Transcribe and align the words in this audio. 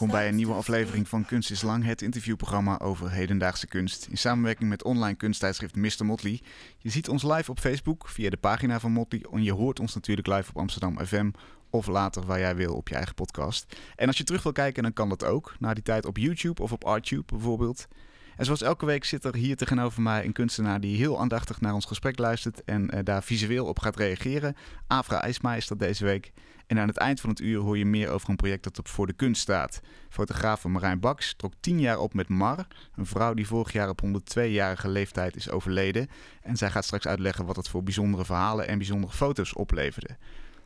Welkom 0.00 0.18
bij 0.18 0.28
een 0.28 0.36
nieuwe 0.36 0.54
aflevering 0.54 1.08
van 1.08 1.24
Kunst 1.24 1.50
is 1.50 1.62
Lang, 1.62 1.84
het 1.84 2.02
interviewprogramma 2.02 2.78
over 2.78 3.10
hedendaagse 3.10 3.66
kunst. 3.66 4.06
In 4.10 4.18
samenwerking 4.18 4.68
met 4.68 4.84
online 4.84 5.16
kunsttijdschrift 5.16 5.76
Mr. 5.76 6.04
Motley. 6.04 6.40
Je 6.78 6.90
ziet 6.90 7.08
ons 7.08 7.22
live 7.22 7.50
op 7.50 7.58
Facebook 7.58 8.08
via 8.08 8.30
de 8.30 8.36
pagina 8.36 8.80
van 8.80 8.92
Motley. 8.92 9.24
En 9.32 9.42
je 9.42 9.52
hoort 9.52 9.80
ons 9.80 9.94
natuurlijk 9.94 10.26
live 10.26 10.50
op 10.50 10.56
Amsterdam 10.56 11.06
FM 11.06 11.30
of 11.70 11.86
later 11.86 12.26
waar 12.26 12.38
jij 12.38 12.56
wil 12.56 12.74
op 12.74 12.88
je 12.88 12.94
eigen 12.94 13.14
podcast. 13.14 13.76
En 13.96 14.06
als 14.06 14.18
je 14.18 14.24
terug 14.24 14.42
wil 14.42 14.52
kijken, 14.52 14.82
dan 14.82 14.92
kan 14.92 15.08
dat 15.08 15.24
ook. 15.24 15.54
Na 15.58 15.74
die 15.74 15.82
tijd 15.82 16.06
op 16.06 16.16
YouTube 16.16 16.62
of 16.62 16.72
op 16.72 16.84
Artube 16.84 17.24
bijvoorbeeld. 17.26 17.88
En 18.40 18.46
zoals 18.46 18.62
elke 18.62 18.86
week 18.86 19.04
zit 19.04 19.24
er 19.24 19.34
hier 19.34 19.56
tegenover 19.56 20.02
mij 20.02 20.24
een 20.24 20.32
kunstenaar 20.32 20.80
die 20.80 20.96
heel 20.96 21.20
aandachtig 21.20 21.60
naar 21.60 21.74
ons 21.74 21.84
gesprek 21.84 22.18
luistert 22.18 22.64
en 22.64 22.90
eh, 22.90 23.04
daar 23.04 23.22
visueel 23.22 23.66
op 23.66 23.78
gaat 23.78 23.96
reageren. 23.96 24.56
Afra 24.86 25.22
IJsma 25.22 25.54
is 25.54 25.66
dat 25.66 25.78
deze 25.78 26.04
week. 26.04 26.32
En 26.66 26.78
aan 26.78 26.88
het 26.88 26.96
eind 26.96 27.20
van 27.20 27.30
het 27.30 27.40
uur 27.40 27.60
hoor 27.60 27.78
je 27.78 27.86
meer 27.86 28.08
over 28.08 28.30
een 28.30 28.36
project 28.36 28.64
dat 28.64 28.78
op 28.78 28.88
voor 28.88 29.06
de 29.06 29.12
kunst 29.12 29.42
staat. 29.42 29.80
Fotograaf 30.08 30.64
Marijn 30.64 31.00
Baks 31.00 31.34
trok 31.36 31.52
tien 31.60 31.80
jaar 31.80 31.98
op 31.98 32.14
met 32.14 32.28
Mar, 32.28 32.66
een 32.94 33.06
vrouw 33.06 33.34
die 33.34 33.46
vorig 33.46 33.72
jaar 33.72 33.88
op 33.88 34.00
102-jarige 34.06 34.88
leeftijd 34.88 35.36
is 35.36 35.50
overleden. 35.50 36.08
En 36.42 36.56
zij 36.56 36.70
gaat 36.70 36.84
straks 36.84 37.06
uitleggen 37.06 37.46
wat 37.46 37.56
het 37.56 37.68
voor 37.68 37.82
bijzondere 37.82 38.24
verhalen 38.24 38.68
en 38.68 38.78
bijzondere 38.78 39.12
foto's 39.12 39.56
opleverde. 39.56 40.16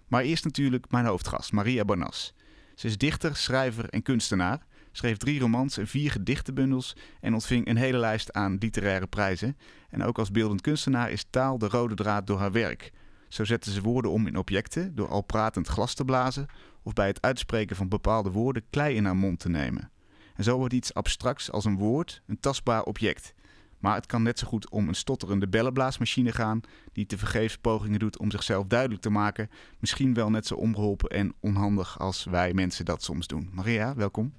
Maar 0.09 0.23
eerst 0.23 0.45
natuurlijk 0.45 0.91
mijn 0.91 1.07
hoofdgast, 1.07 1.53
Maria 1.53 1.85
Bonas. 1.85 2.35
Ze 2.75 2.87
is 2.87 2.99
dichter, 2.99 3.37
schrijver 3.37 3.89
en 3.89 4.03
kunstenaar, 4.03 4.67
schreef 4.97 5.17
drie 5.17 5.41
romans 5.41 5.79
en 5.79 5.87
vier 5.87 6.11
gedichtenbundels 6.11 6.97
en 7.21 7.35
ontving 7.35 7.69
een 7.69 7.77
hele 7.77 7.99
lijst 7.99 8.33
aan 8.33 8.57
literaire 8.59 9.07
prijzen. 9.07 9.57
En 9.91 10.03
ook 10.03 10.19
als 10.19 10.31
beeldend 10.31 10.61
kunstenaar 10.61 11.11
is 11.11 11.27
taal 11.31 11.59
de 11.59 11.69
rode 11.69 11.95
draad 11.95 12.27
door 12.27 12.39
haar 12.39 12.53
werk. 12.53 12.93
Zo 13.29 13.45
zette 13.45 13.73
ze 13.73 13.83
woorden 13.83 14.11
om 14.11 14.27
in 14.27 14.37
objecten 14.37 14.95
door 14.95 15.09
al 15.09 15.23
pratend 15.23 15.67
glas 15.67 15.95
te 15.95 16.05
blazen 16.05 16.47
of 16.83 16.93
bij 16.93 17.07
het 17.07 17.23
uitspreken 17.23 17.77
van 17.77 17.89
bepaalde 17.89 18.31
woorden 18.31 18.63
klei 18.71 18.97
in 18.97 19.05
haar 19.05 19.17
mond 19.17 19.39
te 19.39 19.49
nemen. 19.49 19.91
En 20.35 20.45
zo 20.45 20.57
wordt 20.57 20.75
iets 20.75 20.95
abstracts 20.95 21.51
als 21.51 21.65
een 21.65 21.77
woord 21.77 22.23
een 22.27 22.41
tastbaar 22.41 22.83
object. 22.83 23.35
Maar 23.79 23.95
het 23.95 24.07
kan 24.07 24.23
net 24.23 24.39
zo 24.39 24.47
goed 24.47 24.71
om 24.71 24.89
een 24.89 24.95
stotterende 24.95 25.49
bellenblaasmachine 25.49 26.33
gaan 26.33 26.61
die 26.93 27.07
tevergeefs 27.07 27.57
pogingen 27.57 27.99
doet 27.99 28.19
om 28.19 28.31
zichzelf 28.31 28.67
duidelijk 28.67 29.01
te 29.01 29.11
maken. 29.11 29.51
Misschien 29.79 30.15
wel 30.15 30.31
net 30.31 30.47
zo 30.47 30.55
ongeholpen 30.55 31.11
en 31.11 31.35
onhandig 31.41 31.99
als 31.99 32.25
wij 32.25 32.55
mensen 32.55 32.85
dat 32.85 33.03
soms 33.03 33.27
doen. 33.27 33.51
Maria, 33.53 33.95
welkom. 33.95 34.35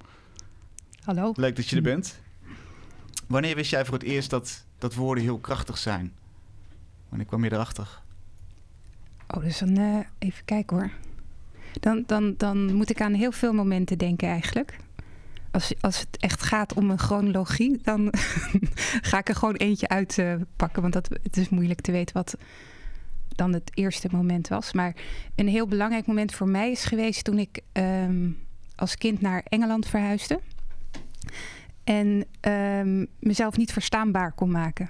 Hallo. 1.05 1.31
Leuk 1.35 1.55
dat 1.55 1.67
je 1.67 1.75
er 1.75 1.81
bent. 1.81 2.19
Wanneer 3.27 3.55
wist 3.55 3.69
jij 3.69 3.85
voor 3.85 3.93
het 3.93 4.03
eerst 4.03 4.29
dat, 4.29 4.65
dat 4.77 4.93
woorden 4.93 5.23
heel 5.23 5.37
krachtig 5.37 5.77
zijn? 5.77 6.13
Wanneer 7.09 7.27
kwam 7.27 7.43
je 7.43 7.51
erachter? 7.51 8.01
Oh, 9.27 9.43
dus 9.43 9.57
dan 9.57 9.77
eh, 9.77 9.99
even 10.19 10.45
kijken 10.45 10.77
hoor. 10.77 10.91
Dan, 11.79 12.03
dan, 12.07 12.33
dan 12.37 12.73
moet 12.73 12.89
ik 12.89 13.01
aan 13.01 13.13
heel 13.13 13.31
veel 13.31 13.53
momenten 13.53 13.97
denken 13.97 14.27
eigenlijk. 14.27 14.77
Als, 15.51 15.73
als 15.81 15.99
het 15.99 16.17
echt 16.19 16.41
gaat 16.43 16.73
om 16.73 16.89
een 16.89 16.99
chronologie, 16.99 17.79
dan 17.83 18.13
ga 19.09 19.17
ik 19.17 19.29
er 19.29 19.35
gewoon 19.35 19.55
eentje 19.55 19.87
uitpakken. 19.87 20.47
pakken, 20.55 20.81
want 20.81 20.93
dat, 20.93 21.09
het 21.23 21.37
is 21.37 21.49
moeilijk 21.49 21.81
te 21.81 21.91
weten 21.91 22.15
wat 22.15 22.37
dan 23.29 23.53
het 23.53 23.71
eerste 23.73 24.07
moment 24.11 24.47
was. 24.47 24.73
Maar 24.73 24.95
een 25.35 25.47
heel 25.47 25.67
belangrijk 25.67 26.05
moment 26.05 26.33
voor 26.33 26.49
mij 26.49 26.71
is 26.71 26.85
geweest 26.85 27.23
toen 27.23 27.39
ik 27.39 27.61
ehm, 27.71 28.29
als 28.75 28.97
kind 28.97 29.21
naar 29.21 29.43
Engeland 29.49 29.87
verhuisde. 29.87 30.39
En 31.83 32.25
ehm, 32.39 33.05
mezelf 33.19 33.57
niet 33.57 33.73
verstaanbaar 33.73 34.31
kon 34.31 34.51
maken. 34.51 34.89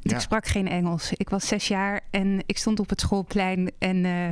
Ja. 0.00 0.14
Ik 0.14 0.20
sprak 0.20 0.46
geen 0.46 0.68
Engels. 0.68 1.12
Ik 1.12 1.30
was 1.30 1.48
zes 1.48 1.68
jaar 1.68 2.00
en 2.10 2.42
ik 2.46 2.58
stond 2.58 2.80
op 2.80 2.88
het 2.88 3.00
schoolplein. 3.00 3.70
En 3.78 4.04
eh, 4.04 4.28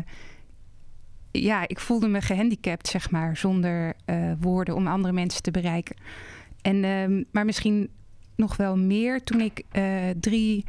ja, 1.30 1.68
ik 1.68 1.80
voelde 1.80 2.08
me 2.08 2.20
gehandicapt, 2.20 2.88
zeg 2.88 3.10
maar, 3.10 3.36
zonder 3.36 3.94
eh, 4.04 4.32
woorden 4.40 4.74
om 4.74 4.86
andere 4.86 5.14
mensen 5.14 5.42
te 5.42 5.50
bereiken. 5.50 5.96
En, 6.62 6.84
ehm, 6.84 7.22
maar 7.32 7.44
misschien 7.44 7.90
nog 8.36 8.56
wel 8.56 8.76
meer 8.76 9.24
toen 9.24 9.40
ik 9.40 9.62
eh, 9.70 10.10
drie 10.20 10.64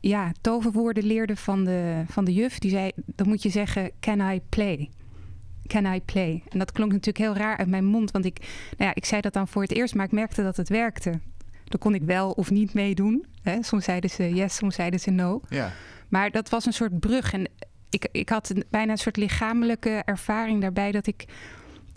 ja, 0.00 0.32
toverwoorden 0.40 1.04
leerde 1.04 1.36
van 1.36 1.64
de, 1.64 2.02
van 2.08 2.24
de 2.24 2.32
juf. 2.32 2.58
Die 2.58 2.70
zei, 2.70 2.90
dan 3.04 3.28
moet 3.28 3.42
je 3.42 3.48
zeggen, 3.48 3.90
can 4.00 4.20
I 4.20 4.40
play? 4.48 4.90
Can 5.66 5.84
I 5.94 6.00
play? 6.00 6.42
En 6.48 6.58
dat 6.58 6.72
klonk 6.72 6.90
natuurlijk 6.92 7.18
heel 7.18 7.34
raar 7.44 7.56
uit 7.56 7.68
mijn 7.68 7.84
mond. 7.84 8.10
Want 8.10 8.24
ik, 8.24 8.38
nou 8.76 8.84
ja, 8.90 8.94
ik 8.94 9.04
zei 9.04 9.20
dat 9.20 9.32
dan 9.32 9.48
voor 9.48 9.62
het 9.62 9.72
eerst, 9.72 9.94
maar 9.94 10.04
ik 10.04 10.12
merkte 10.12 10.42
dat 10.42 10.56
het 10.56 10.68
werkte. 10.68 11.20
Dan 11.64 11.78
kon 11.80 11.94
ik 11.94 12.02
wel 12.02 12.30
of 12.30 12.50
niet 12.50 12.74
meedoen. 12.74 13.26
Hè? 13.42 13.62
Soms 13.62 13.84
zeiden 13.84 14.10
ze 14.10 14.34
yes, 14.34 14.56
soms 14.56 14.74
zeiden 14.74 15.00
ze 15.00 15.10
no. 15.10 15.40
Ja, 15.48 15.72
Maar 16.08 16.30
dat 16.30 16.48
was 16.48 16.66
een 16.66 16.72
soort 16.72 17.00
brug. 17.00 17.32
En 17.32 17.48
ik, 17.90 18.08
ik 18.12 18.28
had 18.28 18.48
een, 18.50 18.64
bijna 18.70 18.92
een 18.92 18.98
soort 18.98 19.16
lichamelijke 19.16 20.02
ervaring 20.04 20.60
daarbij 20.60 20.92
dat 20.92 21.06
ik 21.06 21.24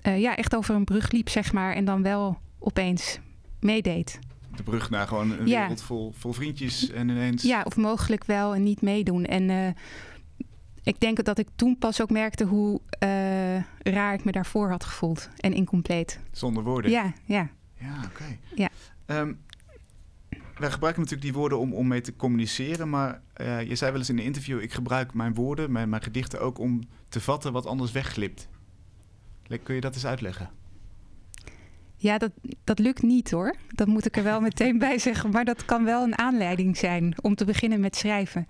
eh, 0.01 0.19
ja, 0.19 0.35
echt 0.35 0.55
over 0.55 0.75
een 0.75 0.83
brug 0.83 1.11
liep, 1.11 1.29
zeg 1.29 1.53
maar. 1.53 1.73
En 1.75 1.85
dan 1.85 2.01
wel 2.03 2.37
opeens 2.59 3.19
meedeed. 3.59 4.19
de 4.55 4.63
brug 4.63 4.89
naar 4.89 5.07
gewoon 5.07 5.31
een 5.31 5.47
Ja. 5.47 5.59
wereld 5.61 5.81
vol, 5.81 6.13
vol 6.17 6.33
vriendjes 6.33 6.91
en 6.91 7.09
ineens... 7.09 7.43
Ja, 7.43 7.61
of 7.63 7.75
mogelijk 7.75 8.23
wel 8.25 8.55
en 8.55 8.63
niet 8.63 8.81
meedoen. 8.81 9.25
En 9.25 9.49
eh, 9.49 9.67
ik 10.85 10.99
denk 10.99 11.23
dat 11.23 11.37
ik 11.37 11.47
toen 11.55 11.77
pas 11.77 12.01
ook 12.01 12.09
merkte 12.09 12.43
hoe 12.43 12.81
eh, 12.89 13.09
raar 13.93 14.13
ik 14.13 14.23
me 14.23 14.31
daarvoor 14.31 14.69
had 14.69 14.83
gevoeld. 14.83 15.29
En 15.37 15.53
incompleet. 15.53 16.19
Zonder 16.31 16.63
woorden. 16.63 16.91
Ja, 16.91 17.13
ja. 17.25 17.49
Ja, 17.79 18.01
oké. 18.05 18.37
Ja. 18.55 18.69
Ehm, 19.05 19.33
wij 20.57 20.71
gebruiken 20.71 21.01
natuurlijk 21.01 21.31
die 21.31 21.33
woorden 21.33 21.59
om, 21.59 21.73
om 21.73 21.87
mee 21.87 22.01
te 22.01 22.15
communiceren, 22.15 22.89
maar 22.89 23.21
eh, 23.33 23.61
je 23.61 23.75
zei 23.75 23.91
wel 23.91 23.99
eens 23.99 24.09
in 24.09 24.17
een 24.17 24.23
interview: 24.23 24.61
ik 24.61 24.73
gebruik 24.73 25.13
mijn 25.13 25.33
woorden, 25.33 25.71
mijn, 25.71 25.89
mijn 25.89 26.03
gedichten 26.03 26.41
ook 26.41 26.59
om 26.59 26.81
te 27.09 27.21
vatten 27.21 27.53
wat 27.53 27.65
anders 27.65 27.91
wegglipt. 27.91 28.47
Kun 29.63 29.75
je 29.75 29.81
dat 29.81 29.93
eens 29.93 30.05
uitleggen? 30.05 30.49
Ja, 31.95 32.17
dat, 32.17 32.31
dat 32.63 32.79
lukt 32.79 33.01
niet 33.01 33.31
hoor. 33.31 33.55
Dat 33.69 33.87
moet 33.87 34.05
ik 34.05 34.17
er 34.17 34.23
wel 34.23 34.41
meteen 34.41 34.77
bij 34.87 34.99
zeggen. 34.99 35.29
Maar 35.29 35.45
dat 35.45 35.65
kan 35.65 35.83
wel 35.83 36.03
een 36.03 36.17
aanleiding 36.17 36.77
zijn 36.77 37.15
om 37.21 37.35
te 37.35 37.45
beginnen 37.45 37.79
met 37.79 37.95
schrijven. 37.95 38.47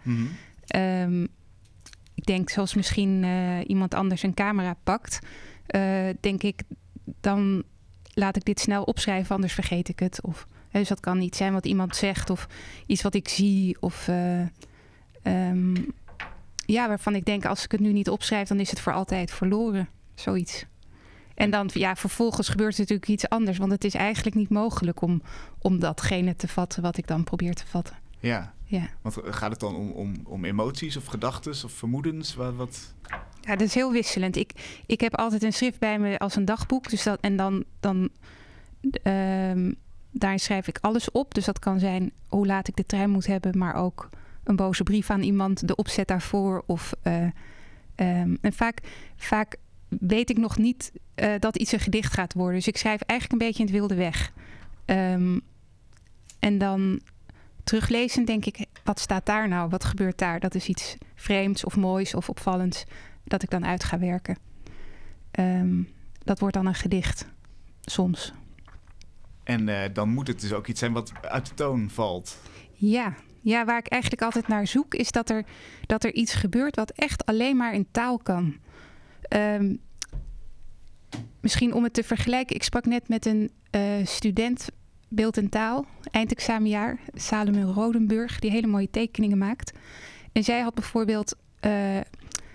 Ehm, 0.68 1.26
denk, 2.26 2.50
zoals 2.50 2.74
misschien 2.74 3.24
eh, 3.24 3.70
iemand 3.70 3.94
anders 3.94 4.24
een 4.24 4.34
camera 4.34 4.76
pakt, 4.84 5.20
eh, 5.66 6.10
denk 6.20 6.44
ik, 6.44 6.62
dan 7.22 7.64
laat 8.14 8.36
ik 8.36 8.46
dit 8.46 8.60
snel 8.60 8.84
opschrijven, 8.84 9.36
anders 9.36 9.54
vergeet 9.54 9.90
ik 9.90 10.00
het. 10.00 10.22
Of, 10.22 10.48
dus 10.72 10.88
dat 10.88 11.00
kan 11.00 11.22
iets 11.22 11.38
zijn 11.38 11.54
wat 11.54 11.66
iemand 11.66 11.96
zegt, 11.96 12.30
of 12.30 12.48
iets 12.86 13.02
wat 13.02 13.14
ik 13.14 13.28
zie, 13.28 13.78
of 13.80 14.08
eh, 14.08 14.42
ehm, 15.22 15.76
ja, 16.66 16.88
waarvan 16.88 17.16
ik 17.16 17.26
denk, 17.26 17.46
als 17.46 17.64
ik 17.64 17.72
het 17.72 17.82
nu 17.82 17.92
niet 17.92 18.10
opschrijf, 18.10 18.48
dan 18.48 18.60
is 18.60 18.70
het 18.70 18.80
voor 18.80 18.94
altijd 18.94 19.32
verloren. 19.32 19.90
Zoiets. 20.16 20.66
En 21.36 21.50
dan, 21.50 21.70
ja, 21.74 21.96
vervolgens 21.96 22.50
gebeurt 22.50 22.74
er 22.74 22.80
natuurlijk 22.80 23.10
iets 23.10 23.30
anders, 23.30 23.58
want 23.58 23.72
het 23.72 23.84
is 23.84 23.94
eigenlijk 23.94 24.36
niet 24.36 24.50
mogelijk 24.50 25.02
om, 25.02 25.22
om 25.60 25.80
datgene 25.80 26.36
te 26.36 26.48
vatten 26.48 26.82
wat 26.82 26.98
ik 26.98 27.08
dan 27.08 27.24
probeer 27.24 27.54
te 27.54 27.68
vatten. 27.68 28.05
Ja, 28.20 28.54
Ja. 28.64 28.90
want 29.02 29.18
gaat 29.24 29.52
het 29.52 29.60
dan 29.60 29.76
om, 29.76 29.92
om, 29.92 30.14
om 30.24 30.46
emoties 30.46 30.98
of 30.98 31.06
gedachten 31.06 31.52
of 31.66 31.72
vermoedens? 31.72 32.36
Wat, 32.36 32.56
wat... 32.56 32.94
Ja, 33.42 33.56
dat 33.56 33.68
is 33.68 33.74
heel 33.74 33.92
wisselend. 33.92 34.36
Ik, 34.36 34.82
ik 34.86 35.02
heb 35.02 35.16
altijd 35.16 35.44
een 35.44 35.54
schrift 35.54 35.80
bij 35.80 36.00
me 36.00 36.20
als 36.20 36.36
een 36.36 36.46
dagboek. 36.46 36.90
Dus 36.90 37.04
dat, 37.04 37.20
en 37.20 37.36
dan, 37.36 37.64
dan 37.80 38.10
ehm, 39.04 39.72
daarin 40.12 40.40
schrijf 40.40 40.68
ik 40.68 40.78
alles 40.82 41.12
op. 41.12 41.34
Dus 41.34 41.46
dat 41.46 41.60
kan 41.60 41.80
zijn 41.80 42.12
hoe 42.28 42.46
laat 42.46 42.68
ik 42.68 42.76
de 42.76 42.86
trein 42.86 43.10
moet 43.10 43.26
hebben, 43.28 43.58
maar 43.58 43.76
ook 43.76 44.10
een 44.44 44.56
boze 44.56 44.84
brief 44.84 45.10
aan 45.10 45.22
iemand, 45.22 45.68
de 45.68 45.76
opzet 45.76 46.08
daarvoor. 46.08 46.64
Of, 46.66 46.94
eh, 47.02 47.24
ehm, 47.96 48.36
en 48.42 48.54
vaak, 48.54 48.82
vaak 49.16 49.56
weet 49.88 50.30
ik 50.30 50.38
nog 50.38 50.58
niet 50.58 50.92
eh, 51.16 51.34
dat 51.40 51.56
iets 51.58 51.72
een 51.72 51.80
gedicht 51.80 52.14
gaat 52.14 52.34
worden. 52.34 52.56
Dus 52.56 52.68
ik 52.68 52.78
schrijf 52.78 53.02
eigenlijk 53.02 53.42
een 53.42 53.48
beetje 53.48 53.64
in 53.64 53.70
het 53.70 53.80
wilde 53.80 53.96
weg. 53.96 54.32
Ehm, 54.86 55.40
en 56.40 56.58
dan 56.58 57.00
teruglezend 57.66 58.28
denk 58.28 58.46
ik, 58.46 58.66
wat 58.84 59.00
staat 59.00 59.26
daar 59.26 59.48
nou? 59.48 59.70
Wat 59.70 59.84
gebeurt 59.84 60.18
daar? 60.18 60.40
Dat 60.40 60.56
is 60.56 60.68
iets 60.68 60.98
vreemds 61.16 61.64
of 61.64 61.76
moois 61.76 62.14
of 62.14 62.30
opvallends 62.30 62.84
dat 63.24 63.44
ik 63.44 63.50
dan 63.50 63.66
uit 63.66 63.84
ga 63.84 64.00
werken. 64.00 64.38
Ehm, 65.32 65.84
dat 66.24 66.40
wordt 66.40 66.56
dan 66.56 66.66
een 66.66 66.76
gedicht, 66.76 67.28
soms. 67.82 68.34
En 69.44 69.70
eh, 69.70 69.94
dan 69.94 70.10
moet 70.10 70.28
het 70.28 70.42
dus 70.42 70.54
ook 70.54 70.68
iets 70.68 70.80
zijn 70.80 70.94
wat 70.94 71.12
uit 71.22 71.46
de 71.46 71.54
toon 71.54 71.90
valt. 71.90 72.38
Ja, 72.74 73.16
ja 73.42 73.66
waar 73.66 73.78
ik 73.78 73.88
eigenlijk 73.88 74.22
altijd 74.22 74.48
naar 74.48 74.68
zoek 74.68 74.94
is 74.94 75.12
dat 75.12 75.30
er, 75.30 75.46
dat 75.86 76.04
er 76.04 76.14
iets 76.14 76.34
gebeurt 76.34 76.76
wat 76.76 76.92
echt 76.92 77.26
alleen 77.26 77.58
maar 77.58 77.74
in 77.74 77.88
taal 77.92 78.18
kan. 78.18 78.58
Ehm, 79.22 79.76
misschien 81.40 81.74
om 81.74 81.84
het 81.84 81.94
te 81.94 82.04
vergelijken. 82.04 82.56
Ik 82.56 82.64
sprak 82.64 82.86
net 82.86 83.08
met 83.08 83.26
een 83.26 83.52
eh, 83.70 83.82
student 84.04 84.70
beeld 85.08 85.38
en 85.38 85.50
taal, 85.50 85.86
eindexamenjaar, 86.12 87.00
Salome 87.14 87.64
Rodenburg, 87.64 88.40
die 88.40 88.52
hele 88.52 88.68
mooie 88.68 88.90
tekeningen 88.90 89.38
maakt. 89.38 89.78
En 90.32 90.44
zij 90.44 90.62
had 90.62 90.74
bijvoorbeeld 90.74 91.36
eh, 91.60 91.72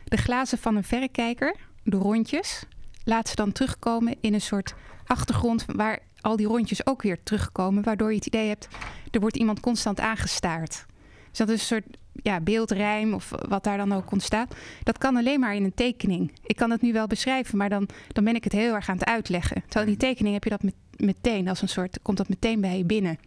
de 0.05 0.17
glazen 0.17 0.59
van 0.59 0.77
een 0.77 0.85
verrekijker, 0.85 1.57
de 1.83 1.97
rondjes, 1.97 2.65
laat 3.05 3.29
ze 3.29 3.35
dan 3.35 3.53
terugkomen 3.53 4.17
in 4.21 4.35
een 4.35 4.41
soort 4.41 4.75
achtergrond 5.07 5.65
waar 5.67 5.99
al 6.21 6.37
die 6.37 6.47
rondjes 6.47 6.87
ook 6.87 7.03
weer 7.03 7.23
terugkomen, 7.23 7.83
waardoor 7.83 8.11
je 8.11 8.17
het 8.17 8.27
idee 8.27 8.49
hebt, 8.49 8.69
er 9.11 9.21
wordt 9.21 9.37
iemand 9.37 9.61
constant 9.61 10.01
aangestaard. 10.01 10.87
Dus 11.31 11.39
dat 11.39 11.49
is 11.49 11.61
een 11.61 11.67
soort 11.67 11.97
ja, 12.23 12.41
beeldrijm 12.41 13.15
of 13.15 13.31
wat 13.49 13.65
daar 13.65 13.77
dan 13.77 13.93
ook 13.93 14.13
ontstaat. 14.13 14.55
Dat 14.83 14.99
kan 14.99 15.17
alleen 15.17 15.41
maar 15.41 15.55
in 15.55 15.65
een 15.65 15.75
tekening. 15.75 16.33
Ik 16.43 16.57
kan 16.57 16.71
het 16.71 16.83
nu 16.83 16.93
wel 16.93 17.07
beschrijven, 17.07 17.59
maar 17.59 17.69
dan, 17.69 17.89
dan 18.09 18.25
ben 18.25 18.35
ik 18.35 18.45
het 18.45 18.53
heel 18.53 18.75
erg 18.75 18.89
aan 18.89 18.99
het 18.99 19.09
uitleggen. 19.09 19.63
Terwijl 19.63 19.87
in 19.87 19.97
die 19.99 20.09
tekening 20.09 20.35
heb 20.35 20.45
je 20.45 20.51
dat 20.51 20.63
met, 20.63 20.75
meteen 20.97 21.49
als 21.49 21.63
een 21.63 21.69
soort, 21.69 21.99
komt 22.03 22.17
dat 22.17 22.29
meteen 22.29 22.61
bij 22.61 22.79
je 22.79 22.85
binnen. 22.85 23.19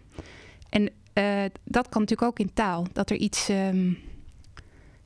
En 0.69 0.89
eh, 1.13 1.43
dat 1.63 1.89
kan 1.89 2.01
natuurlijk 2.01 2.29
ook 2.29 2.39
in 2.39 2.53
taal. 2.53 2.87
Dat 2.93 3.09
er 3.09 3.17
iets, 3.17 3.49
ehm, 3.49 3.93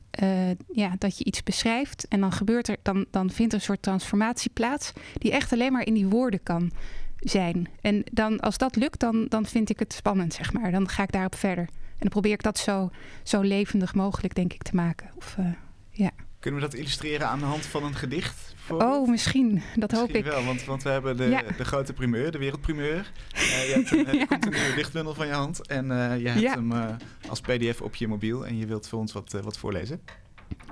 eh, 0.09 0.49
ja, 0.73 0.95
dat 0.97 1.17
je 1.17 1.23
iets 1.23 1.43
beschrijft 1.43 2.07
en 2.07 2.19
dan 2.19 2.31
gebeurt 2.31 2.67
er, 2.67 2.77
dan, 2.81 3.05
dan 3.11 3.29
vindt 3.29 3.53
er 3.53 3.59
een 3.59 3.65
soort 3.65 3.81
transformatie 3.81 4.51
plaats 4.53 4.93
die 5.13 5.31
echt 5.31 5.53
alleen 5.53 5.71
maar 5.71 5.85
in 5.85 5.93
die 5.93 6.07
woorden 6.07 6.43
kan 6.43 6.71
zijn. 7.19 7.67
En 7.81 8.03
dan, 8.11 8.39
als 8.39 8.57
dat 8.57 8.75
lukt, 8.75 8.99
dan, 8.99 9.25
dan 9.29 9.45
vind 9.45 9.69
ik 9.69 9.79
het 9.79 9.93
spannend, 9.93 10.33
zeg 10.33 10.53
maar. 10.53 10.71
Dan 10.71 10.89
ga 10.89 11.03
ik 11.03 11.11
daarop 11.11 11.35
verder. 11.35 11.69
En 11.97 12.03
dan 12.03 12.09
probeer 12.09 12.31
ik 12.31 12.43
dat 12.43 12.57
zo, 12.57 12.89
zo 13.23 13.41
levendig 13.41 13.95
mogelijk, 13.95 14.35
denk 14.35 14.53
ik, 14.53 14.63
te 14.63 14.75
maken. 14.75 15.09
Of, 15.15 15.35
uh, 15.39 15.45
ja. 15.89 16.11
Kunnen 16.39 16.59
we 16.59 16.65
dat 16.65 16.75
illustreren 16.75 17.27
aan 17.27 17.39
de 17.39 17.45
hand 17.45 17.65
van 17.65 17.83
een 17.83 17.95
gedicht? 17.95 18.55
Oh, 18.69 19.09
misschien. 19.09 19.61
Dat 19.75 19.91
hoop 19.91 20.09
ik. 20.09 20.23
wel, 20.23 20.43
want, 20.43 20.63
want 20.63 20.83
we 20.83 20.89
hebben 20.89 21.17
de, 21.17 21.23
ja. 21.23 21.41
de 21.57 21.65
grote 21.65 21.93
primeur, 21.93 22.31
de 22.31 22.37
wereldprimeur. 22.37 23.11
Uh, 23.35 23.67
je 23.67 23.73
hebt 23.73 23.91
een, 23.91 24.17
ja. 24.17 24.25
komt 24.25 24.45
een 24.45 24.51
nieuwe 24.51 24.75
dichtbundel 24.75 25.13
van 25.13 25.27
je 25.27 25.33
hand 25.33 25.67
en 25.67 25.85
uh, 25.85 26.19
je 26.19 26.27
hebt 26.27 26.41
ja. 26.41 26.53
hem 26.53 26.71
uh, 26.71 26.95
als 27.29 27.41
pdf 27.41 27.81
op 27.81 27.95
je 27.95 28.07
mobiel 28.07 28.45
en 28.45 28.57
je 28.57 28.65
wilt 28.65 28.87
voor 28.87 28.99
ons 28.99 29.13
wat, 29.13 29.31
wat 29.31 29.57
voorlezen. 29.57 30.01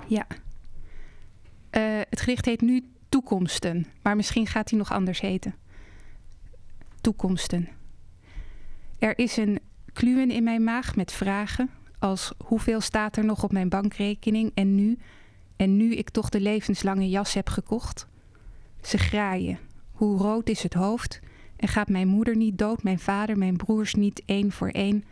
Ja. 0.06 0.26
het 2.08 2.20
gedicht 2.20 2.44
heet 2.44 2.60
nu 2.60 2.84
Toekomsten, 3.08 3.86
maar 4.02 4.16
misschien 4.16 4.46
gaat 4.46 4.70
hij 4.70 4.78
nog 4.78 4.92
anders 4.92 5.20
heten. 5.20 5.54
Toekomsten. 7.00 7.68
Er 8.98 9.18
is 9.18 9.36
een 9.36 9.60
kluwen 9.96 10.30
in 10.30 10.42
mijn 10.42 10.64
maag 10.64 10.96
met 10.96 11.12
vragen 11.12 11.70
als 11.98 12.32
hoeveel 12.44 12.80
staat 12.80 13.16
er 13.16 13.24
nog 13.24 13.42
op 13.42 13.52
mijn 13.52 13.68
bankrekening 13.68 14.50
en 14.54 14.74
nu, 14.74 14.98
en 15.56 15.76
nu 15.76 15.94
ik 15.94 16.10
toch 16.10 16.28
de 16.28 16.40
levenslange 16.40 17.08
jas 17.08 17.34
heb 17.34 17.48
gekocht. 17.48 18.06
Ze 18.82 18.98
graaien. 18.98 19.58
Hoe 19.92 20.18
rood 20.18 20.48
is 20.48 20.62
het 20.62 20.74
hoofd? 20.74 21.20
En 21.56 21.68
gaat 21.68 21.88
mijn 21.88 22.08
moeder 22.08 22.36
niet 22.36 22.58
dood, 22.58 22.82
mijn 22.82 22.98
vader, 22.98 23.38
mijn 23.38 23.56
broers 23.56 23.94
niet 23.94 24.22
één 24.26 24.52
voor 24.52 24.68
één? 24.68 25.04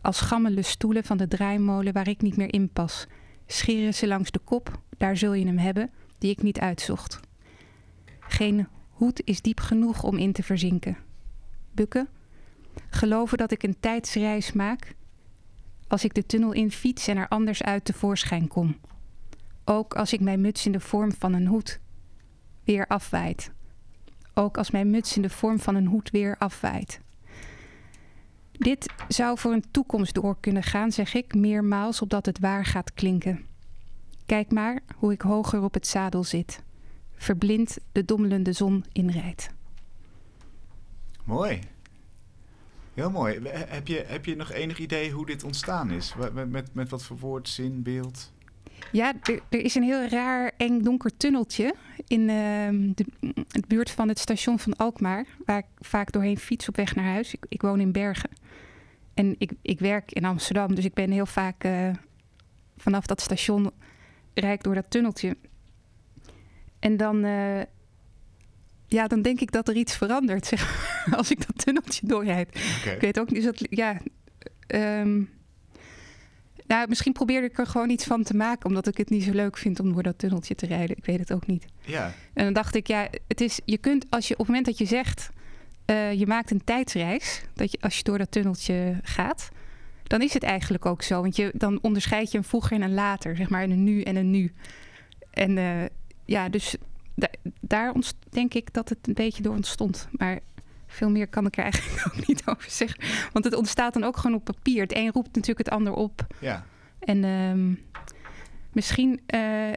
Als 0.00 0.20
gammele 0.20 0.62
stoelen 0.62 1.04
van 1.04 1.16
de 1.16 1.28
draaimolen 1.28 1.92
waar 1.92 2.08
ik 2.08 2.22
niet 2.22 2.36
meer 2.36 2.52
in 2.52 2.68
pas. 2.68 3.06
Scheren 3.46 3.94
ze 3.94 4.06
langs 4.06 4.30
de 4.30 4.40
kop, 4.44 4.80
daar 4.98 5.16
zul 5.16 5.32
je 5.32 5.46
hem 5.46 5.58
hebben, 5.58 5.90
die 6.18 6.30
ik 6.30 6.42
niet 6.42 6.58
uitzocht. 6.58 7.20
Geen 8.20 8.66
hoed 8.90 9.22
is 9.24 9.42
diep 9.42 9.60
genoeg 9.60 10.02
om 10.02 10.18
in 10.18 10.32
te 10.32 10.42
verzinken. 10.42 10.96
Bukken, 11.72 12.08
geloven 12.90 13.38
dat 13.38 13.50
ik 13.50 13.62
een 13.62 13.80
tijdsreis 13.80 14.52
maak 14.52 14.94
als 15.88 16.04
ik 16.04 16.14
de 16.14 16.26
tunnel 16.26 16.52
in 16.52 16.70
fiets 16.70 17.08
en 17.08 17.16
er 17.16 17.28
anders 17.28 17.62
uit 17.62 17.84
tevoorschijn 17.84 18.48
kom. 18.48 18.76
Ook 19.64 19.94
als 19.94 20.12
ik 20.12 20.20
mijn 20.20 20.40
muts 20.40 20.66
in 20.66 20.72
de 20.72 20.80
vorm 20.80 21.12
van 21.12 21.32
een 21.32 21.46
hoed 21.46 21.80
weer 22.64 22.86
afwaait. 22.86 23.50
Ook 24.34 24.58
als 24.58 24.70
mijn 24.70 24.90
muts 24.90 25.16
in 25.16 25.22
de 25.22 25.30
vorm 25.30 25.60
van 25.60 25.74
een 25.74 25.86
hoed 25.86 26.10
weer 26.10 26.36
afwaait. 26.38 27.00
Dit 28.52 28.92
zou 29.08 29.38
voor 29.38 29.52
een 29.52 29.70
toekomst 29.70 30.14
door 30.14 30.36
kunnen 30.40 30.62
gaan, 30.62 30.92
zeg 30.92 31.14
ik, 31.14 31.34
meermaals 31.34 32.02
opdat 32.02 32.26
het 32.26 32.38
waar 32.38 32.64
gaat 32.64 32.94
klinken. 32.94 33.46
Kijk 34.26 34.52
maar 34.52 34.80
hoe 34.96 35.12
ik 35.12 35.22
hoger 35.22 35.62
op 35.62 35.74
het 35.74 35.86
zadel 35.86 36.24
zit, 36.24 36.62
verblind 37.14 37.78
de 37.92 38.04
dommelende 38.04 38.52
zon 38.52 38.84
inrijdt. 38.92 39.48
Mooi. 41.24 41.60
Heel 42.94 43.10
mooi. 43.10 43.40
Heb 43.48 43.86
je, 43.86 44.04
heb 44.06 44.24
je 44.24 44.36
nog 44.36 44.52
enig 44.52 44.78
idee 44.78 45.10
hoe 45.10 45.26
dit 45.26 45.44
ontstaan 45.44 45.90
is? 45.90 46.14
Met, 46.34 46.50
met, 46.50 46.74
met 46.74 46.88
wat 46.88 47.02
voor 47.02 47.18
woord, 47.18 47.48
zin, 47.48 47.82
beeld? 47.82 48.32
Ja, 48.92 49.12
er, 49.22 49.64
is 49.64 49.74
een 49.74 49.82
heel 49.82 50.08
raar, 50.08 50.52
eng, 50.56 50.82
donker 50.82 51.16
tunneltje 51.16 51.74
in 52.06 52.20
uh, 52.20 52.92
de, 52.94 53.04
buurt 53.68 53.90
van 53.90 54.08
het 54.08 54.18
station 54.18 54.58
van 54.58 54.76
Alkmaar, 54.76 55.26
waar 55.44 55.58
ik 55.58 55.86
vaak 55.86 56.12
doorheen 56.12 56.38
fiets 56.38 56.68
op 56.68 56.76
weg 56.76 56.94
naar 56.94 57.04
huis. 57.04 57.34
Ik, 57.34 57.46
ik 57.48 57.62
woon 57.62 57.80
in 57.80 57.92
Bergen. 57.92 58.30
En 59.14 59.34
ik, 59.38 59.52
ik 59.62 59.78
werk 59.78 60.12
in 60.12 60.24
Amsterdam, 60.24 60.74
dus 60.74 60.84
ik 60.84 60.94
ben 60.94 61.10
heel 61.10 61.26
vaak 61.26 61.64
uh, 61.64 61.90
vanaf 62.76 63.06
dat 63.06 63.20
station 63.20 63.70
rijk 64.34 64.62
door 64.62 64.74
dat 64.74 64.90
tunneltje. 64.90 65.36
En 66.78 66.96
dan, 66.96 67.24
uh, 67.24 67.60
ja, 68.94 69.06
dan 69.06 69.22
denk 69.22 69.40
ik 69.40 69.52
dat 69.52 69.68
er 69.68 69.76
iets 69.76 69.96
verandert, 69.96 70.46
zeg 70.46 70.90
als 71.18 71.30
ik 71.30 71.46
dat 71.46 71.64
tunneltje 71.64 72.06
doorrijd. 72.06 72.48
Okay. 72.80 72.94
Ik 72.94 73.00
weet 73.00 73.20
ook 73.20 73.30
niet, 73.30 73.44
dat, 73.44 73.66
ja... 73.70 74.00
Um, 74.66 75.30
nou, 76.66 76.88
misschien 76.88 77.12
probeerde 77.12 77.46
ik 77.46 77.58
er 77.58 77.66
gewoon 77.66 77.90
iets 77.90 78.04
van 78.04 78.22
te 78.22 78.36
maken, 78.36 78.66
omdat 78.66 78.86
ik 78.86 78.96
het 78.96 79.10
niet 79.10 79.22
zo 79.22 79.32
leuk 79.32 79.56
vind 79.56 79.80
om 79.80 79.92
door 79.92 80.02
dat 80.02 80.18
tunneltje 80.18 80.54
te 80.54 80.66
rijden. 80.66 80.96
Ik 80.96 81.04
weet 81.04 81.18
het 81.18 81.32
ook 81.32 81.46
niet. 81.46 81.64
Ja. 81.80 82.12
En 82.32 82.44
dan 82.44 82.52
dacht 82.52 82.74
ik, 82.74 82.86
ja, 82.86 83.08
het 83.28 83.40
is, 83.40 83.60
je 83.64 83.78
kunt 83.78 84.06
als 84.10 84.28
je 84.28 84.32
op 84.32 84.38
het 84.38 84.48
moment 84.48 84.66
dat 84.66 84.78
je 84.78 84.84
zegt, 84.84 85.30
uh, 85.86 86.12
je 86.12 86.26
maakt 86.26 86.50
een 86.50 86.64
tijdsreis, 86.64 87.42
dat 87.54 87.72
je 87.72 87.78
als 87.80 87.96
je 87.96 88.02
door 88.02 88.18
dat 88.18 88.30
tunneltje 88.30 88.98
gaat, 89.02 89.48
dan 90.02 90.22
is 90.22 90.34
het 90.34 90.42
eigenlijk 90.42 90.86
ook 90.86 91.02
zo. 91.02 91.20
Want 91.20 91.36
je, 91.36 91.50
dan 91.54 91.78
onderscheid 91.82 92.32
je 92.32 92.38
een 92.38 92.44
vroeger 92.44 92.72
en 92.72 92.82
een 92.82 92.94
later, 92.94 93.36
zeg 93.36 93.48
maar, 93.48 93.62
een 93.62 93.84
nu 93.84 94.02
en 94.02 94.16
een 94.16 94.30
nu. 94.30 94.52
En 95.30 95.56
uh, 95.56 95.82
ja, 96.24 96.48
dus 96.48 96.76
da 97.14 97.28
daar 97.60 97.92
ontst- 97.92 98.26
denk 98.30 98.54
ik 98.54 98.72
dat 98.72 98.88
het 98.88 98.98
een 99.08 99.14
beetje 99.14 99.42
door 99.42 99.54
ontstond. 99.54 100.08
Maar 100.10 100.40
veel 100.86 101.10
meer 101.10 101.28
kan 101.28 101.46
ik 101.46 101.56
er 101.56 101.62
eigenlijk 101.62 102.02
ook 102.06 102.26
niet 102.26 102.42
over 102.46 102.70
zeggen. 102.70 103.28
Want 103.32 103.44
het 103.44 103.54
ontstaat 103.54 103.92
dan 103.92 104.04
ook 104.04 104.16
gewoon 104.16 104.36
op 104.36 104.44
papier. 104.44 104.82
Het 104.82 104.94
een 104.94 105.12
roept 105.12 105.34
natuurlijk 105.34 105.66
het 105.66 105.70
ander 105.70 105.92
op. 105.92 106.26
Ja. 106.40 106.64
En 106.98 107.24
um, 107.24 107.80
misschien 108.72 109.20
uh, 109.34 109.72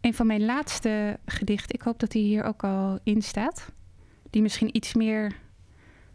een 0.00 0.14
van 0.14 0.26
mijn 0.26 0.44
laatste 0.44 1.18
gedichten. 1.26 1.74
Ik 1.74 1.82
hoop 1.82 1.98
dat 1.98 2.10
die 2.10 2.24
hier 2.24 2.44
ook 2.44 2.64
al 2.64 2.98
in 3.02 3.22
staat. 3.22 3.72
Die 4.30 4.42
misschien 4.42 4.76
iets 4.76 4.94
meer 4.94 5.36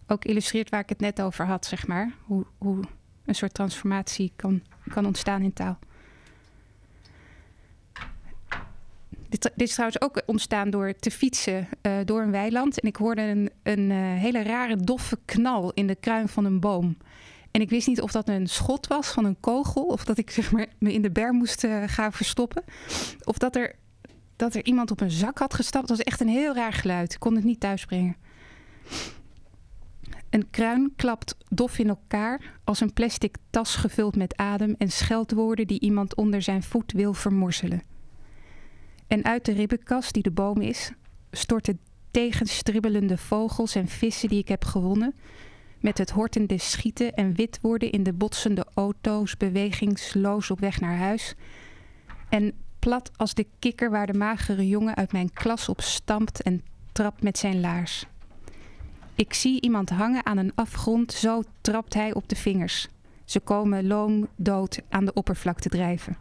ook 0.07 0.25
illustreert 0.25 0.69
waar 0.69 0.79
ik 0.79 0.89
het 0.89 0.99
net 0.99 1.21
over 1.21 1.45
had, 1.45 1.65
zeg 1.65 1.87
maar. 1.87 2.13
Hoe, 2.23 2.45
hoe 2.57 2.83
een 3.25 3.35
soort 3.35 3.53
transformatie 3.53 4.33
kan, 4.35 4.61
kan 4.87 5.05
ontstaan 5.05 5.41
in 5.41 5.53
taal. 5.53 5.79
Dit, 9.33 9.51
dit, 9.55 9.67
is 9.67 9.73
trouwens 9.73 10.01
ook 10.01 10.21
ontstaan 10.25 10.69
door 10.69 10.93
te 10.95 11.11
fietsen 11.11 11.67
uh, 11.81 11.97
door 12.05 12.21
een 12.21 12.31
weiland. 12.31 12.79
En 12.79 12.87
ik 12.87 12.95
hoorde 12.95 13.21
een, 13.21 13.49
een 13.63 13.89
uh, 13.89 13.97
hele 13.97 14.43
rare 14.43 14.75
doffe 14.75 15.19
knal 15.25 15.71
in 15.73 15.87
de 15.87 15.95
kruin 15.95 16.27
van 16.27 16.45
een 16.45 16.59
boom. 16.59 16.97
En 17.51 17.61
ik 17.61 17.69
wist 17.69 17.87
niet 17.87 18.01
of 18.01 18.11
dat 18.11 18.27
een 18.27 18.47
schot 18.47 18.87
was 18.87 19.07
van 19.07 19.25
een 19.25 19.39
kogel. 19.39 19.83
Of 19.83 20.05
dat 20.05 20.17
ik 20.17 20.29
zeg 20.29 20.51
maar, 20.51 20.67
me 20.77 20.93
in 20.93 21.01
de 21.01 21.11
ber 21.11 21.33
moest 21.33 21.63
uh, 21.63 21.83
gaan 21.85 22.13
verstoppen. 22.13 22.63
Of 23.23 23.37
dat 23.37 23.55
er, 23.55 23.75
dat 24.35 24.55
er 24.55 24.65
iemand 24.65 24.91
op 24.91 25.01
een 25.01 25.11
zak 25.11 25.37
had 25.37 25.53
gestapt. 25.53 25.89
Het 25.89 25.97
was 25.97 26.07
echt 26.07 26.21
een 26.21 26.27
heel 26.27 26.55
raar 26.55 26.73
geluid. 26.73 27.13
Ik 27.13 27.19
kon 27.19 27.35
het 27.35 27.43
niet 27.43 27.59
thuisbrengen. 27.59 28.15
Een 30.29 30.49
kruin 30.49 30.93
klapt 30.95 31.35
dof 31.49 31.79
in 31.79 31.89
elkaar 31.89 32.59
als 32.63 32.79
een 32.79 32.93
plastic 32.93 33.35
tas 33.49 33.75
gevuld 33.75 34.15
met 34.15 34.37
adem 34.37 34.75
en 34.77 34.91
scheldwoorden 34.91 35.67
die 35.67 35.79
iemand 35.79 36.15
onder 36.15 36.41
zijn 36.41 36.63
voet 36.63 36.91
wil 36.91 37.13
vermorzelen. 37.13 37.92
En 39.07 39.23
uit 39.23 39.45
de 39.45 39.51
ribbenkast 39.51 40.13
die 40.13 40.23
de 40.23 40.31
boom 40.31 40.61
is, 40.61 40.91
storten 41.31 41.79
tegenstribbelende 42.11 43.17
vogels 43.17 43.75
en 43.75 43.87
vissen 43.87 44.29
die 44.29 44.39
ik 44.39 44.47
heb 44.47 44.65
gewonnen, 44.65 45.15
met 45.79 45.97
het 45.97 46.09
hortende 46.09 46.57
schieten 46.57 47.13
en 47.13 47.35
wit 47.35 47.59
worden 47.61 47.91
in 47.91 48.03
de 48.03 48.13
botsende 48.13 48.65
auto's, 48.73 49.37
bewegingsloos 49.37 50.51
op 50.51 50.59
weg 50.59 50.79
naar 50.79 50.97
huis. 50.97 51.35
En 52.29 52.53
plat 52.79 53.11
als 53.15 53.33
de 53.33 53.47
kikker 53.59 53.89
waar 53.89 54.07
de 54.07 54.17
magere 54.17 54.67
jongen 54.67 54.95
uit 54.95 55.11
mijn 55.11 55.33
klas 55.33 55.69
op 55.69 55.81
stampt 55.81 56.41
en 56.41 56.61
trapt 56.91 57.23
met 57.23 57.37
zijn 57.37 57.59
laars. 57.59 58.05
Ik 59.15 59.33
zie 59.33 59.61
iemand 59.61 59.89
hangen 59.89 60.25
aan 60.25 60.37
een 60.37 60.55
afgrond, 60.55 61.11
zo 61.11 61.43
trapt 61.61 61.93
hij 61.93 62.13
op 62.13 62.29
de 62.29 62.35
vingers. 62.35 62.87
Ze 63.25 63.39
komen 63.39 63.87
loom 63.87 64.27
dood 64.35 64.81
aan 64.89 65.05
de 65.05 65.13
oppervlakte 65.13 65.69
drijven. 65.69 66.17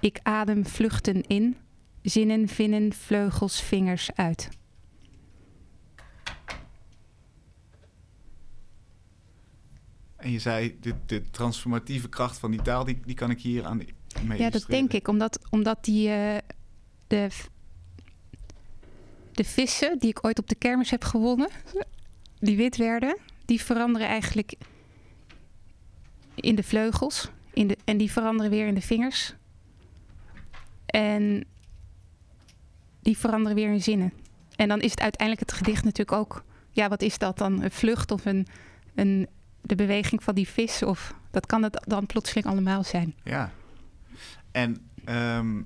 Ik 0.00 0.18
adem 0.22 0.66
vluchten 0.66 1.22
in, 1.22 1.56
zinnen, 2.08 2.48
vinnen, 2.48 2.92
vleugels, 2.92 3.60
vingers 3.62 4.10
uit. 4.14 4.48
En 10.16 10.30
je 10.30 10.38
zei, 10.38 10.76
de, 10.80 10.94
de 11.06 11.30
transformatieve 11.30 12.08
kracht 12.08 12.38
van 12.38 12.50
die 12.50 12.62
taal, 12.62 12.84
die, 12.84 13.00
die 13.04 13.14
kan 13.14 13.30
ik 13.30 13.40
hier 13.40 13.64
aan 13.64 13.76
mee 14.22 14.38
Ja, 14.38 14.50
dat 14.50 14.64
denk 14.66 14.92
ik, 14.92 15.08
omdat, 15.08 15.38
omdat 15.50 15.84
die, 15.84 16.08
uh, 16.08 16.36
de, 17.06 17.28
de 19.32 19.44
vissen 19.44 19.98
die 19.98 20.08
ik 20.08 20.24
ooit 20.24 20.38
op 20.38 20.48
de 20.48 20.54
kermis 20.54 20.90
heb 20.90 21.04
gewonnen, 21.04 21.48
die 22.38 22.56
wit 22.56 22.76
werden, 22.76 23.16
die 23.44 23.62
veranderen 23.62 24.08
eigenlijk 24.08 24.54
in 26.34 26.54
de 26.54 26.62
vleugels. 26.62 27.30
In 27.52 27.66
de, 27.66 27.76
en 27.84 27.96
die 27.96 28.12
veranderen 28.12 28.50
weer 28.50 28.66
in 28.66 28.74
de 28.74 28.80
vingers. 28.80 29.34
En 30.86 31.44
die 33.02 33.18
veranderen 33.18 33.56
weer 33.56 33.72
in 33.72 33.82
zinnen. 33.82 34.12
En 34.56 34.68
dan 34.68 34.80
is 34.80 34.90
het 34.90 35.00
uiteindelijk 35.00 35.48
het 35.48 35.58
gedicht 35.58 35.84
natuurlijk 35.84 36.18
ook... 36.18 36.44
Ja, 36.70 36.88
wat 36.88 37.02
is 37.02 37.18
dat 37.18 37.38
dan? 37.38 37.62
Een 37.62 37.70
vlucht 37.70 38.10
of 38.10 38.24
een, 38.24 38.46
een, 38.94 39.28
de 39.60 39.74
beweging 39.74 40.22
van 40.22 40.34
die 40.34 40.48
vis? 40.48 40.82
Of 40.82 41.14
dat 41.30 41.46
kan 41.46 41.62
het 41.62 41.84
dan 41.86 42.06
plotseling 42.06 42.46
allemaal 42.46 42.84
zijn. 42.84 43.14
Ja. 43.22 43.52
En 44.50 44.88
ehm, 45.04 45.62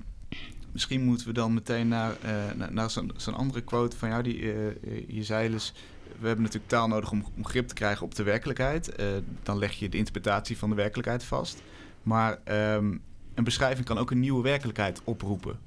misschien 0.73 1.05
moeten 1.05 1.27
we 1.27 1.33
dan 1.33 1.55
meteen 1.55 1.89
naar, 1.89 2.17
eh, 2.23 2.69
naar, 2.71 2.91
zo'n 3.17 3.35
andere 3.35 3.61
quote 3.61 3.97
van 3.97 4.09
jou. 4.09 4.23
Die, 4.23 4.41
eh, 4.41 4.67
eh, 4.69 4.75
je 5.09 5.25
zei 5.25 5.51
dus, 5.51 5.73
we 6.19 6.27
hebben 6.27 6.45
natuurlijk 6.45 6.71
taal 6.71 6.89
nodig 6.89 7.11
om, 7.11 7.25
om 7.37 7.47
grip 7.47 7.69
te 7.69 7.75
krijgen 7.75 8.07
op 8.07 8.15
de 8.15 8.23
werkelijkheid. 8.23 8.95
Dan 9.43 9.59
leg 9.59 9.73
je 9.73 9.89
de 9.89 9.97
interpretatie 9.97 10.59
van 10.59 10.69
de 10.69 10.77
werkelijkheid 10.77 11.25
vast. 11.25 11.63
Maar 12.03 12.39
ehm, 12.45 12.97
een 13.35 13.45
beschrijving 13.45 13.87
kan 13.87 13.99
ook 13.99 14.11
een 14.11 14.21
nieuwe 14.21 14.43
werkelijkheid 14.43 15.01
oproepen. 15.05 15.59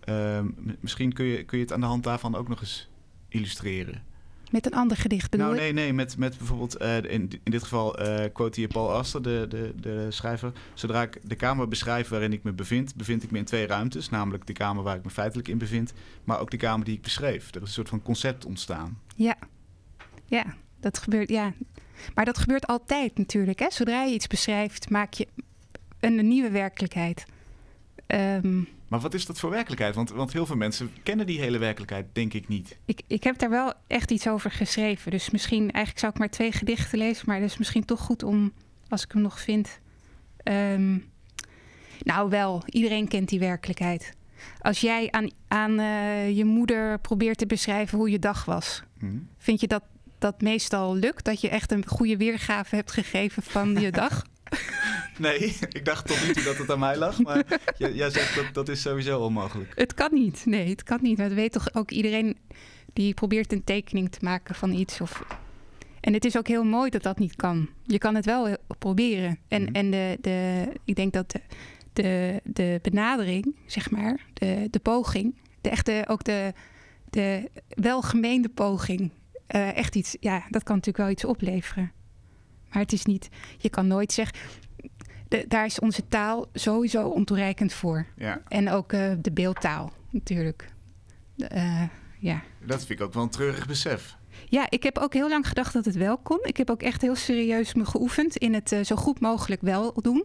Ehm, 0.00 0.46
misschien 0.80 1.12
kun 1.12 1.24
je, 1.24 1.44
kun 1.44 1.58
je 1.58 1.64
het 1.64 1.72
aan 1.72 1.80
de 1.80 1.86
hand 1.86 2.04
daarvan 2.04 2.34
ook 2.34 2.48
nog 2.48 2.60
eens 2.60 2.88
illustreren. 3.28 4.02
Met 4.50 4.66
een 4.66 4.74
ander 4.74 4.96
gedicht 4.96 5.30
bedoel 5.30 5.46
Nou, 5.46 5.58
nee, 5.58 5.72
nee, 5.72 5.92
met, 5.92 6.16
met 6.16 6.38
bijvoorbeeld, 6.38 6.76
eh, 6.76 6.96
in, 6.96 7.30
in 7.42 7.50
dit 7.50 7.62
geval 7.62 7.98
eh 7.98 8.32
quote 8.32 8.60
hier 8.60 8.68
Paul 8.68 8.92
Aster, 8.92 9.22
de, 9.22 9.46
de, 9.48 9.72
de 9.80 10.06
schrijver. 10.08 10.52
Zodra 10.74 11.02
ik 11.02 11.18
de 11.22 11.34
kamer 11.34 11.68
beschrijf 11.68 12.08
waarin 12.08 12.32
ik 12.32 12.42
me 12.42 12.52
bevind, 12.52 12.94
bevind 12.94 13.22
ik 13.22 13.30
me 13.30 13.38
in 13.38 13.44
twee 13.44 13.66
ruimtes. 13.66 14.08
Namelijk 14.08 14.46
de 14.46 14.52
kamer 14.52 14.82
waar 14.82 14.96
ik 14.96 15.04
me 15.04 15.10
feitelijk 15.10 15.48
in 15.48 15.58
bevind, 15.58 15.92
maar 16.24 16.40
ook 16.40 16.50
de 16.50 16.56
kamer 16.56 16.84
die 16.84 16.94
ik 16.94 17.02
beschreef. 17.02 17.48
Er 17.48 17.56
is 17.56 17.60
een 17.62 17.68
soort 17.68 17.88
van 17.88 18.02
concept 18.02 18.44
ontstaan. 18.44 18.98
Ja. 19.16 19.36
Ja, 20.24 20.44
dat 20.80 20.98
gebeurt, 20.98 21.28
ja. 21.28 21.52
Maar 22.14 22.24
dat 22.24 22.38
gebeurt 22.38 22.66
altijd 22.66 23.18
natuurlijk. 23.18 23.58
Hè? 23.58 23.70
Zodra 23.70 24.02
je 24.02 24.14
iets 24.14 24.26
beschrijft, 24.26 24.90
maak 24.90 25.12
je 25.12 25.28
een 26.00 26.28
nieuwe 26.28 26.50
werkelijkheid. 26.50 27.26
Ehm, 28.10 28.62
Maar 28.88 29.00
wat 29.00 29.14
is 29.14 29.26
dat 29.26 29.38
voor 29.40 29.50
werkelijkheid? 29.50 29.94
Want, 29.94 30.10
want 30.10 30.32
heel 30.32 30.46
veel 30.46 30.56
mensen 30.56 30.90
kennen 31.02 31.26
die 31.26 31.40
hele 31.40 31.58
werkelijkheid, 31.58 32.06
denk 32.12 32.32
ik 32.32 32.48
niet. 32.48 32.78
ik, 32.84 33.00
ik 33.06 33.24
heb 33.24 33.38
daar 33.38 33.50
wel 33.50 33.72
echt 33.86 34.10
iets 34.10 34.28
over 34.28 34.50
geschreven. 34.50 35.10
Dus 35.10 35.30
misschien, 35.30 35.60
eigenlijk 35.60 35.98
zou 35.98 36.12
ik 36.12 36.18
maar 36.18 36.30
twee 36.30 36.52
gedichten 36.52 36.98
lezen. 36.98 37.24
Maar 37.26 37.40
het 37.40 37.50
is 37.50 37.58
misschien 37.58 37.84
toch 37.84 38.00
goed 38.00 38.22
om, 38.22 38.52
als 38.88 39.04
ik 39.04 39.12
hem 39.12 39.22
nog 39.22 39.40
vind. 39.40 39.80
Ehm, 40.36 40.98
nou 42.02 42.30
wel, 42.30 42.62
iedereen 42.66 43.08
kent 43.08 43.28
die 43.28 43.38
werkelijkheid. 43.38 44.12
Als 44.60 44.80
jij 44.80 45.10
aan, 45.10 45.30
aan 45.48 45.78
eh, 45.78 46.36
je 46.36 46.44
moeder 46.44 46.98
probeert 46.98 47.38
te 47.38 47.46
beschrijven 47.46 47.98
hoe 47.98 48.10
je 48.10 48.18
dag 48.18 48.44
was. 48.44 48.82
Hm? 48.98 49.06
Vind 49.38 49.60
je 49.60 49.66
dat 49.66 49.82
dat 50.18 50.40
meestal 50.40 50.94
lukt? 50.94 51.24
Dat 51.24 51.40
je 51.40 51.48
echt 51.48 51.72
een 51.72 51.86
goede 51.86 52.16
weergave 52.16 52.74
hebt 52.74 52.92
gegeven 52.92 53.42
van 53.42 53.74
je 53.80 53.90
dag? 54.02 54.24
Nee, 55.18 55.38
ik 55.68 55.84
dacht 55.84 56.06
tot 56.06 56.26
nu 56.26 56.32
toe 56.32 56.42
dat 56.42 56.56
het 56.56 56.70
aan 56.70 56.78
mij 56.78 56.96
lag. 56.96 57.18
Maar 57.22 57.44
jij, 57.78 58.10
zegt 58.10 58.34
dat 58.34 58.54
dat 58.54 58.68
is 58.68 58.80
sowieso 58.82 59.20
onmogelijk. 59.20 59.72
Het 59.74 59.94
kan 59.94 60.14
niet. 60.14 60.42
Nee, 60.46 60.68
het 60.68 60.82
kan 60.82 60.98
niet. 61.02 61.18
Maar 61.18 61.28
dat 61.28 61.36
weet 61.36 61.52
toch 61.52 61.74
ook 61.74 61.90
iedereen 61.90 62.38
die 62.92 63.14
probeert 63.14 63.52
een 63.52 63.64
tekening 63.64 64.10
te 64.10 64.18
maken 64.22 64.54
van 64.54 64.72
iets. 64.72 65.00
Of... 65.00 65.22
En 66.00 66.12
het 66.12 66.24
is 66.24 66.36
ook 66.36 66.48
heel 66.48 66.64
mooi 66.64 66.90
dat 66.90 67.02
dat 67.02 67.18
niet 67.18 67.36
kan. 67.36 67.68
Je 67.82 67.98
kan 67.98 68.14
het 68.14 68.24
wel 68.24 68.46
heel- 68.46 68.56
proberen. 68.78 69.38
En, 69.48 69.62
Mhm. 69.62 69.72
en 69.74 69.90
de, 69.90 70.18
de, 70.20 70.64
ik 70.84 70.94
denk 70.96 71.12
dat 71.12 71.32
de, 71.32 71.40
de, 71.92 72.40
de 72.44 72.78
benadering, 72.82 73.56
zeg 73.66 73.90
maar, 73.90 74.20
de, 74.34 74.68
de 74.70 74.78
poging, 74.78 75.34
de 75.60 75.70
echte, 75.70 76.04
ook 76.08 76.24
de, 76.24 76.52
de 77.10 77.50
welgemeende 77.68 78.48
poging, 78.48 79.10
eh, 79.46 79.76
echt 79.76 79.94
iets, 79.96 80.16
ja, 80.20 80.44
dat 80.48 80.62
kan 80.62 80.74
natuurlijk 80.76 81.04
wel 81.04 81.14
iets 81.14 81.24
opleveren. 81.24 81.92
Maar 82.72 82.82
het 82.82 82.92
is 82.92 83.04
niet, 83.04 83.28
je 83.58 83.68
kan 83.68 83.86
nooit 83.86 84.12
zeggen, 84.12 84.38
de, 85.28 85.44
daar 85.48 85.64
is 85.64 85.78
onze 85.78 86.08
taal 86.08 86.46
sowieso 86.52 87.08
ontoereikend 87.08 87.72
voor. 87.72 88.06
Ja, 88.16 88.42
En 88.48 88.70
ook 88.70 88.92
eh, 88.92 89.12
de 89.18 89.32
beeldtaal, 89.32 89.92
natuurlijk. 90.10 90.72
De, 91.34 91.46
eh, 91.46 91.82
ja. 92.18 92.42
dat 92.66 92.78
vind 92.84 93.00
ik 93.00 93.06
ook 93.06 93.12
wel 93.12 93.22
een 93.22 93.30
treurig 93.30 93.66
besef. 93.66 94.16
ja, 94.48 94.66
ik 94.68 94.82
heb 94.82 94.98
ook 94.98 95.14
heel 95.14 95.28
lang 95.28 95.48
gedacht 95.48 95.72
dat 95.72 95.84
het 95.84 95.94
wel 95.94 96.18
kon. 96.18 96.38
Ik 96.42 96.56
heb 96.56 96.70
ook 96.70 96.82
echt 96.82 97.02
heel 97.02 97.14
serieus 97.14 97.74
me 97.74 97.84
geoefend 97.84 98.36
in 98.36 98.54
het 98.54 98.72
eh, 98.72 98.84
zo 98.84 98.96
goed 98.96 99.20
mogelijk 99.20 99.60
wel 99.60 99.92
doen. 100.02 100.24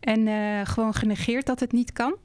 En 0.00 0.26
eh, 0.26 0.60
gewoon 0.64 0.94
genegeerd 0.94 1.46
dat 1.46 1.60
het 1.60 1.72
niet 1.72 1.92
kan. 1.92 2.16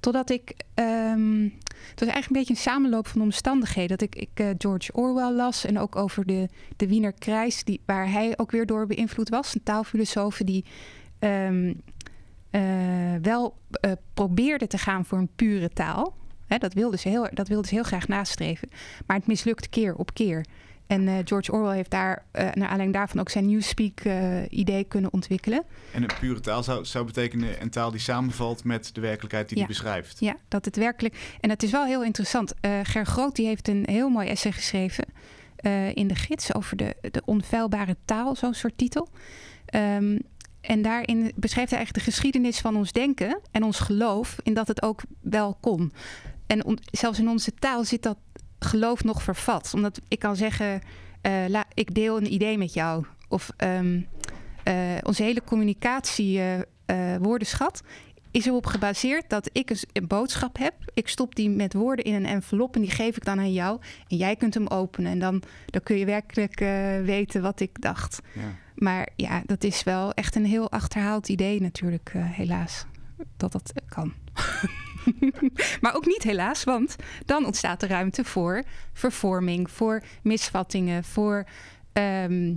Totdat 0.00 0.30
ik. 0.30 0.54
ehm, 0.74 1.48
het 1.90 2.00
was 2.00 2.08
eigenlijk 2.14 2.26
een 2.26 2.36
beetje 2.36 2.54
een 2.54 2.72
samenloop 2.72 3.06
van 3.06 3.20
omstandigheden. 3.20 3.98
Dat 3.98 4.02
ik, 4.02 4.14
ik 4.14 4.30
eh, 4.34 4.46
George 4.58 4.92
Orwell 4.92 5.32
las 5.32 5.64
en 5.64 5.78
ook 5.78 5.96
over 5.96 6.26
de, 6.26 6.48
de 6.76 6.88
Wiener 6.88 7.12
Krijs, 7.12 7.64
die, 7.64 7.80
waar 7.84 8.10
hij 8.10 8.34
ook 8.36 8.50
weer 8.50 8.66
door 8.66 8.86
beïnvloed 8.86 9.28
was. 9.28 9.54
Een 9.54 9.62
taalfilosoof 9.62 10.36
die 10.36 10.64
ehm, 11.18 11.74
eh, 12.50 12.60
wel 13.22 13.56
probeerde 14.14 14.66
te 14.66 14.78
gaan 14.78 15.04
voor 15.04 15.18
een 15.18 15.30
pure 15.36 15.68
taal. 15.68 16.14
Dat, 16.58 16.74
wilde 16.74 16.96
ze 16.96 17.08
heel, 17.08 17.28
dat 17.32 17.48
wilde 17.48 17.68
ze 17.68 17.74
heel 17.74 17.82
graag 17.82 18.08
nastreven. 18.08 18.68
Maar 19.06 19.16
het 19.16 19.26
mislukte 19.26 19.68
keer 19.68 19.94
op 19.94 20.14
keer. 20.14 20.44
En 20.86 21.08
eh, 21.08 21.14
George 21.24 21.52
Orwell 21.52 21.74
heeft 21.74 21.90
daar, 21.90 22.24
eh, 22.30 22.42
naar 22.44 22.52
aanleiding 22.68 22.92
daarvan 22.92 23.20
ook 23.20 23.28
zijn 23.28 23.46
Newspeak-idee 23.46 24.84
kunnen 24.84 25.12
ontwikkelen. 25.12 25.64
En 25.92 26.02
een 26.02 26.10
pure 26.20 26.40
taal 26.40 26.62
zou, 26.62 26.84
zou 26.84 27.04
betekenen 27.04 27.62
een 27.62 27.70
taal 27.70 27.90
die 27.90 28.00
samenvalt 28.00 28.64
met 28.64 28.94
de 28.94 29.00
werkelijkheid 29.00 29.48
die 29.48 29.58
Ja. 29.58 29.64
die 29.66 29.72
beschrijft. 29.74 30.20
Ja, 30.20 30.36
dat 30.48 30.64
het 30.64 30.76
werkelijk. 30.76 31.36
En 31.40 31.50
het 31.50 31.62
is 31.62 31.70
wel 31.70 31.84
heel 31.84 32.04
interessant. 32.04 32.54
Eh, 32.60 32.70
Ger 32.82 33.06
Groot 33.06 33.36
die 33.36 33.46
heeft 33.46 33.68
een 33.68 33.82
heel 33.90 34.08
mooi 34.08 34.28
essay 34.28 34.52
geschreven 34.52 35.04
eh, 35.56 35.94
in 35.96 36.08
de 36.08 36.14
gids 36.14 36.54
over 36.54 36.76
de, 36.76 36.96
de 37.10 37.22
onfeilbare 37.24 37.96
taal, 38.04 38.36
zo'n 38.36 38.54
soort 38.54 38.78
titel. 38.78 39.08
Ehm, 39.66 40.18
en 40.60 40.82
daarin 40.82 41.32
beschrijft 41.36 41.70
hij 41.70 41.78
eigenlijk 41.78 42.06
de 42.06 42.12
geschiedenis 42.12 42.58
van 42.60 42.76
ons 42.76 42.92
denken 42.92 43.40
en 43.50 43.62
ons 43.62 43.78
geloof 43.78 44.36
in 44.42 44.54
dat 44.54 44.68
het 44.68 44.82
ook 44.82 45.02
wel 45.20 45.56
kon. 45.60 45.92
En 46.46 46.64
on- 46.64 46.78
zelfs 46.90 47.18
in 47.18 47.28
onze 47.28 47.54
taal 47.54 47.84
zit 47.84 48.02
dat 48.02 48.16
geloof 48.58 49.04
nog 49.04 49.22
vervat. 49.22 49.70
Omdat 49.74 50.00
ik 50.08 50.18
kan 50.18 50.36
zeggen, 50.36 50.80
la, 51.48 51.64
ik 51.74 51.94
deel 51.94 52.16
een 52.16 52.32
idee 52.32 52.58
met 52.58 52.74
jou. 52.74 53.04
Of 53.28 53.50
ehm, 53.56 54.00
eh, 54.66 54.74
onze 55.02 55.22
hele 55.22 55.44
communicatie 55.44 56.40
eh, 56.40 57.16
woordenschat 57.20 57.82
is 58.30 58.46
erop 58.46 58.66
gebaseerd 58.66 59.30
dat 59.30 59.50
ik 59.52 59.70
een, 59.70 59.78
een 59.92 60.06
boodschap 60.06 60.58
heb. 60.58 60.74
Ik 60.94 61.08
stop 61.08 61.34
die 61.34 61.50
met 61.50 61.74
woorden 61.74 62.04
in 62.04 62.14
een 62.14 62.26
envelop 62.26 62.74
en 62.74 62.80
die 62.80 62.90
geef 62.90 63.16
ik 63.16 63.24
dan 63.24 63.38
aan 63.38 63.52
jou. 63.52 63.80
En 64.08 64.16
jij 64.16 64.36
kunt 64.36 64.54
hem 64.54 64.66
openen. 64.66 65.10
En 65.10 65.18
dan, 65.18 65.42
dan 65.66 65.82
kun 65.82 65.96
je 65.96 66.04
werkelijk 66.04 66.58
weten 67.04 67.42
wat 67.42 67.60
ik 67.60 67.80
dacht. 67.80 68.20
Ja. 68.34 68.54
Maar 68.74 69.08
ja, 69.16 69.42
dat 69.46 69.64
is 69.64 69.82
wel 69.82 70.12
echt 70.12 70.36
een 70.36 70.44
heel 70.44 70.70
achterhaald 70.70 71.28
idee 71.28 71.60
natuurlijk, 71.60 72.12
helaas. 72.14 72.84
Dat 73.36 73.52
dat 73.52 73.72
kan. 73.88 74.12
maar 75.80 75.94
ook 75.94 76.06
niet 76.06 76.22
helaas, 76.22 76.64
want 76.64 76.96
dan 77.24 77.44
ontstaat 77.44 77.82
er 77.82 77.88
ruimte 77.88 78.24
voor 78.24 78.62
vervorming, 78.92 79.70
voor 79.70 80.02
misvattingen, 80.22 81.04
voor 81.04 81.44
ehm, 81.92 82.54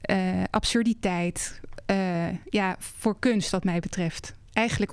eh, 0.00 0.42
absurditeit. 0.50 1.60
eh, 1.86 2.28
ja, 2.50 2.76
voor 2.78 3.18
kunst 3.18 3.50
wat 3.50 3.64
mij 3.64 3.80
betreft. 3.80 4.34
Eigenlijk 4.52 4.92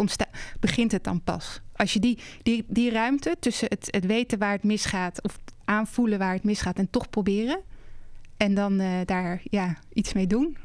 begint 0.59 0.91
het 0.91 1.03
dan 1.03 1.21
pas. 1.21 1.61
Als 1.75 1.93
je 1.93 1.99
die, 1.99 2.19
die, 2.41 2.65
die 2.67 2.91
ruimte 2.91 3.35
tussen 3.39 3.67
het, 3.69 3.87
het 3.91 4.05
weten 4.05 4.39
waar 4.39 4.51
het 4.51 4.63
misgaat... 4.63 5.23
of 5.23 5.37
aanvoelen 5.65 6.19
waar 6.19 6.33
het 6.33 6.43
misgaat 6.43 6.77
en 6.77 6.89
toch 6.89 7.09
proberen... 7.09 7.61
en 8.37 8.53
dan 8.53 8.79
eh, 8.79 8.99
daar 9.05 9.41
ja, 9.43 9.77
iets 9.93 10.13
mee 10.13 10.27
doen... 10.27 10.57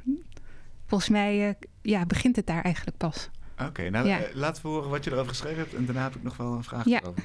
volgens 0.86 1.10
mij 1.10 1.56
ja, 1.82 2.06
begint 2.06 2.36
het 2.36 2.46
daar 2.46 2.62
eigenlijk 2.62 2.96
pas. 2.96 3.30
Oké, 3.68 3.90
nou 3.90 4.06
Ja. 4.06 4.18
eh, 4.22 4.34
laten 4.34 4.62
we 4.62 4.68
horen 4.68 4.90
wat 4.90 5.04
je 5.04 5.10
erover 5.10 5.28
geschreven 5.28 5.58
hebt. 5.58 5.74
En 5.74 5.84
daarna 5.86 6.02
heb 6.02 6.14
ik 6.14 6.22
nog 6.22 6.36
wel 6.36 6.52
een 6.52 6.64
vraag 6.64 6.84
Ja. 6.88 7.00
erover. 7.02 7.22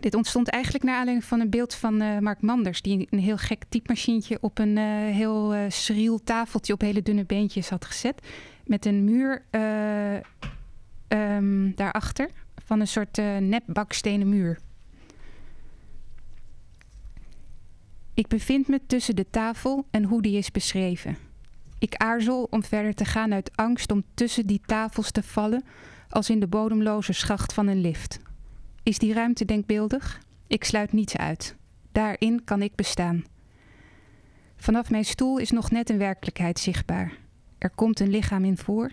Dit 0.00 0.14
ontstond 0.14 0.48
eigenlijk 0.48 0.84
naar 0.84 0.96
aanleiding 0.96 1.26
van 1.28 1.40
een 1.40 1.50
beeld 1.50 1.74
van 1.74 2.00
eh, 2.00 2.18
Mark 2.18 2.40
Manders... 2.42 2.82
die 2.82 3.06
een 3.10 3.18
heel 3.18 3.36
gek 3.36 3.64
typemachientje 3.68 4.38
op 4.40 4.58
een 4.58 4.78
eh, 4.78 4.84
heel 5.14 5.54
eh 5.54 5.60
schriel 5.70 6.22
tafeltje... 6.24 6.72
op 6.72 6.80
hele 6.80 7.02
dunne 7.02 7.24
beentjes 7.24 7.68
had 7.68 7.84
gezet. 7.84 8.26
Met 8.66 8.86
een 8.86 9.04
muur 9.04 9.44
ehm, 11.08 11.70
daarachter 11.74 12.30
van 12.64 12.80
een 12.80 12.88
soort 12.88 13.16
nep 13.40 13.62
bakstenen 13.66 14.28
muur. 14.28 14.58
Ik 18.14 18.26
bevind 18.28 18.68
me 18.68 18.80
tussen 18.86 19.16
de 19.16 19.26
tafel 19.30 19.86
en 19.90 20.04
hoe 20.04 20.22
die 20.22 20.36
is 20.38 20.50
beschreven. 20.50 21.16
Ik 21.84 21.94
aarzel 21.96 22.46
om 22.50 22.62
verder 22.62 22.94
te 22.94 23.04
gaan 23.04 23.32
uit 23.32 23.56
angst 23.56 23.90
om 23.90 24.04
tussen 24.14 24.46
die 24.46 24.60
tafels 24.66 25.10
te 25.10 25.22
vallen... 25.22 25.64
als 26.08 26.30
in 26.30 26.40
de 26.40 26.46
bodemloze 26.46 27.12
schacht 27.12 27.52
van 27.52 27.66
een 27.66 27.80
lift... 27.80 28.18
Is 28.82 28.98
die 28.98 29.12
ruimte 29.12 29.44
denkbeeldig? 29.44 30.20
Ik 30.46 30.64
sluit 30.64 30.92
niets 30.92 31.16
uit. 31.16 31.56
Daarin 31.92 32.44
kan 32.44 32.62
ik 32.62 32.74
bestaan. 32.74 33.24
Vanaf 34.56 34.90
mijn 34.90 35.04
stoel 35.04 35.38
is 35.38 35.50
nog 35.50 35.70
net 35.70 35.90
een 35.90 35.98
werkelijkheid 35.98 36.58
zichtbaar. 36.58 37.12
Er 37.58 37.70
komt 37.70 38.00
een 38.00 38.10
lichaam 38.10 38.44
in 38.44 38.58
voor. 38.58 38.90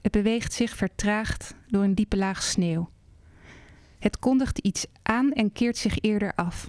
Het 0.00 0.12
beweegt 0.12 0.52
zich 0.52 0.76
vertraagd 0.76 1.54
door 1.68 1.82
een 1.82 1.94
diepe 1.94 2.16
laag 2.16 2.42
sneeuw. 2.42 2.90
Het 3.98 4.18
kondigt 4.18 4.58
iets 4.58 4.86
aan 5.02 5.32
en 5.32 5.52
keert 5.52 5.76
zich 5.76 5.98
eerder 6.00 6.34
af. 6.34 6.68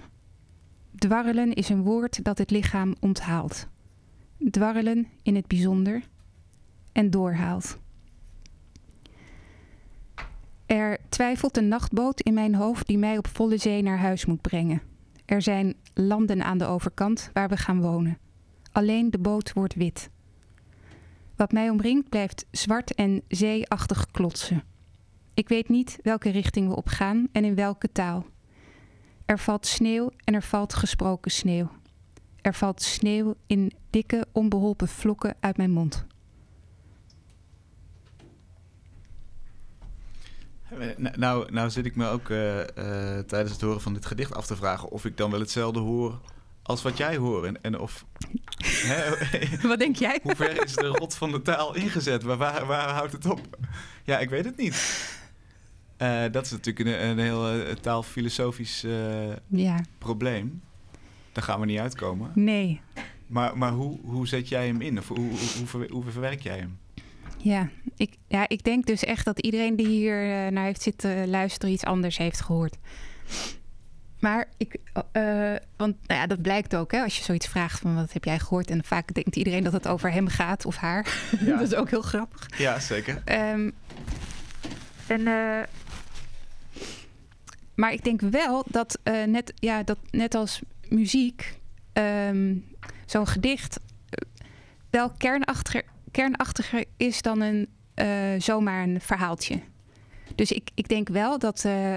Dwarrelen 0.96 1.52
is 1.52 1.68
een 1.68 1.82
woord 1.82 2.24
dat 2.24 2.38
het 2.38 2.50
lichaam 2.50 2.94
onthaalt. 3.00 3.70
Dwarrelen 4.50 5.06
in 5.22 5.34
het 5.34 5.46
bijzonder 5.46 6.02
en 6.92 7.10
doorhaalt. 7.10 7.78
Er 10.66 10.98
twijfelt 11.08 11.56
een 11.56 11.68
nachtboot 11.68 12.20
in 12.20 12.34
mijn 12.34 12.54
hoofd 12.54 12.86
die 12.86 12.98
mij 12.98 13.18
op 13.18 13.26
volle 13.26 13.56
zee 13.56 13.82
naar 13.82 13.98
huis 13.98 14.26
moet 14.26 14.40
brengen. 14.40 14.82
Er 15.24 15.42
zijn 15.42 15.74
landen 15.94 16.42
aan 16.44 16.58
de 16.58 16.64
overkant 16.64 17.30
waar 17.32 17.48
we 17.48 17.56
gaan 17.56 17.80
wonen. 17.80 18.18
Alleen 18.72 19.10
de 19.10 19.18
boot 19.18 19.52
wordt 19.52 19.74
wit. 19.74 20.10
Wat 21.36 21.52
mij 21.52 21.70
omringt 21.70 22.08
blijft 22.08 22.46
zwart 22.50 22.94
en 22.94 23.22
zeeachtig 23.28 24.06
klotsen. 24.10 24.64
Ik 25.34 25.48
weet 25.48 25.68
niet 25.68 25.98
welke 26.02 26.30
richting 26.30 26.68
we 26.68 26.76
op 26.76 26.86
gaan 26.88 27.28
en 27.32 27.44
in 27.44 27.54
welke 27.54 27.92
taal. 27.92 28.26
Er 29.24 29.38
valt 29.38 29.66
sneeuw 29.66 30.10
en 30.24 30.34
er 30.34 30.42
valt 30.42 30.74
gesproken 30.74 31.30
sneeuw. 31.30 31.70
Er 32.42 32.54
valt 32.54 32.82
sneeuw 32.82 33.34
in 33.46 33.72
dikke, 33.90 34.26
onbeholpen 34.32 34.88
vlokken 34.88 35.34
uit 35.40 35.56
mijn 35.56 35.70
mond. 35.70 36.06
Eh, 40.68 40.96
Nou, 41.16 41.52
nou 41.52 41.70
zit 41.70 41.86
ik 41.86 41.96
me 41.96 42.08
ook 42.08 42.30
eh, 42.30 42.60
eh, 42.60 43.24
tijdens 43.26 43.52
het 43.52 43.60
horen 43.60 43.80
van 43.80 43.94
dit 43.94 44.06
gedicht 44.06 44.34
af 44.34 44.46
te 44.46 44.56
vragen 44.56 44.90
of 44.90 45.04
ik 45.04 45.16
dan 45.16 45.30
wel 45.30 45.40
hetzelfde 45.40 45.80
hoor 45.80 46.20
als 46.62 46.82
wat 46.82 46.96
jij 46.96 47.16
hoort. 47.16 47.44
En, 47.44 47.62
en 47.62 47.78
of. 47.78 48.04
hè, 48.88 49.10
Wat 49.68 49.78
denk 49.78 49.96
jij? 49.96 50.20
hoe 50.22 50.36
ver 50.36 50.64
is 50.64 50.74
de 50.74 50.86
rot 50.86 51.14
van 51.14 51.30
de 51.30 51.42
taal 51.42 51.74
ingezet? 51.74 52.22
Waar, 52.22 52.36
waar, 52.36 52.66
waar 52.66 52.88
houdt 52.88 53.12
het 53.12 53.26
op? 53.26 53.40
Ja, 54.04 54.18
ik 54.18 54.30
weet 54.30 54.44
het 54.44 54.56
niet. 54.56 55.10
Dat 56.32 56.44
is 56.44 56.50
natuurlijk 56.50 56.88
een, 56.88 57.08
een 57.08 57.18
heel 57.18 57.74
taalfilosofisch 57.80 58.80
Ja, 59.48 59.84
probleem. 59.98 60.62
Daar 61.32 61.44
gaan 61.44 61.60
we 61.60 61.66
niet 61.66 61.78
uitkomen. 61.78 62.30
nee. 62.34 62.80
Maar, 63.26 63.58
maar 63.58 63.72
hoe, 63.72 63.98
hoe 64.04 64.26
zet 64.28 64.48
jij 64.48 64.66
hem 64.66 64.80
in? 64.80 64.98
Of 64.98 65.08
hoe, 65.08 65.18
hoe, 65.18 65.38
hoe, 65.58 65.66
ver- 65.66 65.90
hoe 65.90 66.04
verwerk 66.04 66.42
jij 66.42 66.56
hem? 66.58 66.78
Ja 67.36 67.68
ik, 67.96 68.16
ja, 68.26 68.48
ik 68.48 68.64
denk 68.64 68.86
dus 68.86 69.04
echt 69.04 69.24
dat 69.24 69.38
iedereen 69.40 69.76
die 69.76 69.86
hier 69.86 70.22
eh, 70.22 70.52
naar 70.52 70.64
heeft 70.64 70.82
zitten 70.82 71.28
luisteren 71.28 71.74
iets 71.74 71.84
anders 71.84 72.16
heeft 72.16 72.40
gehoord. 72.40 72.76
Maar 74.20 74.48
ik, 74.56 74.76
eh, 75.12 75.54
want 75.76 75.96
nou 76.06 76.20
ja, 76.20 76.26
dat 76.26 76.42
blijkt 76.42 76.74
ook, 76.76 76.92
hè, 76.92 77.02
als 77.02 77.16
je 77.18 77.24
zoiets 77.24 77.46
vraagt 77.46 77.80
van 77.80 77.94
wat 77.94 78.12
heb 78.12 78.24
jij 78.24 78.38
gehoord? 78.38 78.70
En 78.70 78.84
vaak 78.84 79.14
denkt 79.14 79.36
iedereen 79.36 79.64
dat 79.64 79.72
het 79.72 79.88
over 79.88 80.12
hem 80.12 80.28
gaat 80.28 80.66
of 80.66 80.76
haar. 80.76 81.06
Ja. 81.40 81.56
dat 81.58 81.60
is 81.60 81.74
ook 81.74 81.90
heel 81.90 82.02
grappig. 82.02 82.58
Ja, 82.58 82.78
zeker. 82.80 83.22
Ehm, 83.24 83.70
en, 85.06 85.26
eh, 85.26 85.62
maar 87.74 87.92
ik 87.92 88.04
denk 88.04 88.20
wel 88.20 88.64
dat, 88.68 88.98
net, 89.26 89.52
ja, 89.54 89.82
dat 89.82 89.98
net 90.10 90.34
als 90.34 90.60
muziek, 90.94 91.58
ehm, 91.92 92.56
zo'n 93.06 93.26
gedicht 93.26 93.80
wel 94.90 95.10
kernachtiger, 95.10 95.82
kernachtiger 96.10 96.84
is 96.96 97.22
dan 97.22 97.40
een, 97.40 97.68
eh, 97.94 98.08
zomaar 98.38 98.82
een 98.82 99.00
verhaaltje. 99.00 99.60
Dus 100.34 100.52
ik, 100.52 100.70
ik 100.74 100.88
denk 100.88 101.08
wel 101.08 101.38
dat, 101.38 101.64
eh, 101.64 101.94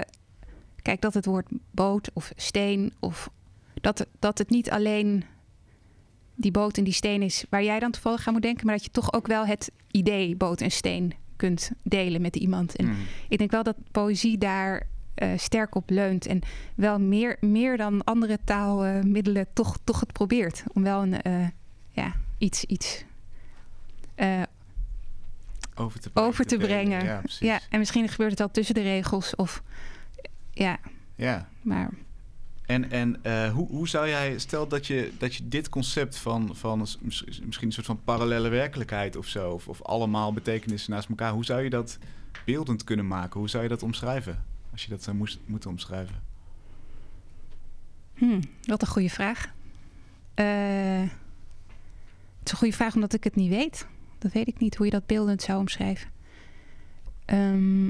kijk, 0.82 1.00
dat 1.00 1.14
het 1.14 1.24
woord 1.26 1.46
boot 1.70 2.10
of 2.12 2.32
steen 2.36 2.92
of 3.00 3.30
dat, 3.80 3.98
het- 3.98 4.08
dat 4.18 4.38
het 4.38 4.50
niet 4.50 4.70
alleen 4.70 5.24
die 6.34 6.50
boot 6.50 6.78
en 6.78 6.84
die 6.84 6.92
steen 6.92 7.22
is 7.22 7.44
waar 7.50 7.62
jij 7.62 7.78
dan 7.80 7.90
toevallig 7.90 8.26
aan 8.26 8.32
moet 8.32 8.42
denken, 8.42 8.66
maar 8.66 8.74
dat 8.74 8.84
je 8.84 8.90
toch 8.90 9.12
ook 9.12 9.26
wel 9.26 9.46
het 9.46 9.70
idee 9.90 10.36
boot 10.36 10.60
en 10.60 10.70
steen 10.70 11.14
kunt 11.36 11.70
delen 11.82 12.20
met 12.20 12.36
iemand. 12.36 12.76
En 12.76 12.86
Mm. 12.86 12.96
ik 13.28 13.38
denk 13.38 13.50
wel 13.50 13.62
dat 13.62 13.76
poëzie 13.92 14.38
daar 14.38 14.86
eh, 15.16 15.30
sterk 15.36 15.74
op 15.74 15.90
leunt 15.90 16.26
en 16.26 16.40
wel 16.74 17.00
meer, 17.00 17.36
meer 17.40 17.76
dan 17.76 18.04
andere 18.04 18.38
taalmiddelen 18.44 19.46
toch, 19.52 19.78
toch 19.84 20.00
het 20.00 20.12
probeert 20.12 20.64
om 20.72 20.82
wel 20.82 21.02
een 21.02 21.22
eh, 21.22 21.46
ja, 21.90 22.14
iets, 22.38 22.64
iets 22.64 23.04
eh, 24.14 24.42
Over 25.74 26.00
te, 26.00 26.10
over 26.14 26.46
te 26.46 26.56
brengen. 26.56 27.04
Ja, 27.04 27.22
ja, 27.38 27.60
en 27.70 27.78
misschien 27.78 28.08
gebeurt 28.08 28.30
het 28.30 28.38
wel 28.38 28.50
tussen 28.50 28.74
de 28.74 28.82
regels 28.82 29.34
of 29.34 29.62
ja, 30.52 30.78
Ja. 31.14 31.48
maar 31.62 31.90
En, 32.66 32.90
en 32.90 33.20
hoe, 33.50 33.68
hoe 33.68 33.88
zou 33.88 34.08
jij, 34.08 34.38
stel 34.38 34.68
dat 34.68 34.86
je, 34.86 35.12
dat 35.18 35.34
je 35.34 35.48
dit 35.48 35.68
concept 35.68 36.16
van, 36.16 36.50
van 36.56 36.78
misschien 36.78 37.66
een 37.66 37.72
soort 37.72 37.86
van 37.86 38.00
parallele 38.04 38.48
werkelijkheid 38.48 39.16
of 39.16 39.26
zo, 39.26 39.50
of, 39.50 39.68
of 39.68 39.82
allemaal 39.82 40.32
betekenissen 40.32 40.92
naast 40.92 41.08
elkaar, 41.08 41.32
hoe 41.32 41.44
zou 41.44 41.62
je 41.62 41.70
dat 41.70 41.98
beeldend 42.44 42.84
kunnen 42.84 43.06
maken? 43.06 43.40
Hoe 43.40 43.48
zou 43.48 43.62
je 43.62 43.68
dat 43.68 43.82
omschrijven? 43.82 44.44
Als 44.76 44.84
je 44.84 44.90
dat 44.90 45.02
zou 45.02 45.16
moest, 45.16 45.38
moeten 45.46 45.70
omschrijven. 45.70 46.22
Hmm, 48.14 48.40
wat 48.62 48.82
een 48.82 48.88
goede 48.88 49.10
vraag. 49.10 49.52
Eh, 50.34 51.00
het 52.38 52.44
is 52.44 52.52
een 52.52 52.58
goede 52.58 52.74
vraag 52.76 52.94
omdat 52.94 53.12
ik 53.12 53.24
het 53.24 53.34
niet 53.34 53.48
weet. 53.48 53.86
Dat 54.18 54.32
weet 54.32 54.48
ik 54.48 54.58
niet 54.58 54.76
hoe 54.76 54.86
je 54.86 54.92
dat 54.92 55.06
beeldend 55.06 55.42
zou 55.42 55.58
omschrijven. 55.58 56.10
Ehm, 57.24 57.88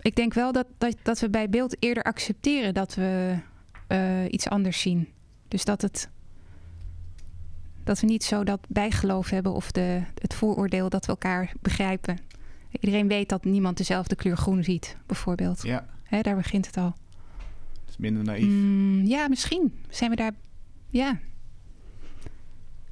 ik 0.00 0.14
denk 0.14 0.34
wel 0.34 0.52
dat, 0.52 0.66
dat, 0.78 0.96
dat 1.02 1.20
we 1.20 1.30
bij 1.30 1.48
beeld 1.48 1.76
eerder 1.82 2.02
accepteren 2.02 2.74
dat 2.74 2.94
we 2.94 3.38
eh, 3.86 4.24
iets 4.32 4.48
anders 4.48 4.80
zien. 4.80 5.08
Dus 5.48 5.64
dat 5.64 5.82
het. 5.82 6.08
Dat 7.84 8.00
we 8.00 8.06
niet 8.06 8.24
zo 8.24 8.44
dat 8.44 8.60
bijgeloof 8.68 9.30
hebben 9.30 9.52
of 9.52 9.70
de, 9.70 10.02
het 10.14 10.34
vooroordeel 10.34 10.88
dat 10.88 11.06
we 11.06 11.12
elkaar 11.12 11.52
begrijpen. 11.60 12.29
Iedereen 12.80 13.08
weet 13.08 13.28
dat 13.28 13.44
niemand 13.44 13.76
dezelfde 13.76 14.14
kleur 14.16 14.36
groen 14.36 14.64
ziet, 14.64 14.96
bijvoorbeeld. 15.06 15.62
Ja, 15.62 15.86
Hè, 16.02 16.20
daar 16.20 16.36
begint 16.36 16.66
het 16.66 16.76
al. 16.76 16.94
het 17.80 17.88
is 17.90 17.96
minder 17.96 18.24
naïef. 18.24 18.44
Mm, 18.46 19.04
ja, 19.04 19.28
misschien 19.28 19.82
zijn 19.88 20.10
we 20.10 20.16
daar. 20.16 20.32
Ja. 20.88 21.18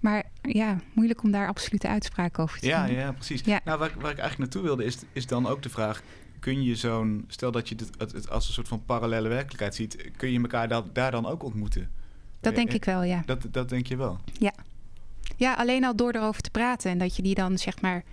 Maar 0.01 0.25
ja, 0.43 0.79
moeilijk 0.93 1.23
om 1.23 1.31
daar 1.31 1.49
absolute 1.49 1.89
uitspraak 1.89 2.39
over 2.39 2.59
te 2.61 2.67
Ja, 2.67 2.87
doen. 2.87 2.95
ja, 2.95 3.13
precies. 3.13 3.41
Ja. 3.45 3.61
Nou, 3.65 3.79
waar, 3.79 3.89
ik- 3.89 3.95
waar 4.01 4.11
ik 4.11 4.19
eigenlijk 4.19 4.39
naartoe 4.39 4.63
wilde, 4.63 4.85
is, 4.85 4.99
is 5.13 5.27
dan 5.27 5.47
ook 5.47 5.63
de 5.63 5.69
vraag: 5.69 6.03
kun 6.39 6.63
je 6.63 6.77
zo'n, 6.77 7.25
stel 7.29 7.51
dat 7.53 7.69
je 7.69 7.75
dit, 7.75 7.91
het, 7.99 8.13
het 8.13 8.31
als 8.31 8.47
een 8.49 8.55
soort 8.55 8.69
van 8.69 8.85
parallele 8.85 9.29
werkelijkheid 9.29 9.75
ziet, 9.75 10.11
kun 10.17 10.33
je 10.33 10.41
elkaar 10.41 10.69
da- 10.69 10.85
daar 10.93 11.11
dan 11.11 11.27
ook 11.27 11.43
ontmoeten? 11.43 11.91
Dat 12.41 12.55
denk 12.55 12.69
Eh, 12.69 12.75
ik 12.75 12.85
wel, 12.85 13.03
ja. 13.03 13.23
Dat, 13.27 13.47
dat 13.51 13.69
denk 13.69 13.87
je 13.87 13.97
wel. 13.97 14.19
Ja, 15.37 15.55
alleen 15.55 15.85
al 15.85 15.97
door 15.97 16.13
erover 16.13 16.43
te 16.43 16.51
praten 16.51 16.91
en 16.91 16.99
dat 16.99 17.17
je 17.17 17.23
die 17.23 17.35
dan 17.35 17.59
zeg 17.59 17.81
maar, 17.81 18.05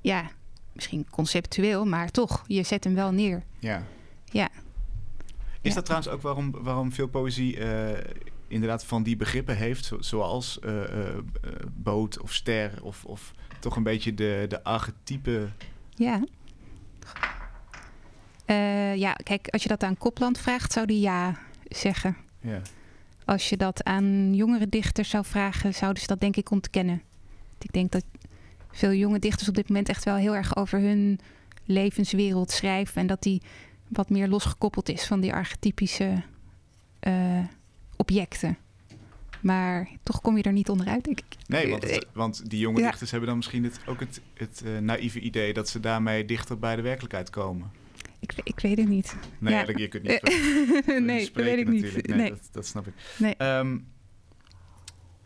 ja, 0.00 0.30
misschien 0.78 1.06
conceptueel, 1.10 1.84
maar 1.84 2.10
toch, 2.10 2.44
je 2.46 2.62
zet 2.62 2.84
hem 2.84 2.94
wel 2.94 3.10
neer. 3.10 3.42
Ja. 3.58 3.82
Ja. 4.24 4.48
Is 5.60 5.68
Ja. 5.68 5.74
dat 5.74 5.84
trouwens 5.84 6.10
ook 6.12 6.22
waarom, 6.22 6.50
waarom 6.50 6.92
veel 6.92 7.08
poëzie 7.08 7.56
eh, 7.58 8.12
inderdaad 8.48 8.84
van 8.84 9.02
die 9.02 9.16
begrippen 9.16 9.56
heeft, 9.56 9.84
zo- 9.84 10.00
zoals 10.02 10.58
eh, 10.60 11.08
eh, 11.08 11.16
boot 11.72 12.20
of 12.20 12.32
ster, 12.34 12.82
of, 12.82 13.04
of 13.04 13.32
toch 13.58 13.76
een 13.76 13.82
beetje 13.82 14.14
de, 14.14 14.44
de 14.48 14.64
archetype? 14.64 15.48
Ja. 15.94 16.22
Ja, 18.94 19.12
kijk, 19.12 19.48
als 19.48 19.62
je 19.62 19.68
dat 19.68 19.82
aan 19.82 19.98
Kopland 19.98 20.38
vraagt, 20.38 20.72
zou 20.72 20.86
die 20.86 21.00
ja 21.00 21.38
zeggen. 21.68 22.16
Ja. 22.40 22.60
Als 23.24 23.48
je 23.48 23.56
dat 23.56 23.84
aan 23.84 24.34
jongere 24.34 24.68
dichters 24.68 25.08
zou 25.10 25.24
vragen, 25.24 25.74
zouden 25.74 26.00
ze 26.02 26.08
dat 26.08 26.20
denk 26.20 26.36
ik 26.36 26.50
ontkennen. 26.50 27.02
Ik 27.58 27.72
denk 27.72 27.92
dat 27.92 28.04
veel 28.78 28.92
jonge 28.92 29.18
dichters 29.18 29.48
op 29.48 29.54
dit 29.54 29.68
moment 29.68 29.88
echt 29.88 30.04
wel 30.04 30.16
heel 30.16 30.34
erg 30.36 30.56
over 30.56 30.80
hun 30.80 31.20
levenswereld 31.64 32.50
schrijven. 32.50 33.00
En 33.00 33.06
dat 33.06 33.22
die 33.22 33.42
wat 33.88 34.10
meer 34.10 34.28
losgekoppeld 34.28 34.88
is 34.88 35.06
van 35.06 35.20
die 35.20 35.32
archetypische 35.32 36.22
eh, 37.00 37.38
objecten. 37.96 38.56
Maar 39.40 39.88
toch 40.02 40.20
kom 40.20 40.36
je 40.36 40.42
er 40.42 40.52
niet 40.52 40.68
onderuit, 40.68 41.04
denk 41.04 41.18
ik. 41.18 41.24
Nee, 41.46 41.70
want, 41.70 41.82
het- 41.90 42.06
want 42.12 42.50
die 42.50 42.58
jonge 42.58 42.80
Ja. 42.80 42.86
dichters 42.88 43.10
hebben 43.10 43.28
dan 43.28 43.36
misschien 43.38 43.64
het, 43.64 43.80
ook 43.86 44.00
het, 44.00 44.20
het 44.34 44.62
eh, 44.64 44.78
naïeve 44.78 45.20
idee 45.20 45.52
dat 45.52 45.68
ze 45.68 45.80
daarmee 45.80 46.24
dichter 46.24 46.58
bij 46.58 46.76
de 46.76 46.82
werkelijkheid 46.82 47.30
komen. 47.30 47.70
Ik, 48.20 48.32
ik 48.42 48.60
weet 48.60 48.78
het 48.78 48.88
niet. 48.88 49.16
Nee, 49.38 49.54
Ja. 49.54 49.64
je 49.76 49.88
kunt 49.88 50.02
niet 50.02 50.22
nee, 51.06 51.30
dat 51.32 51.44
weet 51.44 51.58
ik 51.58 51.68
niet. 51.68 52.06
Nee, 52.06 52.16
Nee. 52.16 52.30
Dat, 52.30 52.48
dat 52.52 52.66
snap 52.66 52.86
ik. 52.86 52.92
Nee. 53.18 53.36
Ehm, 53.36 53.78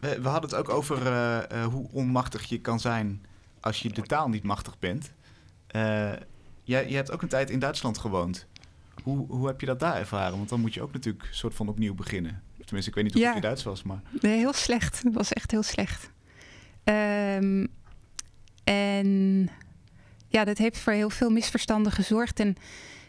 we, 0.00 0.20
we 0.20 0.28
hadden 0.28 0.50
het 0.50 0.58
ook 0.58 0.68
over 0.68 1.06
eh, 1.06 1.50
eh, 1.50 1.64
hoe 1.66 1.88
onmachtig 1.92 2.44
je 2.44 2.60
kan 2.60 2.80
zijn 2.80 3.24
als 3.62 3.80
je 3.82 3.88
de 3.92 4.02
taal 4.02 4.28
niet 4.28 4.42
machtig 4.42 4.78
bent. 4.78 5.12
Eh, 5.66 6.12
jij, 6.62 6.88
je 6.88 6.94
hebt 6.94 7.10
ook 7.10 7.22
een 7.22 7.28
tijd 7.28 7.50
in 7.50 7.58
Duitsland 7.58 7.98
gewoond. 7.98 8.46
Hoe, 9.02 9.26
hoe 9.28 9.46
heb 9.46 9.60
je 9.60 9.66
dat 9.66 9.80
daar 9.80 9.96
ervaren? 9.96 10.36
Want 10.36 10.48
dan 10.48 10.60
moet 10.60 10.74
je 10.74 10.82
ook 10.82 10.92
natuurlijk 10.92 11.24
een 11.28 11.34
soort 11.34 11.54
van 11.54 11.68
opnieuw 11.68 11.94
beginnen. 11.94 12.42
Tenminste, 12.64 12.90
ik 12.90 12.94
weet 12.94 13.04
niet 13.04 13.12
hoe 13.12 13.22
Ja. 13.22 13.28
goed 13.32 13.42
je 13.42 13.46
Duits 13.46 13.62
was, 13.62 13.82
maar... 13.82 14.00
Nee, 14.20 14.36
heel 14.38 14.52
slecht. 14.52 15.02
Het 15.02 15.14
was 15.14 15.32
echt 15.32 15.50
heel 15.50 15.62
slecht. 15.62 16.10
Ehm, 16.84 17.66
en 18.64 19.48
ja, 20.28 20.44
dat 20.44 20.58
heeft 20.58 20.78
voor 20.78 20.92
heel 20.92 21.10
veel 21.10 21.30
misverstanden 21.30 21.92
gezorgd. 21.92 22.40
En, 22.40 22.56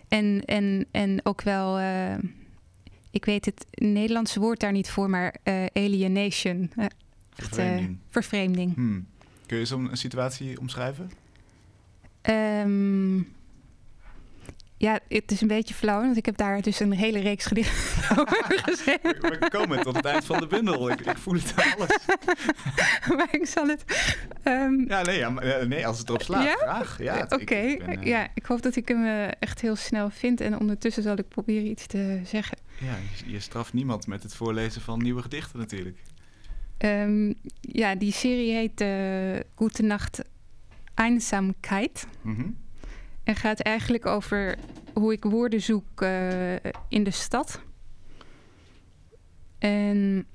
en, 0.08 0.42
en, 0.46 0.86
en 0.92 1.20
ook 1.26 1.42
wel, 1.42 1.80
eh, 1.80 2.16
ik 3.12 3.26
weet 3.26 3.46
het 3.46 3.66
Nederlandse 3.72 4.40
woord 4.40 4.60
daar 4.60 4.72
niet 4.72 4.90
voor, 4.90 5.10
maar 5.10 5.36
eh, 5.44 5.66
alienation. 5.74 6.72
echt, 6.76 6.94
Vervreemding. 7.30 7.98
vervreemding. 8.10 8.76
Hmm. 8.76 9.08
Kun 9.54 9.62
je 9.62 9.68
zo'n 9.68 9.92
een 9.92 9.98
situatie 9.98 10.60
omschrijven? 10.60 11.12
Ehm, 12.22 13.18
ja, 14.78 15.00
het 15.08 15.32
is 15.32 15.42
een 15.42 15.48
beetje 15.48 15.74
flauw, 15.74 16.02
want 16.02 16.18
ik 16.18 16.26
heb 16.26 16.38
daar 16.38 16.62
dus 16.62 16.80
een 16.80 16.92
hele 16.92 17.20
reeks 17.20 17.46
gedichten 17.46 18.18
over 18.20 18.60
geschreven. 18.64 19.22
We, 19.22 19.48
komen 19.50 19.82
tot 19.82 19.96
het 19.96 20.06
eind 20.06 20.26
van 20.26 20.40
de 20.40 20.48
bundel. 20.48 20.90
Ik, 20.90 21.02
ik 21.02 21.18
voel 21.18 21.34
het 21.34 21.54
aan 21.56 21.76
alles. 21.76 21.98
maar 23.18 23.28
ik 23.32 23.46
zal 23.46 23.68
het... 23.68 23.84
ehm, 24.44 24.82
Ja, 24.88 25.02
nee, 25.02 25.18
ja, 25.18 25.36
eh, 25.36 25.68
nee 25.68 25.88
als 25.88 25.98
het 26.00 26.10
erop 26.10 26.22
slaat. 26.22 26.44
Ja? 26.44 26.56
Graag. 26.56 27.02
Ja, 27.02 27.26
Oké, 27.30 27.56
eh, 27.56 28.04
ja, 28.04 28.28
ik 28.34 28.46
hoop 28.46 28.62
dat 28.62 28.76
ik 28.76 28.88
hem 28.88 29.06
eh, 29.06 29.28
echt 29.40 29.62
heel 29.62 29.76
snel 29.76 30.10
vind. 30.10 30.42
En 30.42 30.60
ondertussen 30.60 31.04
zal 31.04 31.18
ik 31.18 31.28
proberen 31.28 31.68
iets 31.68 31.88
te 31.88 32.22
zeggen. 32.26 32.58
ja, 32.80 32.96
je, 33.26 33.32
je 33.32 33.40
straft 33.40 33.74
niemand 33.74 34.08
met 34.08 34.24
het 34.24 34.36
voorlezen 34.36 34.82
van 34.82 35.02
nieuwe 35.02 35.22
gedichten 35.22 35.60
natuurlijk. 35.60 35.98
Ehm, 36.78 37.34
ja, 37.62 37.96
die 37.96 38.12
serie 38.12 38.54
heet 38.54 38.82
eh 38.82 39.40
Gute 39.56 39.84
Nacht 39.84 40.22
Einsamkeit. 40.94 42.08
Mhm. 42.22 42.50
En 43.24 43.36
gaat 43.36 43.60
eigenlijk 43.60 44.06
over 44.06 44.58
hoe 44.94 45.14
ik 45.14 45.24
woorden 45.24 45.62
zoek 45.62 46.02
eh, 46.02 46.56
in 46.88 47.04
de 47.04 47.12
stad. 47.12 47.62
En 49.60 50.26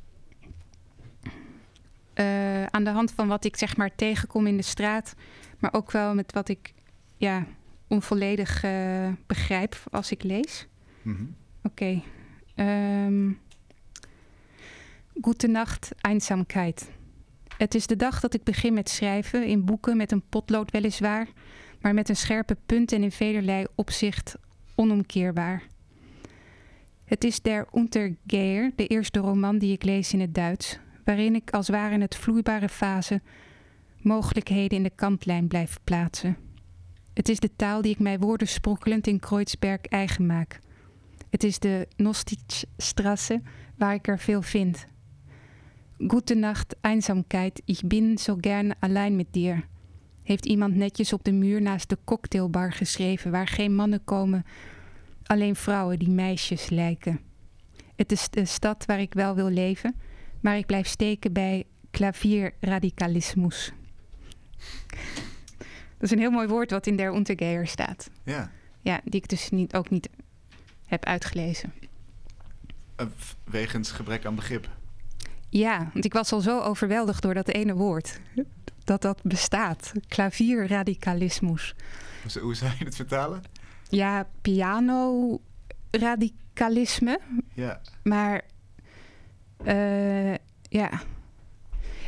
eh, 2.15 2.65
aan 2.65 2.85
de 2.85 2.91
hand 2.91 3.13
van 3.13 3.29
wat 3.29 3.45
ik 3.45 3.57
zeg 3.57 3.77
maar 3.77 3.95
tegenkom 3.95 4.47
in 4.47 4.57
de 4.57 4.63
straat, 4.63 5.15
maar 5.59 5.73
ook 5.73 5.91
wel 5.91 6.15
met 6.15 6.33
wat 6.33 6.49
ik 6.49 6.75
ja, 7.17 7.47
onvolledig 7.87 8.65
begrijp 9.27 9.83
als 9.91 10.11
ik 10.11 10.23
lees. 10.23 10.67
Mhm. 11.03 11.25
Oké. 11.63 12.03
Ehm 12.55 13.31
Gute 15.21 15.47
Nacht. 15.47 15.93
Het 17.57 17.75
is 17.75 17.87
de 17.87 17.97
dag 17.97 18.21
dat 18.21 18.35
ik 18.35 18.45
begin 18.45 18.75
met 18.75 18.89
schrijven, 18.89 19.47
in 19.47 19.65
boeken 19.65 19.97
met 19.97 20.13
een 20.13 20.23
potlood 20.29 20.71
weliswaar, 20.71 21.29
maar 21.81 21.95
met 21.95 22.09
een 22.09 22.17
scherpe 22.17 22.57
punt 22.67 22.93
en 22.93 23.03
in 23.03 23.13
velerlei 23.13 23.67
opzicht 23.75 24.37
onomkeerbaar. 24.75 25.63
Het 27.05 27.25
is 27.25 27.41
Der 27.41 27.67
Untergeher, 27.75 28.73
de 28.77 28.87
eerste 28.87 29.19
roman 29.19 29.59
die 29.59 29.73
ik 29.73 29.83
lees 29.83 30.13
in 30.13 30.21
het 30.21 30.35
Duits, 30.35 30.79
waarin 31.05 31.35
ik 31.35 31.51
als 31.51 31.69
ware 31.69 31.95
in 31.95 32.01
het 32.01 32.17
vloeibare 32.17 32.69
fase 32.69 33.21
mogelijkheden 34.03 34.77
in 34.77 34.83
de 34.83 34.93
kantlijn 34.95 35.49
blijf 35.49 35.79
plaatsen. 35.85 36.37
Het 37.15 37.29
is 37.29 37.41
de 37.41 37.57
taal 37.57 37.83
die 37.83 37.93
ik 37.93 37.99
mij 37.99 38.19
woorden 38.19 38.49
sprokkelend 38.49 39.07
in 39.07 39.21
Kreuzberg 39.21 39.81
eigen 39.81 40.27
maak. 40.27 40.59
Het 41.31 41.45
is 41.45 41.59
de 41.59 41.89
Nostitstrasse 41.97 43.43
waar 43.77 43.95
ik 43.95 44.09
er 44.09 44.19
veel 44.19 44.43
vind. 44.43 44.87
Gute 46.07 46.37
Nacht, 46.37 46.77
Einsamkeit, 46.83 47.61
ich 47.65 47.83
bin 47.83 48.19
so 48.19 48.37
gern 48.37 48.73
allein 48.81 49.17
mit 49.17 49.35
dir. 49.35 49.63
Heeft 50.23 50.47
iemand 50.47 50.77
netjes 50.77 51.13
op 51.13 51.25
de 51.25 51.33
muur 51.33 51.63
naast 51.63 51.89
de 51.89 51.99
cocktailbar 52.05 52.73
geschreven 52.73 53.31
waar 53.31 53.47
geen 53.47 53.75
mannen 53.75 54.05
komen, 54.05 54.47
alleen 55.27 55.57
vrouwen 55.57 55.99
die 55.99 56.11
meisjes 56.11 56.69
lijken. 56.69 57.21
Het 57.97 58.13
is 58.13 58.31
de 58.31 58.45
stad 58.45 58.85
waar 58.85 59.01
ik 59.01 59.15
wel 59.15 59.35
wil 59.35 59.49
leven, 59.49 59.95
maar 60.41 60.57
ik 60.57 60.67
blijf 60.67 60.87
steken 60.87 61.33
bij 61.33 61.65
klavierradicalismus. 61.91 63.73
Dat 65.69 66.03
is 66.03 66.11
een 66.11 66.19
heel 66.19 66.31
mooi 66.31 66.49
woord 66.49 66.71
wat 66.71 66.87
in 66.87 66.97
Der 66.97 67.15
Untergeher 67.15 67.67
staat. 67.67 68.11
Ja. 68.23 68.51
Ja, 68.81 69.01
die 69.05 69.21
ik 69.21 69.29
dus 69.29 69.51
niet, 69.51 69.75
ook 69.75 69.91
niet 69.91 70.09
heb 70.87 71.05
uitgelezen. 71.05 71.73
Eh, 72.97 73.07
wegens 73.45 73.91
gebrek 73.91 74.25
aan 74.25 74.35
begrip. 74.35 74.69
Ja, 75.49 75.91
want 75.93 76.05
ik 76.05 76.13
was 76.13 76.33
al 76.33 76.41
zo 76.41 76.61
overweldigd 76.61 77.23
door 77.23 77.35
dat 77.35 77.49
ene 77.49 77.75
woord. 77.75 78.21
Dat 78.85 79.03
dat 79.03 79.23
bestaat. 79.23 79.93
Klavierradicalismus. 80.09 81.75
Hoe, 82.41 82.55
zou- 82.55 82.73
je 82.79 82.85
het 82.85 82.97
vertalen? 82.97 83.43
Ja, 83.89 84.27
piano-radicalisme. 84.43 87.21
Ja. 87.55 87.81
Maar 88.03 88.43
eh, 89.65 90.35
ja, 90.63 90.91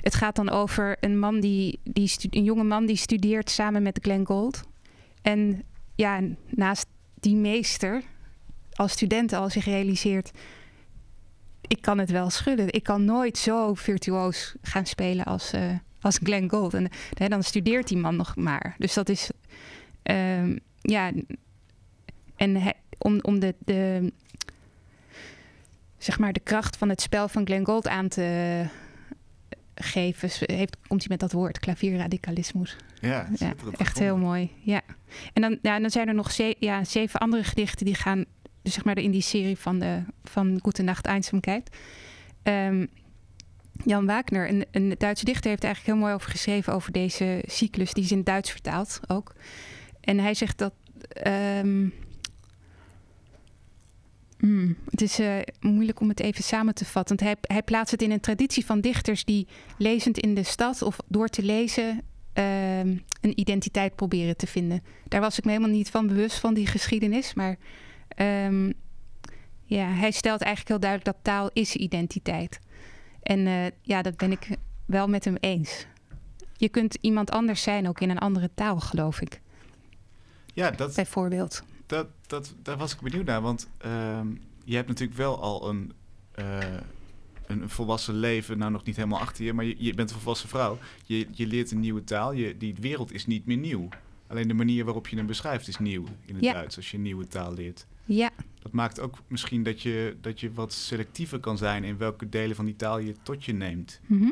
het 0.00 0.14
gaat 0.14 0.37
dan 0.37 0.50
over 0.50 0.96
een 1.00 1.18
man 1.18 1.40
die, 1.40 1.81
die 1.85 2.12
een 2.31 2.44
jonge 2.44 2.64
man 2.64 2.87
die 2.87 2.96
studeert 2.96 3.50
samen 3.50 3.83
met 3.83 3.98
Glenn 4.03 4.26
Gould. 4.26 4.62
En 5.22 5.62
ja, 5.94 6.20
naast 6.46 6.87
die 7.14 7.37
meester 7.37 8.03
als 8.72 8.92
student 8.92 9.33
al 9.33 9.50
zich 9.50 9.64
realiseert, 9.64 10.31
ik 11.70 11.83
kan 11.83 11.98
het 11.98 12.11
wel 12.11 12.30
schudden. 12.30 12.72
Ik 12.72 12.83
kan 12.83 13.04
nooit 13.04 13.38
zo 13.38 13.74
virtuoos 13.74 14.54
gaan 14.62 14.87
spelen 14.87 15.24
als, 15.24 15.52
eh, 15.52 15.62
als 16.00 16.18
Glenn 16.22 16.50
Gould. 16.50 16.74
En 16.74 16.88
hè, 17.14 17.28
dan 17.28 17.42
studeert 17.42 17.88
die 17.88 17.96
man 17.96 18.16
nog 18.16 18.37
maar. 18.37 18.74
Dus 18.78 18.94
dat 18.94 19.09
is, 19.09 19.30
ehm, 20.02 20.56
ja, 20.80 21.12
en 22.37 22.62
om, 22.98 23.18
om 23.22 23.38
de, 23.40 23.54
de, 23.59 24.12
zeg 25.98 26.18
maar 26.18 26.33
de 26.33 26.40
kracht 26.40 26.76
van 26.76 26.88
het 26.88 27.00
spel 27.00 27.28
van 27.28 27.46
Glenn 27.46 27.64
Gould 27.64 27.88
aan 27.88 28.09
te 28.09 28.64
geven, 29.74 30.30
heeft, 30.56 30.76
komt 30.88 31.00
hij 31.00 31.09
met 31.11 31.20
dat 31.20 31.33
woord, 31.33 31.59
klavierradicalismus. 31.59 32.76
Ja, 33.00 33.28
echt 33.76 33.98
heel 33.98 34.16
mooi. 34.16 34.50
Ja. 34.61 34.80
En 35.33 35.42
dan, 35.42 35.59
ja, 35.62 35.78
dan 35.80 35.90
zijn 35.90 36.09
er 36.09 36.14
nog 36.14 36.30
ze- 36.33 36.56
ja, 36.59 36.85
zeven 36.85 37.20
andere 37.20 37.44
gedichten 37.44 37.87
die 37.87 37.94
gaan, 37.94 38.24
dus 38.62 38.74
zeg 38.74 38.84
maar 38.84 38.98
in 38.98 39.10
die 39.10 39.20
serie 39.22 39.58
van, 39.58 39.78
de, 39.78 40.02
van 40.24 40.58
Gute 40.62 40.82
Nacht 40.82 41.06
Einsamkeit. 41.06 41.76
Ehm, 42.42 42.86
Jan 43.84 44.06
Wagner, 44.06 44.48
een, 44.48 44.64
een 44.70 44.94
Duitse 44.98 45.24
dichter, 45.24 45.50
heeft 45.50 45.62
er 45.62 45.68
eigenlijk 45.68 45.96
heel 45.96 46.06
mooi 46.06 46.14
over 46.14 46.30
geschreven 46.30 46.72
over 46.72 46.92
deze 46.92 47.42
cyclus. 47.46 47.92
Die 47.92 48.04
is 48.04 48.12
in 48.12 48.24
Duits 48.24 48.50
vertaald 48.50 49.00
ook. 49.06 49.34
En 50.00 50.18
hij 50.18 50.34
zegt 50.34 50.58
dat. 50.58 50.72
ehm, 51.08 51.88
hmm, 54.38 54.76
het 54.90 55.00
is 55.00 55.18
eh, 55.18 55.36
moeilijk 55.60 56.00
om 56.00 56.08
het 56.08 56.20
even 56.20 56.44
samen 56.44 56.74
te 56.74 56.84
vatten. 56.84 57.16
Want 57.16 57.28
hij, 57.28 57.54
hij 57.54 57.62
plaatst 57.62 57.90
het 57.90 58.02
in 58.02 58.10
een 58.10 58.20
traditie 58.20 58.66
van 58.66 58.80
dichters 58.80 59.24
die 59.24 59.46
lezend 59.78 60.18
in 60.18 60.34
de 60.34 60.42
stad 60.42 60.82
of 60.82 60.96
door 61.06 61.28
te 61.28 61.42
lezen 61.42 62.02
ehm, 62.32 62.96
een 63.20 63.40
identiteit 63.40 63.94
proberen 63.94 64.36
te 64.36 64.46
vinden. 64.46 64.82
Daar 65.08 65.20
was 65.20 65.38
ik 65.38 65.44
me 65.44 65.50
helemaal 65.50 65.76
niet 65.76 65.90
van 65.90 66.06
bewust 66.06 66.38
van 66.38 66.54
die 66.54 66.66
geschiedenis. 66.66 67.34
Maar 67.34 67.56
ehm, 68.20 68.72
ja, 69.64 69.87
hij 69.87 70.11
stelt 70.11 70.40
eigenlijk 70.40 70.68
heel 70.68 70.80
duidelijk 70.80 71.16
dat 71.16 71.24
taal 71.24 71.50
is 71.52 71.76
identiteit. 71.76 72.61
En 73.22 73.46
eh, 73.46 73.66
ja, 73.83 74.02
dat 74.02 74.16
ben 74.16 74.33
ik 74.33 74.48
wel 74.85 75.09
met 75.09 75.24
hem 75.24 75.37
eens. 75.40 75.87
Je 76.56 76.68
kunt 76.68 76.98
iemand 77.00 77.30
anders 77.30 77.62
zijn, 77.62 77.88
ook 77.88 78.00
in 78.00 78.11
een 78.11 78.18
andere 78.18 78.50
taal, 78.54 78.80
geloof 78.80 79.20
ik. 79.20 79.40
Ja, 80.54 80.70
dat, 80.70 80.94
Bijvoorbeeld. 80.94 81.62
dat, 81.87 82.06
dat, 82.26 82.54
daar 82.62 82.76
was 82.76 82.92
ik 82.92 83.00
benieuwd 83.00 83.24
naar. 83.26 83.40
Want 83.40 83.68
ehm, 83.78 84.26
je 84.64 84.74
hebt 84.74 84.88
natuurlijk 84.88 85.18
wel 85.18 85.40
al 85.40 85.68
een, 85.68 85.92
eh, 86.33 86.59
een, 87.46 87.62
een 87.62 87.70
volwassen 87.70 88.14
leven, 88.14 88.59
nou 88.59 88.70
nog 88.70 88.85
niet 88.85 88.96
helemaal 88.96 89.20
achter 89.20 89.44
je, 89.44 89.52
maar 89.52 89.64
je, 89.64 89.74
je 89.78 89.94
bent 89.94 90.11
een 90.11 90.16
volwassen 90.16 90.48
vrouw. 90.48 90.78
Je, 91.04 91.26
je 91.30 91.46
leert 91.46 91.70
een 91.70 91.80
nieuwe 91.80 92.04
taal. 92.04 92.33
Je, 92.33 92.56
die 92.56 92.74
wereld 92.80 93.12
is 93.12 93.26
niet 93.26 93.46
meer 93.46 93.56
nieuw. 93.56 93.88
Alleen 94.26 94.48
de 94.48 94.54
manier 94.54 94.85
waarop 94.85 95.09
je 95.09 95.16
hem 95.16 95.26
beschrijft 95.26 95.68
is 95.68 95.78
nieuw 95.78 96.04
in 96.24 96.35
het 96.35 96.44
Ja. 96.44 96.52
Duits 96.52 96.76
als 96.76 96.90
je 96.90 96.96
een 96.96 97.02
nieuwe 97.02 97.26
taal 97.26 97.54
leert. 97.54 97.87
Ja, 98.14 98.30
Dat 98.62 98.72
maakt 98.72 99.00
ook 99.00 99.18
misschien 99.26 99.62
dat 99.62 99.82
je, 99.82 100.16
dat 100.20 100.40
je 100.40 100.52
wat 100.52 100.72
selectiever 100.72 101.40
kan 101.40 101.58
zijn 101.58 101.84
in 101.84 101.96
welke 101.98 102.28
delen 102.28 102.56
van 102.56 102.64
die 102.64 102.76
taal 102.76 102.98
je 102.98 103.14
tot 103.22 103.44
je 103.44 103.52
neemt. 103.52 104.00
mhm. 104.06 104.30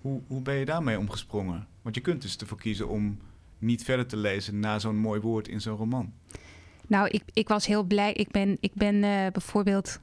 Hoe, 0.00 0.20
hoe 0.26 0.42
ben 0.42 0.54
je 0.54 0.64
daarmee 0.64 0.98
omgesprongen? 0.98 1.66
Want 1.82 1.94
je 1.94 2.00
kunt 2.00 2.22
dus 2.22 2.36
ervoor 2.36 2.58
kiezen 2.58 2.88
om 2.88 3.18
niet 3.58 3.84
verder 3.84 4.06
te 4.06 4.16
lezen 4.16 4.60
na 4.60 4.78
zo'n 4.78 4.96
mooi 4.96 5.20
woord 5.20 5.48
in 5.48 5.60
zo'n 5.60 5.76
roman. 5.76 6.12
Nou, 6.86 7.08
ik, 7.08 7.22
ik 7.32 7.48
was 7.48 7.66
heel 7.66 7.82
blij. 7.82 8.12
Ik 8.12 8.30
ben, 8.30 8.56
ik 8.60 8.72
ben 8.74 9.04
eh, 9.04 9.26
bijvoorbeeld 9.32 10.00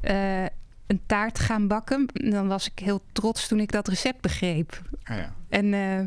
eh, 0.00 0.42
een 0.86 1.00
taart 1.06 1.38
gaan 1.38 1.66
bakken. 1.66 2.06
Dan 2.12 2.48
was 2.48 2.70
ik 2.70 2.78
heel 2.78 3.02
trots 3.12 3.48
toen 3.48 3.60
ik 3.60 3.72
dat 3.72 3.88
recept 3.88 4.20
begreep. 4.20 4.82
Ah 5.02 5.16
ja. 5.16 5.34
En, 5.48 5.74
eh, 5.74 6.00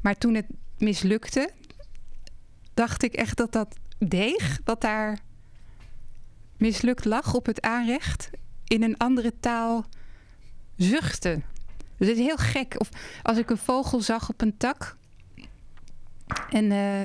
maar 0.00 0.18
toen 0.18 0.34
het 0.34 0.46
mislukte, 0.78 1.50
dacht 2.74 3.02
ik 3.02 3.12
echt 3.14 3.36
dat 3.36 3.52
dat 3.52 3.76
deeg, 4.08 4.60
wat 4.64 4.80
daar 4.80 5.18
mislukt 6.56 7.04
lag 7.04 7.34
op 7.34 7.46
het 7.46 7.60
aanrecht, 7.60 8.30
in 8.64 8.82
een 8.82 8.96
andere 8.96 9.32
taal 9.40 9.84
zuchtte. 10.76 11.42
Dus 11.96 12.08
het 12.08 12.18
is 12.18 12.24
heel 12.24 12.36
gek. 12.36 12.74
Of 12.78 12.88
als 13.22 13.38
ik 13.38 13.50
een 13.50 13.58
vogel 13.58 14.00
zag 14.00 14.28
op 14.28 14.40
een 14.40 14.56
tak. 14.56 14.96
En 16.50 16.72
eh, 16.72 17.00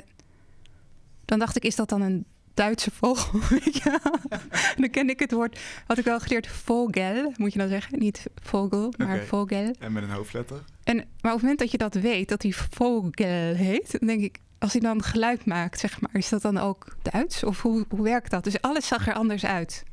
dan 1.25 1.39
dacht 1.39 1.55
ik, 1.55 1.63
is 1.63 1.75
dat 1.75 1.89
dan 1.89 2.01
een 2.01 2.25
Duitse 2.53 2.91
vogel? 2.91 3.39
Wel? 3.83 4.39
dan 4.77 4.89
kende 4.89 5.11
ik 5.11 5.19
het 5.19 5.31
woord, 5.31 5.59
had 5.87 5.97
ik 5.97 6.05
wel 6.05 6.19
geleerd, 6.19 6.47
vogel, 6.47 7.33
moet 7.37 7.53
je 7.53 7.59
dan 7.59 7.67
zeggen. 7.67 7.99
Niet 7.99 8.25
vogel, 8.35 8.93
maar 8.97 9.19
vogel. 9.19 9.75
En 9.79 9.93
met 9.93 10.03
een 10.03 10.09
hoofdletter? 10.09 10.63
En, 10.83 10.95
maar 10.95 11.05
op 11.05 11.39
het 11.39 11.41
moment 11.41 11.59
dat 11.59 11.71
je 11.71 11.77
dat 11.77 11.93
weet, 11.93 12.29
dat 12.29 12.41
die 12.41 12.55
vogel 12.55 13.11
heet, 13.55 13.91
dan 13.99 14.07
denk 14.07 14.21
ik, 14.21 14.39
als 14.59 14.71
hij 14.71 14.81
dan 14.81 15.03
geluid 15.03 15.45
maakt, 15.45 15.79
zeg 15.79 16.01
maar, 16.01 16.09
is 16.13 16.29
dat 16.29 16.41
dan 16.41 16.57
ook 16.57 16.95
Duits? 17.01 17.43
Of 17.43 17.61
hoe, 17.61 17.85
hoe 17.89 18.03
werkt 18.03 18.31
dat? 18.31 18.43
Dus 18.43 18.61
alles 18.61 18.87
zag 18.87 19.07
er 19.07 19.13
anders 19.13 19.45
uit. 19.45 19.83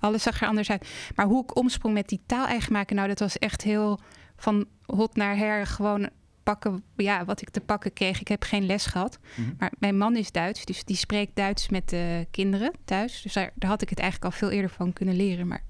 Alles 0.00 0.22
zag 0.22 0.40
er 0.40 0.48
anders 0.48 0.70
uit. 0.70 0.88
Maar 1.14 1.26
hoe 1.26 1.42
ik 1.42 1.56
omsprong 1.56 1.94
met 1.94 2.08
die 2.08 2.20
taal 2.26 2.46
eigen 2.46 2.72
maken, 2.72 2.96
nou, 2.96 3.08
dat 3.08 3.18
was 3.18 3.38
echt 3.38 3.62
heel 3.62 4.00
van 4.36 4.66
hot 4.86 5.16
naar 5.16 5.36
her. 5.36 5.66
Gewoon 5.66 6.08
pakken 6.42 6.82
ja, 6.96 7.24
wat 7.24 7.40
ik 7.42 7.50
te 7.50 7.60
pakken 7.60 7.92
kreeg. 7.92 8.20
Ik 8.20 8.28
heb 8.28 8.42
geen 8.42 8.66
les 8.66 8.86
gehad. 8.86 9.18
Mhm. 9.36 9.50
Maar 9.58 9.72
mijn 9.78 9.98
man 9.98 10.16
is 10.16 10.32
Duits, 10.32 10.64
dus 10.64 10.84
die 10.84 10.96
spreekt 10.96 11.36
Duits 11.36 11.68
met 11.68 11.88
de 11.88 12.26
kinderen 12.30 12.72
thuis. 12.84 13.22
Dus 13.22 13.32
daar, 13.32 13.50
daar 13.54 13.70
had 13.70 13.82
ik 13.82 13.88
het 13.88 13.98
eigenlijk 13.98 14.32
al 14.32 14.38
veel 14.38 14.50
eerder 14.50 14.70
van 14.70 14.92
kunnen 14.92 15.16
leren. 15.16 15.46
Maar 15.46 15.62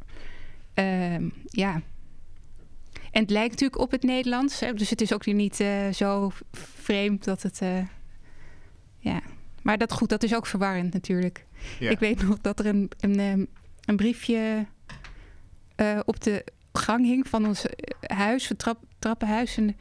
ehm, 0.75 1.29
ja. 1.45 1.81
En 3.11 3.21
het 3.23 3.31
lijkt 3.31 3.51
natuurlijk 3.51 3.81
op 3.81 3.91
het 3.91 4.03
Nederlands. 4.03 4.61
Hè? 4.61 4.75
Dus 4.75 4.91
het 4.91 5.01
is 5.01 5.13
ook 5.13 5.25
weer 5.25 5.35
niet 5.35 5.61
eh, 5.61 5.89
zo 5.93 6.31
vreemd 6.53 7.25
dat 7.25 7.43
het. 7.43 7.61
eh, 7.61 7.79
ja. 9.01 9.21
Maar 9.63 9.79
dat 9.79 9.93
goed, 9.93 10.09
dat 10.09 10.23
is 10.23 10.35
ook 10.35 10.47
verwarrend 10.47 10.93
natuurlijk. 10.93 11.47
Ja. 11.79 11.91
Ik 11.91 11.99
weet 11.99 12.23
nog 12.23 12.41
dat 12.41 12.59
er 12.59 12.67
een, 12.67 12.91
een, 13.01 13.19
ehm, 13.19 13.45
een 13.85 13.97
briefje 13.97 14.67
eh, 15.75 16.01
op 16.05 16.21
de 16.21 16.45
gang 16.73 17.05
hing 17.05 17.29
van 17.29 17.47
ons 17.47 17.67
eh, 17.67 18.17
huis, 18.17 18.53
trap, 18.57 18.79
trappenhuis. 18.99 19.57
En, 19.57 19.77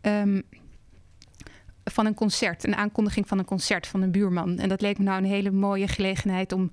ehm, 0.00 0.40
van 1.84 2.06
een 2.06 2.14
concert, 2.14 2.64
een 2.64 2.76
aankondiging 2.76 3.28
van 3.28 3.38
een 3.38 3.44
concert 3.44 3.86
van 3.86 4.02
een 4.02 4.12
buurman. 4.12 4.58
En 4.58 4.68
dat 4.68 4.80
leek 4.80 4.98
me 4.98 5.04
nou 5.04 5.18
een 5.18 5.28
hele 5.28 5.50
mooie 5.50 5.88
gelegenheid 5.88 6.52
om 6.52 6.72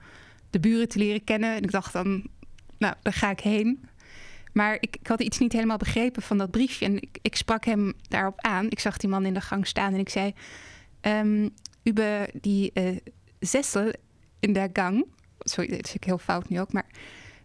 de 0.50 0.60
buren 0.60 0.90
te 0.90 0.98
leren 0.98 1.24
kennen. 1.24 1.56
En 1.56 1.64
ik 1.64 1.72
dacht 1.72 1.94
dan, 1.94 2.28
nou, 2.78 2.94
daar 3.02 3.14
ga 3.14 3.30
ik 3.30 3.40
heen. 3.40 3.86
Maar 4.54 4.74
ik, 4.74 4.96
ik 5.00 5.08
had 5.08 5.22
iets 5.22 5.38
niet 5.38 5.54
helemaal 5.54 5.78
begrepen 5.78 6.22
van 6.22 6.38
dat 6.38 6.52
briefje. 6.52 6.86
En 6.86 7.02
ik, 7.02 7.18
ik 7.22 7.36
sprak 7.36 7.66
hem 7.66 7.94
daarop 8.08 8.42
aan. 8.42 8.70
Ik 8.70 8.80
zag 8.80 8.98
die 8.98 9.10
man 9.10 9.26
in 9.26 9.34
de 9.34 9.42
gang 9.42 9.68
staan 9.68 9.94
en 9.94 10.00
ik 10.00 10.10
zei... 10.10 10.34
ehm 11.02 11.48
über 11.90 12.28
die 12.42 12.72
eh 12.74 12.98
zessel 13.40 13.94
in 14.40 14.54
der 14.54 14.70
gang... 14.74 15.06
Sorry, 15.40 15.70
dat 15.70 15.86
is 15.86 15.94
ik 15.94 16.04
heel 16.04 16.18
fout 16.18 16.50
nu 16.50 16.60
ook, 16.60 16.74
maar... 16.74 16.86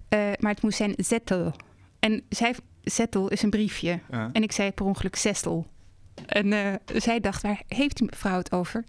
eh, 0.08 0.32
maar 0.38 0.52
het 0.52 0.62
moest 0.62 0.76
zijn 0.76 0.94
zettel. 0.96 1.52
En 1.98 2.22
zij, 2.28 2.54
zettel 2.82 3.28
is 3.28 3.42
een 3.42 3.50
briefje. 3.50 4.00
Ja. 4.10 4.30
En 4.32 4.42
ik 4.42 4.52
zei 4.52 4.72
per 4.72 4.84
ongeluk 4.84 5.16
zestel. 5.16 5.66
En 6.26 6.52
eh, 6.52 6.74
zij 6.96 7.20
dacht, 7.20 7.42
waar 7.42 7.62
heeft 7.68 7.96
die 7.96 8.08
mevrouw 8.10 8.38
het 8.38 8.52
over? 8.52 8.84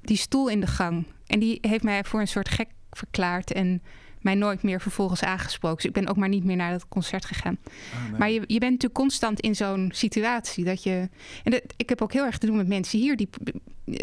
Die 0.00 0.16
stoel 0.16 0.48
in 0.48 0.60
de 0.60 0.66
gang. 0.66 1.06
En 1.26 1.38
die 1.38 1.58
heeft 1.60 1.82
mij 1.84 2.04
voor 2.04 2.20
een 2.20 2.28
soort 2.28 2.48
gek 2.48 2.68
verklaard 2.90 3.52
en 3.52 3.82
mij 4.24 4.34
nooit 4.34 4.62
meer 4.62 4.80
vervolgens 4.80 5.22
aangesproken. 5.22 5.76
Dus 5.76 5.84
ik 5.84 5.92
ben 5.92 6.08
ook 6.08 6.16
maar 6.16 6.28
niet 6.28 6.44
meer 6.44 6.56
naar 6.56 6.70
dat 6.72 6.88
concert 6.88 7.24
gegaan. 7.24 7.58
Oh, 7.94 8.10
nee. 8.10 8.18
Maar 8.18 8.30
je, 8.30 8.34
je 8.34 8.58
bent 8.58 8.72
natuurlijk 8.72 8.94
constant 8.94 9.40
in 9.40 9.56
zo'n 9.56 9.90
situatie 9.94 10.64
dat 10.64 10.82
je. 10.82 11.08
En 11.42 11.50
dat, 11.50 11.62
ik 11.76 11.88
heb 11.88 12.02
ook 12.02 12.12
heel 12.12 12.24
erg 12.24 12.38
te 12.38 12.46
doen 12.46 12.56
met 12.56 12.68
mensen 12.68 12.98
hier, 12.98 13.16
die 13.16 13.28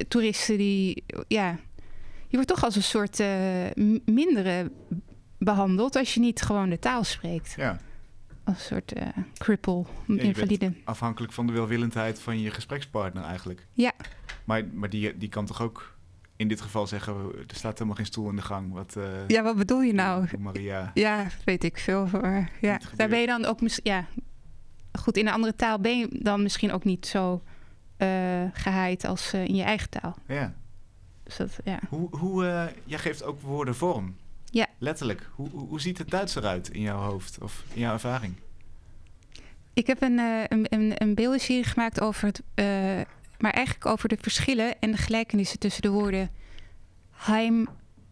toeristen 0.07 0.57
die. 0.57 1.03
Ja, 1.27 1.59
je 2.27 2.37
wordt 2.37 2.47
toch 2.47 2.63
als 2.63 2.75
een 2.75 2.83
soort 2.83 3.19
eh, 3.19 3.29
mindere 4.05 4.71
behandeld 5.37 5.95
als 5.95 6.13
je 6.13 6.19
niet 6.19 6.41
gewoon 6.41 6.69
de 6.69 6.79
taal 6.79 7.03
spreekt. 7.03 7.53
Ja, 7.57 7.79
Als 8.43 8.55
een 8.55 8.63
soort 8.65 8.93
eh 8.93 9.07
cripple, 9.37 9.85
invalide. 10.07 10.73
afhankelijk 10.83 11.33
van 11.33 11.47
de 11.47 11.53
welwillendheid 11.53 12.19
van 12.19 12.39
je 12.39 12.51
gesprekspartner 12.51 13.23
eigenlijk. 13.23 13.67
Ja. 13.73 13.91
Maar, 14.45 14.65
maar 14.73 14.89
die, 14.89 15.17
die 15.17 15.29
kan 15.29 15.45
toch 15.45 15.61
ook 15.61 15.97
in 16.41 16.47
dit 16.47 16.61
geval 16.61 16.87
zeggen, 16.87 17.15
er 17.47 17.55
staat 17.55 17.73
helemaal 17.73 17.95
geen 17.95 18.05
stoel 18.05 18.29
in 18.29 18.35
de 18.35 18.41
gang. 18.41 18.73
Wat, 18.73 18.95
eh, 18.95 19.27
Ja, 19.27 19.43
wat 19.43 19.55
bedoel 19.55 19.81
je 19.81 19.93
nou? 19.93 20.27
Maria. 20.39 20.91
Ja, 20.93 21.27
weet 21.45 21.63
ik 21.63 21.77
veel. 21.77 22.07
Maar 22.21 22.51
ja, 22.61 22.79
daar 22.95 23.09
ben 23.09 23.19
je 23.19 23.27
dan 23.27 23.45
ook 23.45 23.61
misschien. 23.61 23.91
Ja, 23.91 24.05
goed, 24.91 25.17
in 25.17 25.27
een 25.27 25.33
andere 25.33 25.55
taal 25.55 25.79
ben 25.79 25.97
je 25.97 26.07
dan 26.11 26.43
misschien 26.43 26.71
ook 26.71 26.83
niet 26.83 27.05
zo 27.05 27.43
eh 27.97 28.43
gehaaid 28.53 29.05
als 29.05 29.33
eh, 29.33 29.47
in 29.47 29.55
je 29.55 29.63
eigen 29.63 29.89
taal. 29.89 30.15
Ja. 30.27 30.53
Dus 31.23 31.37
dat, 31.37 31.59
ja. 31.63 31.79
Hoe, 31.89 32.17
hoe, 32.17 32.71
jij 32.85 32.99
geeft 32.99 33.23
ook 33.23 33.41
woorden 33.41 33.75
vorm. 33.75 34.15
Ja. 34.45 34.67
Letterlijk. 34.77 35.29
Hoe, 35.35 35.49
hoe, 35.49 35.81
ziet 35.81 35.97
het 35.97 36.09
Duits 36.09 36.35
eruit 36.35 36.69
in 36.69 36.81
jouw 36.81 36.99
hoofd 36.99 37.37
of 37.41 37.63
in 37.73 37.81
jouw 37.81 37.93
ervaring? 37.93 38.33
Ik 39.73 39.87
heb 39.87 40.01
een, 40.01 40.17
een, 40.17 40.65
een, 40.69 40.93
een 40.95 41.15
beeldenserie 41.15 41.63
gemaakt 41.63 42.01
over 42.01 42.25
het. 42.27 42.41
Maar 43.41 43.51
eigenlijk 43.51 43.85
over 43.85 44.09
de 44.09 44.17
verschillen 44.21 44.79
en 44.79 44.91
de 44.91 44.97
gelijkenissen 44.97 45.59
tussen 45.59 45.81
de 45.81 45.89
woorden 45.89 46.29
heim, 47.11 47.67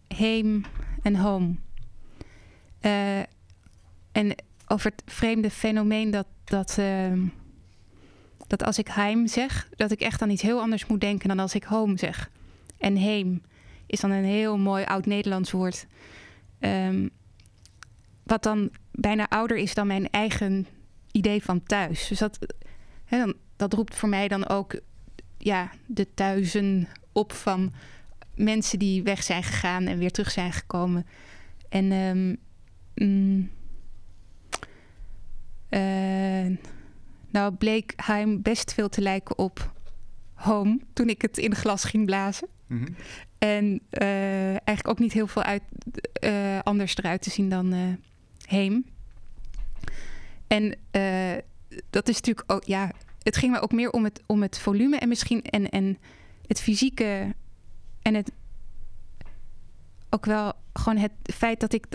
heem 0.08 0.64
en 1.02 1.16
home. 1.16 1.54
Eh, 2.80 3.18
en 4.12 4.34
over 4.66 4.90
het 4.90 5.02
vreemde 5.06 5.50
fenomeen 5.50 6.10
dat, 6.10 6.26
dat, 6.44 6.78
ehm, 6.78 7.26
dat 8.46 8.64
als 8.64 8.78
ik 8.78 8.88
heim 8.88 9.26
zeg, 9.26 9.68
dat 9.76 9.90
ik 9.90 10.00
echt 10.00 10.22
aan 10.22 10.30
iets 10.30 10.42
heel 10.42 10.60
anders 10.60 10.86
moet 10.86 11.00
denken 11.00 11.28
dan 11.28 11.38
als 11.38 11.54
ik 11.54 11.64
home 11.64 11.98
zeg. 11.98 12.30
En 12.78 12.96
heem 12.96 13.42
is 13.86 14.00
dan 14.00 14.10
een 14.10 14.24
heel 14.24 14.58
mooi 14.58 14.84
oud-Nederlands 14.84 15.50
woord. 15.50 15.86
Ehm, 16.58 17.08
wat 18.22 18.42
dan 18.42 18.70
bijna 18.90 19.28
ouder 19.28 19.56
is 19.56 19.74
dan 19.74 19.86
mijn 19.86 20.10
eigen 20.10 20.66
idee 21.12 21.42
van 21.42 21.62
thuis. 21.62 22.08
Dus 22.08 22.18
dat, 22.18 22.38
dat 23.56 23.72
roept 23.72 23.94
voor 23.94 24.08
mij 24.08 24.28
dan 24.28 24.48
ook 24.48 24.80
ja, 25.42 25.70
de 25.86 26.14
thuizen 26.14 26.88
op 27.12 27.32
van 27.32 27.72
mensen 28.34 28.78
die 28.78 29.02
weg 29.02 29.22
zijn 29.22 29.42
gegaan 29.42 29.86
en 29.86 29.98
weer 29.98 30.10
terug 30.10 30.30
zijn 30.30 30.52
gekomen. 30.52 31.06
En 31.68 31.92
ehm, 31.92 32.34
mm, 32.94 33.50
eh, 35.68 36.56
nou 37.30 37.54
bleek 37.54 37.92
Heim 37.96 38.42
best 38.42 38.74
veel 38.74 38.88
te 38.88 39.00
lijken 39.00 39.38
op 39.38 39.72
Home 40.34 40.80
toen 40.92 41.08
ik 41.08 41.22
het 41.22 41.38
in 41.38 41.54
glas 41.54 41.84
ging 41.84 42.06
blazen. 42.06 42.48
Mhm. 42.66 42.88
En 43.38 43.80
eh, 43.90 44.48
eigenlijk 44.48 44.88
ook 44.88 44.98
niet 44.98 45.12
heel 45.12 45.26
veel 45.26 45.42
uit, 45.42 45.62
eh, 46.12 46.58
anders 46.62 46.96
eruit 46.96 47.22
te 47.22 47.30
zien 47.30 47.48
dan 47.48 47.72
eh 47.72 47.80
Heem. 48.46 48.84
En 50.46 50.74
dat 51.90 52.08
is 52.08 52.14
natuurlijk 52.14 52.52
ook, 52.52 52.64
ja, 52.64 52.92
het 53.22 53.36
ging 53.36 53.52
me 53.52 53.60
ook 53.60 53.72
meer 53.72 53.90
om 53.90 54.04
het, 54.04 54.22
om 54.26 54.42
het 54.42 54.58
volume 54.58 54.96
en 54.96 55.08
misschien 55.08 55.42
en, 55.42 55.68
en 55.68 55.98
het 56.46 56.60
fysieke 56.60 57.34
en 58.02 58.14
het 58.14 58.32
ook 60.10 60.24
wel 60.24 60.52
gewoon 60.72 60.98
het 60.98 61.12
feit 61.22 61.60
dat 61.60 61.72
ik 61.72 61.86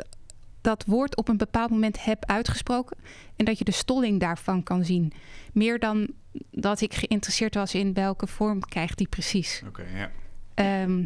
dat 0.62 0.86
woord 0.86 1.18
op 1.18 1.28
een 1.28 1.38
bepaald 1.38 1.70
moment 1.70 2.04
heb 2.04 2.26
uitgesproken 2.26 2.98
en 3.36 3.46
dat 3.46 3.58
je 3.58 3.64
de 3.64 3.72
stolling 3.72 4.20
daarvan 4.20 4.64
kan 4.64 4.86
zien. 4.86 5.14
Meer 5.54 5.80
dan 5.80 6.08
dat 6.52 6.82
ik 6.82 6.94
geïnteresseerd 6.94 7.56
was 7.56 7.74
in 7.74 7.94
welke 7.94 8.28
vorm 8.28 8.60
krijgt 8.60 8.98
die 8.98 9.08
precies. 9.08 9.64
Oké, 9.68 9.84
ja. 9.96 10.12
Ehm, 10.54 11.04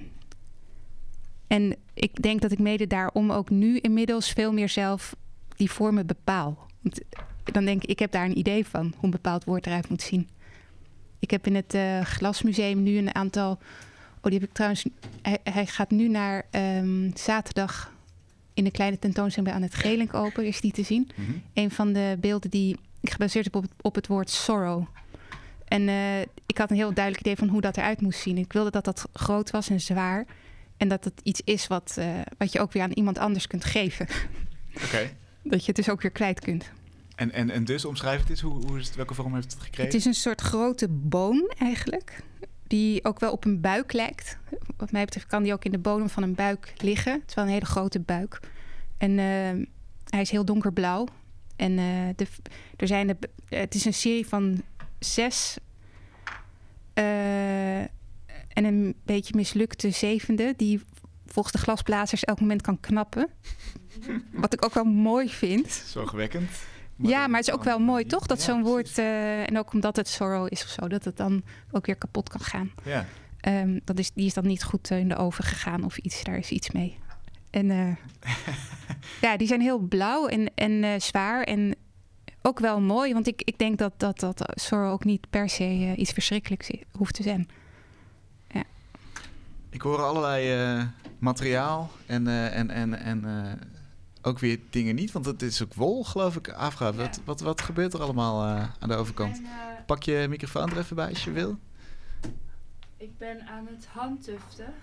en 1.48 1.76
ik 1.94 2.22
denk 2.22 2.42
dat 2.42 2.52
ik 2.52 2.60
mede 2.60 2.88
daarom 2.88 3.32
ook 3.32 3.50
nu 3.50 3.78
inmiddels 3.78 4.32
veel 4.32 4.54
meer 4.54 4.70
zelf 4.70 5.16
die 5.56 5.72
vormen 5.72 6.06
bepaal. 6.06 6.68
Want 6.82 7.02
dan 7.52 7.66
denk 7.66 7.84
ik, 7.84 7.90
ik 7.90 8.00
heb 8.00 8.12
daar 8.12 8.26
een 8.26 8.38
idee 8.38 8.66
van 8.66 8.94
hoe 8.96 9.04
een 9.04 9.10
bepaald 9.10 9.44
woord 9.44 9.66
eruit 9.66 9.90
moet 9.90 10.02
zien. 10.02 10.28
Ik 11.20 11.32
heb 11.32 11.48
in 11.48 11.56
het 11.56 11.74
eh, 11.74 12.02
Glasmuseum 12.02 12.84
nu 12.84 12.98
een 12.98 13.16
aantal. 13.16 13.52
Oh, 14.22 14.24
die 14.24 14.40
heb 14.40 14.44
ik 14.44 14.54
trouwens. 14.54 14.86
Hij, 15.22 15.38
hij 15.44 15.66
gaat 15.66 15.92
nu 15.92 16.08
naar 16.08 16.46
ehm, 16.50 17.10
zaterdag 17.14 17.92
in 18.54 18.64
de 18.64 18.72
kleine 18.72 19.00
tentoonstelling 19.00 19.52
bij 19.52 19.62
aan 19.62 19.68
het 19.68 19.76
Gelink 19.76 20.14
open. 20.14 20.46
Is 20.46 20.62
die 20.62 20.72
te 20.72 20.84
zien? 20.84 21.10
Mhm. 21.16 21.32
een 21.54 21.72
van 21.72 21.94
de 21.94 22.18
beelden 22.20 22.50
die 22.50 22.78
ik 23.02 23.12
gebaseerd 23.12 23.46
heb 23.46 23.56
op 23.56 23.62
het, 23.62 23.72
op 23.82 23.96
het 23.96 24.08
woord 24.08 24.30
sorrow. 24.30 24.86
En 25.68 25.88
eh, 25.88 26.22
ik 26.22 26.58
had 26.58 26.70
een 26.70 26.76
heel 26.76 26.94
duidelijk 26.94 27.26
idee 27.26 27.38
van 27.38 27.48
hoe 27.48 27.62
dat 27.62 27.78
eruit 27.78 28.02
moest 28.02 28.20
zien. 28.20 28.38
Ik 28.38 28.54
wilde 28.54 28.72
dat 28.72 28.86
dat 28.86 29.06
groot 29.14 29.52
was 29.52 29.70
en 29.70 29.82
zwaar. 29.82 30.26
En 30.78 30.88
dat 30.88 31.04
het 31.04 31.22
iets 31.24 31.42
is 31.44 31.68
wat, 31.68 31.96
eh, 31.98 32.08
wat 32.38 32.52
je 32.52 32.60
ook 32.60 32.72
weer 32.72 32.84
aan 32.84 32.92
iemand 32.92 33.18
anders 33.18 33.48
kunt 33.48 33.66
geven. 33.66 34.08
Oké. 34.84 35.10
Dat 35.44 35.60
je 35.60 35.68
het 35.68 35.76
dus 35.76 35.90
ook 35.90 36.02
weer 36.02 36.12
kwijt 36.12 36.40
kunt. 36.40 36.72
En, 37.20 37.32
en, 37.32 37.50
en 37.50 37.64
dus, 37.64 37.86
omschrijf 37.86 38.20
het 38.20 38.30
eens. 38.30 38.42
Hoe, 38.42 38.66
hoe 38.66 38.80
is 38.80 38.88
het, 38.88 38.96
welke 38.96 39.14
vorm 39.14 39.34
heeft 39.34 39.52
het 39.52 39.62
gekregen? 39.62 39.86
Het 39.86 39.94
is 39.94 40.06
een 40.06 40.14
soort 40.14 40.42
grote 40.42 40.88
boom 40.90 41.52
eigenlijk. 41.58 42.24
Die 42.68 43.04
ook 43.06 43.20
wel 43.20 43.32
op 43.32 43.46
een 43.46 43.62
buik 43.62 43.94
lijkt. 43.94 44.38
Wat 44.78 44.92
mij 44.92 45.06
betreft 45.06 45.28
kan 45.28 45.44
die 45.44 45.54
ook 45.54 45.66
in 45.66 45.72
de 45.72 45.78
bodem 45.78 46.10
van 46.10 46.24
een 46.24 46.36
buik 46.36 46.74
liggen. 46.78 47.14
Het 47.14 47.24
is 47.28 47.34
wel 47.36 47.44
een 47.44 47.52
hele 47.52 47.66
grote 47.66 48.00
buik. 48.00 48.40
En 48.98 49.10
eh, 49.10 49.66
hij 50.10 50.22
is 50.22 50.30
heel 50.30 50.46
donkerblauw. 50.46 51.08
En 51.56 51.78
eh, 51.78 51.86
de, 52.16 52.28
er 52.76 52.88
zijn 52.88 53.08
de, 53.08 53.18
het 53.50 53.76
is 53.76 53.86
een 53.86 53.94
serie 53.94 54.28
van 54.28 54.62
zes. 55.00 55.58
eh, 56.94 57.80
en 57.80 58.66
een 58.66 58.96
beetje 59.04 59.36
mislukte 59.36 59.92
zevende. 59.92 60.54
Die 60.58 60.82
volgens 61.26 61.56
de 61.56 61.62
glasblazers 61.62 62.24
elk 62.24 62.40
moment 62.40 62.62
kan 62.62 62.80
knappen. 62.80 63.30
Wat 64.32 64.54
ik 64.54 64.66
ook 64.66 64.74
wel 64.74 64.84
mooi 64.84 65.30
vind. 65.30 65.72
Zorgwekkend. 65.72 66.50
Ja, 67.02 67.28
maar 67.28 67.40
het 67.40 67.48
is 67.48 67.54
ook 67.54 67.64
wel 67.64 67.80
mooi, 67.80 68.06
toch? 68.06 68.26
Dat 68.26 68.38
Ja, 68.38 68.44
zo'n 68.44 68.64
woord, 68.64 68.98
eh, 68.98 69.50
en 69.50 69.58
ook 69.58 69.74
omdat 69.74 69.96
het 69.96 70.08
sorrow 70.08 70.48
is 70.50 70.64
of 70.64 70.70
zo, 70.70 70.88
dat 70.88 71.04
het 71.06 71.18
dan 71.18 71.44
ook 71.72 71.86
weer 71.86 71.96
kapot 71.96 72.30
kan 72.30 72.42
gaan. 72.42 72.72
Ja. 72.84 73.06
Ehm, 73.40 73.80
dat 73.84 74.00
is, 74.00 74.12
die 74.14 74.26
is 74.26 74.34
dan 74.34 74.48
niet 74.48 74.64
goed 74.64 74.92
eh, 74.92 75.00
in 75.00 75.10
de 75.10 75.16
oven 75.16 75.44
gegaan 75.44 75.84
of 75.84 75.98
iets, 75.98 76.24
daar 76.24 76.38
is 76.38 76.50
iets 76.50 76.72
mee. 76.72 76.98
En 77.50 77.72
eh, 77.72 77.96
ja, 79.22 79.38
die 79.38 79.48
zijn 79.48 79.62
heel 79.62 79.80
blauw 79.80 80.28
en, 80.28 80.52
en 80.56 81.02
zwaar 81.02 81.44
en 81.44 81.76
ook 82.42 82.60
wel 82.60 82.82
mooi, 82.82 83.14
want 83.14 83.28
ik, 83.28 83.42
ik 83.42 83.58
denk 83.58 83.78
dat, 83.78 83.94
dat, 83.98 84.20
dat 84.20 84.52
sorrow 84.54 84.92
ook 84.92 85.04
niet 85.04 85.30
per 85.30 85.50
se 85.50 85.94
iets 85.96 86.12
verschrikkelijks 86.12 86.70
hoeft 86.92 87.14
te 87.14 87.24
zijn. 87.24 87.50
Ik 89.72 89.82
hoor 89.82 90.02
allerlei 90.02 90.90
materiaal 91.20 91.92
en, 92.06 92.28
en, 92.28 92.70
en, 92.70 92.94
en 92.94 93.26
ook 94.30 94.40
weer 94.40 94.60
dingen 94.70 94.96
niet. 94.96 95.12
Want 95.12 95.26
het 95.26 95.42
is 95.42 95.64
ook 95.64 95.74
wol, 95.74 96.04
geloof 96.04 96.36
ik, 96.36 96.50
Afra. 96.50 96.94
Wat, 96.94 97.22
wat, 97.26 97.40
wat 97.40 97.62
gebeurt 97.62 97.94
er 97.94 98.02
allemaal 98.02 98.44
eh, 98.44 98.70
aan 98.80 98.90
de 98.90 98.96
overkant? 98.96 99.42
Mijn, 99.42 99.54
pak 99.86 100.04
je 100.04 100.26
microfoon 100.30 100.70
er 100.70 100.78
even 100.78 100.96
bij 100.96 101.10
als 101.10 101.24
je 101.24 101.32
wil. 101.32 101.58
Ik 102.98 103.18
ben 103.18 103.48
aan 103.48 103.68
het 103.68 103.88
handtuften. 103.92 104.74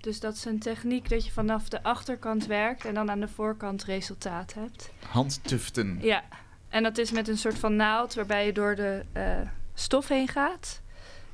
Dus 0.00 0.20
dat 0.20 0.34
is 0.34 0.44
een 0.44 0.58
techniek 0.58 1.08
dat 1.08 1.24
je 1.24 1.32
vanaf 1.32 1.68
de 1.68 1.82
achterkant 1.82 2.46
werkt 2.46 2.84
en 2.84 2.94
dan 2.94 3.10
aan 3.10 3.20
de 3.20 3.28
voorkant 3.28 3.84
resultaat 3.84 4.54
hebt. 4.54 4.90
Handtuften. 5.08 5.98
Ja, 6.00 6.24
en 6.68 6.82
dat 6.82 6.98
is 6.98 7.10
met 7.10 7.28
een 7.28 7.38
soort 7.38 7.58
van 7.58 7.76
naald 7.76 8.14
waarbij 8.14 8.46
je 8.46 8.52
door 8.52 8.74
de 8.74 9.04
eh, 9.12 9.40
stof 9.74 10.08
heen 10.08 10.28
gaat. 10.28 10.80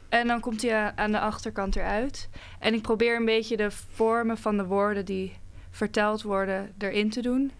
En 0.09 0.27
dan 0.27 0.41
komt 0.41 0.63
hij 0.63 0.93
aan 0.95 1.13
de 1.13 1.21
achterkant 1.21 1.77
eruit. 1.77 2.29
En 2.59 2.75
ik 2.75 2.83
probeer 2.83 3.17
een 3.17 3.25
beetje 3.25 3.57
de 3.57 3.71
vormen 3.71 4.39
van 4.39 4.57
de 4.57 4.65
woorden 4.65 5.05
die 5.05 5.37
verteld 5.71 6.23
worden 6.23 6.73
erin 6.79 7.11
te 7.11 7.23
doen. 7.23 7.53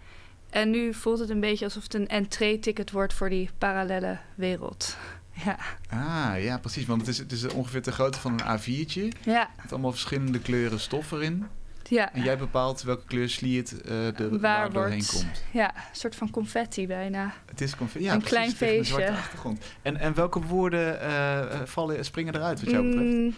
En 0.53 0.69
nu 0.69 0.93
voelt 0.93 1.19
het 1.19 1.29
een 1.29 1.39
beetje 1.39 1.65
alsof 1.65 1.83
het 1.83 1.93
een 1.93 2.07
entree-ticket 2.07 2.91
wordt 2.91 3.13
voor 3.13 3.29
die 3.29 3.49
parallele 3.57 4.17
wereld. 4.35 4.97
Ja. 5.31 5.57
Ah, 5.89 6.43
ja, 6.43 6.57
precies. 6.57 6.85
Want 6.85 7.01
het 7.01 7.09
is, 7.09 7.17
het 7.17 7.31
is 7.31 7.47
ongeveer 7.47 7.81
de 7.81 7.91
grootte 7.91 8.19
van 8.19 8.39
een 8.39 8.59
A4'tje. 8.59 9.19
Ja. 9.23 9.49
Met 9.61 9.71
allemaal 9.71 9.91
verschillende 9.91 10.39
kleuren 10.39 10.79
stof 10.79 11.11
erin. 11.11 11.47
Ja. 11.83 12.13
En 12.13 12.23
jij 12.23 12.37
bepaalt 12.37 12.81
welke 12.81 13.05
kleur 13.05 13.29
sliert 13.29 13.71
uh, 13.71 13.79
de, 13.81 14.13
waar, 14.29 14.39
waar 14.39 14.71
doorheen 14.71 15.05
komt. 15.05 15.43
Ja, 15.51 15.75
een 15.75 15.81
soort 15.95 16.15
van 16.15 16.29
confetti 16.29 16.87
bijna. 16.87 17.33
Het 17.45 17.61
is 17.61 17.75
confetti. 17.75 18.07
Ja, 18.07 18.13
een 18.13 18.19
precies, 18.19 18.37
klein 18.37 18.51
feestje. 18.51 18.77
Een 18.77 18.85
zwarte 18.85 19.11
achtergrond. 19.11 19.63
En, 19.81 19.97
en 19.97 20.13
welke 20.13 20.41
woorden 20.41 20.99
uh, 21.03 21.61
vallen, 21.65 22.05
springen 22.05 22.35
eruit 22.35 22.61
wat 22.61 22.69
jou 22.69 22.87
betreft? 22.87 23.11
Mm, 23.11 23.33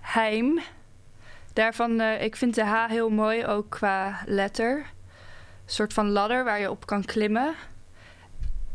heim. 0.00 0.60
Daarvan, 1.52 2.00
uh, 2.00 2.22
ik 2.22 2.36
vind 2.36 2.54
de 2.54 2.64
H 2.64 2.88
heel 2.88 3.10
mooi, 3.10 3.46
ook 3.46 3.70
qua 3.70 4.22
letter. 4.26 4.86
Soort 5.70 5.92
van 5.92 6.10
ladder 6.10 6.44
waar 6.44 6.60
je 6.60 6.70
op 6.70 6.86
kan 6.86 7.04
klimmen. 7.04 7.54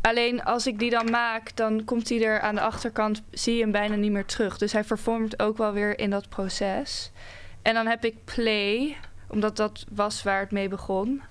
Alleen 0.00 0.44
als 0.44 0.66
ik 0.66 0.78
die 0.78 0.90
dan 0.90 1.10
maak, 1.10 1.56
dan 1.56 1.84
komt 1.84 2.08
hij 2.08 2.22
er 2.24 2.40
aan 2.40 2.54
de 2.54 2.60
achterkant, 2.60 3.22
zie 3.30 3.54
je 3.54 3.62
hem 3.62 3.70
bijna 3.70 3.94
niet 3.94 4.12
meer 4.12 4.24
terug. 4.24 4.58
Dus 4.58 4.72
hij 4.72 4.84
vervormt 4.84 5.42
ook 5.42 5.56
wel 5.56 5.72
weer 5.72 5.98
in 5.98 6.10
dat 6.10 6.28
proces. 6.28 7.10
En 7.62 7.74
dan 7.74 7.86
heb 7.86 8.04
ik 8.04 8.24
play, 8.24 8.96
omdat 9.28 9.56
dat 9.56 9.84
was 9.90 10.22
waar 10.22 10.40
het 10.40 10.50
mee 10.50 10.68
begon. 10.68 11.22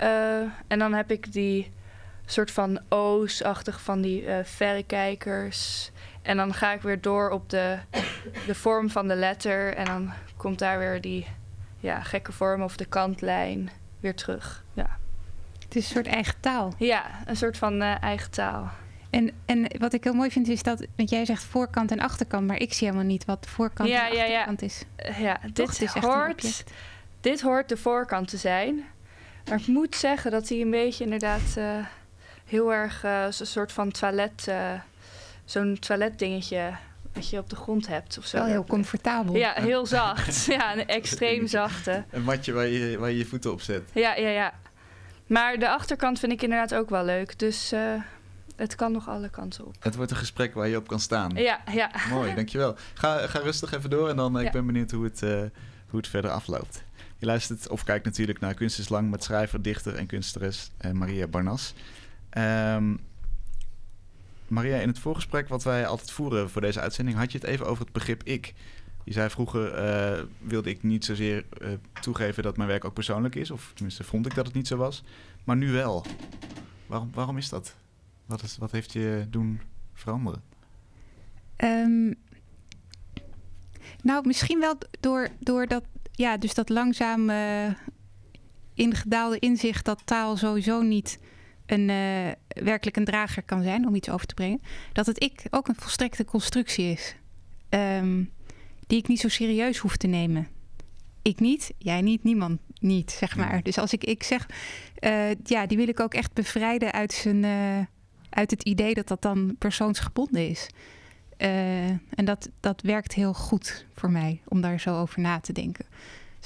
Uh, 0.00 0.40
en 0.66 0.78
dan 0.78 0.92
heb 0.92 1.10
ik 1.10 1.32
die 1.32 1.72
soort 2.26 2.50
van 2.50 2.80
O's-achtig 2.88 3.80
van 3.80 4.00
die 4.00 4.22
uh, 4.22 4.38
verrekijkers. 4.42 5.90
En 6.22 6.36
dan 6.36 6.54
ga 6.54 6.72
ik 6.72 6.80
weer 6.80 7.00
door 7.00 7.30
op 7.30 7.50
de, 7.50 7.78
de 8.46 8.54
vorm 8.54 8.90
van 8.90 9.08
de 9.08 9.16
letter. 9.16 9.74
En 9.74 9.84
dan 9.84 10.12
komt 10.36 10.58
daar 10.58 10.78
weer 10.78 11.00
die 11.00 11.26
ja, 11.78 12.02
gekke 12.02 12.32
vorm 12.32 12.62
of 12.62 12.76
de 12.76 12.86
kantlijn 12.86 13.70
weer 14.06 14.14
terug. 14.14 14.64
Ja. 14.72 14.98
Het 15.58 15.76
is 15.76 15.84
een 15.84 15.94
soort 15.94 16.06
eigen 16.06 16.34
taal. 16.40 16.74
Ja, 16.78 17.04
een 17.24 17.36
soort 17.36 17.58
van 17.58 17.82
uh, 17.82 18.02
eigen 18.02 18.30
taal. 18.30 18.70
En, 19.10 19.30
en 19.46 19.66
wat 19.78 19.92
ik 19.92 20.04
heel 20.04 20.12
mooi 20.12 20.30
vind 20.30 20.48
is 20.48 20.62
dat, 20.62 20.86
want 20.96 21.10
jij 21.10 21.24
zegt 21.24 21.44
voorkant 21.44 21.90
en 21.90 22.00
achterkant, 22.00 22.46
maar 22.46 22.60
ik 22.60 22.72
zie 22.72 22.86
helemaal 22.86 23.08
niet 23.08 23.24
wat 23.24 23.46
voorkant 23.48 23.88
ja, 23.88 24.10
en 24.10 24.18
achterkant 24.18 24.60
ja. 24.60 24.66
is. 24.66 24.84
Ja, 25.18 25.40
dit 25.52 25.82
is 25.82 25.92
hoort, 25.92 26.64
dit 27.20 27.40
hoort 27.40 27.68
de 27.68 27.76
voorkant 27.76 28.28
te 28.28 28.36
zijn. 28.36 28.84
Maar 29.48 29.58
ik 29.58 29.66
moet 29.66 29.96
zeggen 29.96 30.30
dat 30.30 30.48
hij 30.48 30.60
een 30.60 30.70
beetje 30.70 31.04
inderdaad 31.04 31.54
uh, 31.58 31.86
heel 32.44 32.72
erg 32.72 33.02
een 33.02 33.46
soort 33.46 33.72
van 33.72 33.90
toilet, 33.90 34.48
zo'n 35.44 35.78
toiletdingetje 35.78 36.72
wat 37.16 37.30
je 37.30 37.38
op 37.38 37.50
de 37.50 37.56
grond 37.56 37.86
hebt 37.86 38.18
of 38.18 38.26
zo. 38.26 38.36
Wel 38.36 38.46
heel 38.46 38.64
comfortabel. 38.64 39.36
Ja, 39.36 39.52
heel 39.54 39.86
zacht. 39.86 40.44
ja, 40.56 40.76
een 40.76 40.86
extreem 40.86 41.46
zachte. 41.58 42.04
Een 42.10 42.22
matje 42.22 42.52
waar 42.52 42.66
je, 42.66 42.98
waar 42.98 43.10
je 43.10 43.18
je 43.18 43.26
voeten 43.26 43.52
op 43.52 43.60
zet. 43.60 43.82
Ja, 43.94 44.16
ja, 44.16 44.28
ja. 44.28 44.52
Maar 45.26 45.58
de 45.58 45.68
achterkant 45.68 46.18
vind 46.18 46.32
ik 46.32 46.42
inderdaad 46.42 46.74
ook 46.74 46.90
wel 46.90 47.04
leuk. 47.04 47.38
Dus 47.38 47.72
uh, 47.72 47.94
het 48.56 48.74
kan 48.74 48.92
nog 48.92 49.08
alle 49.08 49.28
kanten 49.28 49.66
op. 49.66 49.74
Het 49.80 49.94
wordt 49.94 50.10
een 50.10 50.16
gesprek 50.16 50.54
waar 50.54 50.68
je 50.68 50.76
op 50.76 50.88
kan 50.88 51.00
staan. 51.00 51.30
Ja, 51.34 51.60
ja. 51.72 51.90
Mooi, 52.10 52.34
dankjewel. 52.34 52.76
Ga, 52.94 53.26
ga 53.26 53.38
rustig 53.38 53.72
even 53.72 53.90
door 53.90 54.08
en 54.08 54.16
dan 54.16 54.32
ja. 54.32 54.40
ik 54.40 54.52
ben 54.52 54.66
benieuwd 54.66 54.90
hoe 54.90 55.04
het, 55.04 55.22
uh, 55.22 55.30
hoe 55.88 55.98
het 55.98 56.08
verder 56.08 56.30
afloopt. 56.30 56.84
Je 57.18 57.26
luistert 57.26 57.68
of 57.68 57.84
kijkt 57.84 58.04
natuurlijk 58.04 58.40
naar 58.40 58.54
Kunst 58.54 58.78
is 58.78 58.88
Lang 58.88 59.10
met 59.10 59.24
schrijver, 59.24 59.62
dichter 59.62 59.94
en 59.94 60.06
kunstenares 60.06 60.70
Maria 60.92 61.26
Barnas. 61.26 61.74
Um, 62.38 63.00
Maria, 64.48 64.76
in 64.76 64.88
het 64.88 64.98
voorgesprek 64.98 65.48
wat 65.48 65.62
wij 65.62 65.86
altijd 65.86 66.10
voeren 66.10 66.50
voor 66.50 66.60
deze 66.60 66.80
uitzending... 66.80 67.16
had 67.16 67.32
je 67.32 67.38
het 67.38 67.46
even 67.46 67.66
over 67.66 67.84
het 67.84 67.92
begrip 67.92 68.22
ik. 68.22 68.54
Je 69.04 69.12
zei 69.12 69.30
vroeger 69.30 69.84
uh, 70.18 70.22
wilde 70.38 70.70
ik 70.70 70.82
niet 70.82 71.04
zozeer 71.04 71.44
uh, 71.62 71.68
toegeven 72.00 72.42
dat 72.42 72.56
mijn 72.56 72.68
werk 72.68 72.84
ook 72.84 72.94
persoonlijk 72.94 73.34
is. 73.34 73.50
Of 73.50 73.70
tenminste 73.74 74.04
vond 74.04 74.26
ik 74.26 74.34
dat 74.34 74.46
het 74.46 74.54
niet 74.54 74.66
zo 74.66 74.76
was. 74.76 75.02
Maar 75.44 75.56
nu 75.56 75.72
wel. 75.72 76.04
Waarom, 76.86 77.10
waarom 77.14 77.36
is 77.36 77.48
dat? 77.48 77.76
Wat, 78.26 78.42
is, 78.42 78.56
wat 78.56 78.70
heeft 78.70 78.92
je 78.92 79.26
doen 79.30 79.60
veranderen? 79.94 80.42
Um, 81.56 82.14
nou, 84.02 84.26
misschien 84.26 84.60
wel 84.60 84.78
door, 85.00 85.28
door 85.40 85.66
dat, 85.66 85.84
ja, 86.12 86.36
dus 86.36 86.54
dat 86.54 86.68
langzaam 86.68 87.30
uh, 87.30 87.70
ingedaalde 88.74 89.38
inzicht 89.38 89.84
dat 89.84 90.02
taal 90.04 90.36
sowieso 90.36 90.82
niet 90.82 91.18
een, 91.66 91.88
uh, 91.88 92.32
werkelijk 92.64 92.96
een 92.96 93.04
drager 93.04 93.42
kan 93.42 93.62
zijn 93.62 93.86
om 93.86 93.94
iets 93.94 94.10
over 94.10 94.26
te 94.26 94.34
brengen. 94.34 94.62
Dat 94.92 95.06
het 95.06 95.22
ik 95.22 95.42
ook 95.50 95.68
een 95.68 95.74
volstrekte 95.74 96.24
constructie 96.24 96.92
is. 96.92 97.16
Um, 97.68 98.30
die 98.86 98.98
ik 98.98 99.08
niet 99.08 99.20
zo 99.20 99.28
serieus 99.28 99.78
hoef 99.78 99.96
te 99.96 100.06
nemen. 100.06 100.48
Ik 101.22 101.40
niet, 101.40 101.72
jij 101.78 102.00
niet, 102.00 102.24
niemand 102.24 102.60
niet, 102.80 103.10
zeg 103.10 103.36
maar. 103.36 103.62
Dus 103.62 103.78
als 103.78 103.92
ik 103.92 104.04
ik 104.04 104.22
zeg, 104.22 104.48
uh, 105.00 105.34
ja, 105.44 105.66
die 105.66 105.76
wil 105.76 105.88
ik 105.88 106.00
ook 106.00 106.14
echt 106.14 106.32
bevrijden 106.32 106.92
uit, 106.92 107.12
zijn, 107.12 107.42
uh, 107.42 107.78
uit 108.30 108.50
het 108.50 108.62
idee 108.62 108.94
dat 108.94 109.08
dat 109.08 109.22
dan 109.22 109.56
persoonsgebonden 109.58 110.48
is. 110.48 110.68
En 111.36 112.24
dat, 112.24 112.48
dat 112.60 112.82
werkt 112.82 113.14
heel 113.14 113.34
goed 113.34 113.86
voor 113.94 114.10
mij 114.10 114.40
om 114.48 114.60
daar 114.60 114.80
zo 114.80 115.00
over 115.00 115.20
na 115.20 115.40
te 115.40 115.52
denken. 115.52 115.86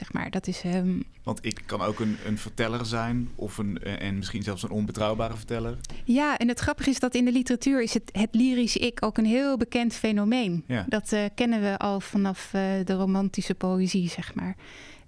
Zeg 0.00 0.12
maar, 0.12 0.30
dat 0.30 0.46
is. 0.46 0.64
Um... 0.64 1.02
Want 1.22 1.44
ik 1.44 1.60
kan 1.66 1.80
ook 1.80 2.00
een, 2.00 2.16
een 2.26 2.38
verteller 2.38 2.86
zijn, 2.86 3.28
of 3.34 3.58
een, 3.58 3.82
en 3.82 4.16
misschien 4.16 4.42
zelfs 4.42 4.62
een 4.62 4.70
onbetrouwbare 4.70 5.36
verteller. 5.36 5.78
Ja, 6.04 6.38
en 6.38 6.48
het 6.48 6.58
grappige 6.60 6.90
is 6.90 6.98
dat 6.98 7.14
in 7.14 7.24
de 7.24 7.32
literatuur 7.32 7.82
is 7.82 7.94
het, 7.94 8.10
het 8.12 8.34
lyrisch 8.34 8.76
ik 8.76 9.04
ook 9.04 9.18
een 9.18 9.24
heel 9.24 9.56
bekend 9.56 9.94
fenomeen. 9.94 10.64
Ja. 10.66 10.84
Dat 10.88 11.12
uh, 11.12 11.24
kennen 11.34 11.60
we 11.60 11.78
al 11.78 12.00
vanaf 12.00 12.52
uh, 12.54 12.62
de 12.84 12.92
romantische 12.92 13.54
poëzie, 13.54 14.08
zeg 14.08 14.34
maar. 14.34 14.56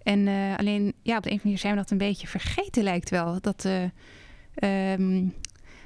En 0.02 0.18
uh, 0.26 0.56
alleen, 0.56 0.92
ja, 1.02 1.16
op 1.16 1.22
de 1.22 1.30
een 1.30 1.36
of 1.36 1.42
andere 1.42 1.42
manier 1.42 1.58
zijn 1.58 1.72
we 1.72 1.78
dat 1.80 1.90
een 1.90 1.98
beetje 1.98 2.26
vergeten, 2.26 2.82
lijkt 2.82 3.10
wel. 3.10 3.40
Dat. 3.40 3.64
Um, 3.64 5.34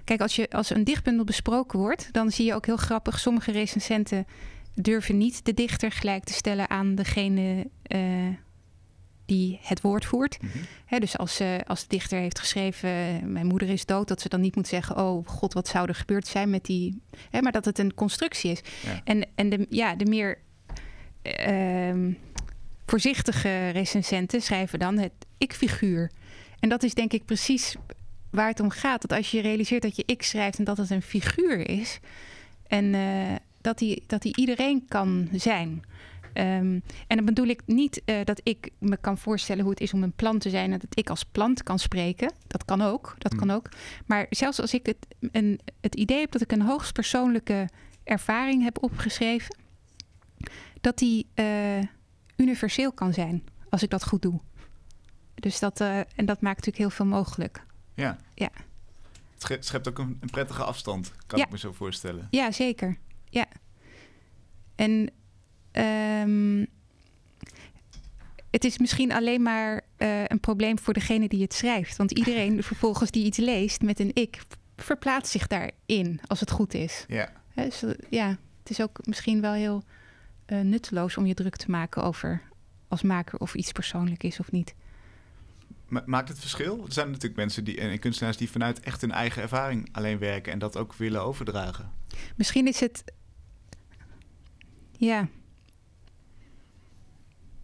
kijk, 0.04 0.20
als, 0.20 0.36
je, 0.36 0.50
als 0.50 0.70
een 0.70 0.84
dichtbundel 0.84 1.24
besproken 1.24 1.78
wordt, 1.78 2.08
dan 2.12 2.30
zie 2.30 2.44
je 2.44 2.54
ook 2.54 2.66
heel 2.66 2.76
grappig. 2.76 3.18
Sommige 3.18 3.52
recensenten 3.52 4.26
durven 4.74 5.16
niet 5.16 5.44
de 5.44 5.54
dichter 5.54 5.92
gelijk 5.92 6.24
te 6.24 6.32
stellen 6.32 6.70
aan 6.70 6.94
degene 6.94 7.66
die 9.26 9.58
het 9.62 9.80
woord 9.80 10.04
voert. 10.04 10.42
Mhm. 10.42 10.58
He, 10.84 10.98
dus 10.98 11.18
als, 11.18 11.40
uh, 11.40 11.58
als 11.66 11.80
de 11.80 11.88
dichter 11.88 12.18
heeft 12.18 12.38
geschreven... 12.38 12.88
mijn 13.32 13.46
moeder 13.46 13.68
is 13.68 13.86
dood, 13.86 14.08
dat 14.08 14.20
ze 14.20 14.28
dan 14.28 14.40
niet 14.40 14.56
moet 14.56 14.68
zeggen... 14.68 14.96
oh 14.96 15.26
god, 15.28 15.52
wat 15.52 15.68
zou 15.68 15.88
er 15.88 15.94
gebeurd 15.94 16.26
zijn 16.26 16.50
met 16.50 16.64
die... 16.64 17.00
He, 17.30 17.40
maar 17.40 17.52
dat 17.52 17.64
het 17.64 17.78
een 17.78 17.94
constructie 17.94 18.50
is. 18.50 18.60
Ja. 18.84 19.00
En, 19.04 19.26
en 19.34 19.48
de, 19.48 19.66
ja, 19.70 19.94
de 19.94 20.04
meer 20.04 20.38
uh, 21.48 22.14
voorzichtige 22.86 23.68
recensenten 23.68 24.42
schrijven 24.42 24.78
dan 24.78 24.98
het 24.98 25.12
ik-figuur. 25.38 26.10
En 26.60 26.68
dat 26.68 26.82
is 26.82 26.94
denk 26.94 27.12
ik 27.12 27.24
precies 27.24 27.76
waar 28.30 28.48
het 28.48 28.60
om 28.60 28.70
gaat. 28.70 29.00
Dat 29.00 29.12
als 29.12 29.30
je 29.30 29.40
realiseert 29.40 29.82
dat 29.82 29.96
je 29.96 30.02
ik 30.06 30.22
schrijft 30.22 30.58
en 30.58 30.64
dat 30.64 30.76
het 30.76 30.90
een 30.90 31.02
figuur 31.02 31.68
is... 31.68 32.00
en 32.66 32.84
uh, 32.84 33.34
dat 33.60 33.78
die, 33.78 34.02
dat 34.06 34.22
die 34.22 34.36
iedereen 34.36 34.84
kan 34.88 35.28
zijn... 35.32 35.82
Um, 36.38 36.82
en 37.06 37.16
dan 37.16 37.24
bedoel 37.24 37.46
ik 37.46 37.62
niet 37.66 38.02
uh, 38.04 38.24
dat 38.24 38.40
ik 38.42 38.70
me 38.78 38.96
kan 38.96 39.18
voorstellen 39.18 39.62
hoe 39.62 39.72
het 39.72 39.80
is 39.80 39.92
om 39.92 40.02
een 40.02 40.12
plant 40.12 40.40
te 40.40 40.50
zijn 40.50 40.72
en 40.72 40.78
dat 40.78 40.98
ik 40.98 41.10
als 41.10 41.24
plant 41.24 41.62
kan 41.62 41.78
spreken. 41.78 42.32
Dat 42.46 42.64
kan 42.64 42.82
ook, 42.82 43.14
dat 43.18 43.32
mm. 43.32 43.38
kan 43.38 43.50
ook. 43.50 43.68
Maar 44.06 44.26
zelfs 44.30 44.60
als 44.60 44.74
ik 44.74 44.86
het, 44.86 44.96
een, 45.32 45.60
het 45.80 45.94
idee 45.94 46.20
heb 46.20 46.30
dat 46.30 46.40
ik 46.40 46.52
een 46.52 46.62
hoogst 46.62 46.92
persoonlijke 46.92 47.68
ervaring 48.04 48.62
heb 48.62 48.82
opgeschreven, 48.82 49.56
dat 50.80 50.98
die 50.98 51.26
uh, 51.34 51.82
universeel 52.36 52.92
kan 52.92 53.12
zijn 53.12 53.44
als 53.68 53.82
ik 53.82 53.90
dat 53.90 54.04
goed 54.04 54.22
doe. 54.22 54.40
Dus 55.34 55.58
dat, 55.58 55.80
uh, 55.80 55.98
en 55.98 56.26
dat 56.26 56.40
maakt 56.40 56.56
natuurlijk 56.56 56.76
heel 56.76 56.90
veel 56.90 57.06
mogelijk. 57.06 57.64
Ja. 57.94 58.16
ja. 58.34 58.50
Het 59.38 59.64
schept 59.64 59.88
ook 59.88 59.98
een, 59.98 60.18
een 60.20 60.30
prettige 60.30 60.64
afstand, 60.64 61.12
kan 61.26 61.38
ja. 61.38 61.44
ik 61.44 61.50
me 61.50 61.58
zo 61.58 61.72
voorstellen. 61.72 62.28
Ja, 62.30 62.52
zeker. 62.52 62.98
Ja. 63.28 63.46
En 64.74 65.10
Um, 65.78 66.66
het 68.50 68.64
is 68.64 68.78
misschien 68.78 69.12
alleen 69.12 69.42
maar 69.42 69.80
uh, 69.98 70.24
een 70.24 70.40
probleem 70.40 70.78
voor 70.78 70.94
degene 70.94 71.28
die 71.28 71.42
het 71.42 71.54
schrijft. 71.54 71.96
Want 71.96 72.10
iedereen 72.10 72.62
vervolgens 72.72 73.10
die 73.10 73.24
iets 73.24 73.38
leest 73.38 73.82
met 73.82 74.00
een 74.00 74.10
ik, 74.14 74.42
verplaatst 74.76 75.32
zich 75.32 75.46
daarin 75.46 76.20
als 76.26 76.40
het 76.40 76.50
goed 76.50 76.74
is. 76.74 77.04
Ja. 77.08 77.32
He, 77.54 77.64
dus, 77.64 77.84
ja, 78.10 78.28
het 78.58 78.70
is 78.70 78.80
ook 78.80 79.06
misschien 79.06 79.40
wel 79.40 79.52
heel 79.52 79.82
uh, 80.46 80.60
nutteloos 80.60 81.16
om 81.16 81.26
je 81.26 81.34
druk 81.34 81.56
te 81.56 81.70
maken 81.70 82.02
over 82.02 82.42
als 82.88 83.02
maker 83.02 83.38
of 83.38 83.54
iets 83.54 83.72
persoonlijk 83.72 84.22
is 84.22 84.40
of 84.40 84.52
niet. 84.52 84.74
Ma 85.88 86.02
maakt 86.06 86.28
het 86.28 86.38
verschil? 86.38 86.84
Er 86.86 86.92
zijn 86.92 87.06
natuurlijk 87.06 87.36
mensen 87.36 87.64
die, 87.64 87.80
en 87.80 87.98
kunstenaars 87.98 88.36
die 88.36 88.50
vanuit 88.50 88.80
echt 88.80 89.00
hun 89.00 89.12
eigen 89.12 89.42
ervaring 89.42 89.88
alleen 89.92 90.18
werken 90.18 90.52
en 90.52 90.58
dat 90.58 90.76
ook 90.76 90.94
willen 90.94 91.22
overdragen. 91.22 91.92
Misschien 92.36 92.66
is 92.66 92.80
het 92.80 93.04
Ja. 94.98 95.28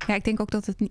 Ja, 0.07 0.15
ik 0.15 0.25
denk 0.25 0.41
ook 0.41 0.51
dat 0.51 0.67
het, 0.67 0.89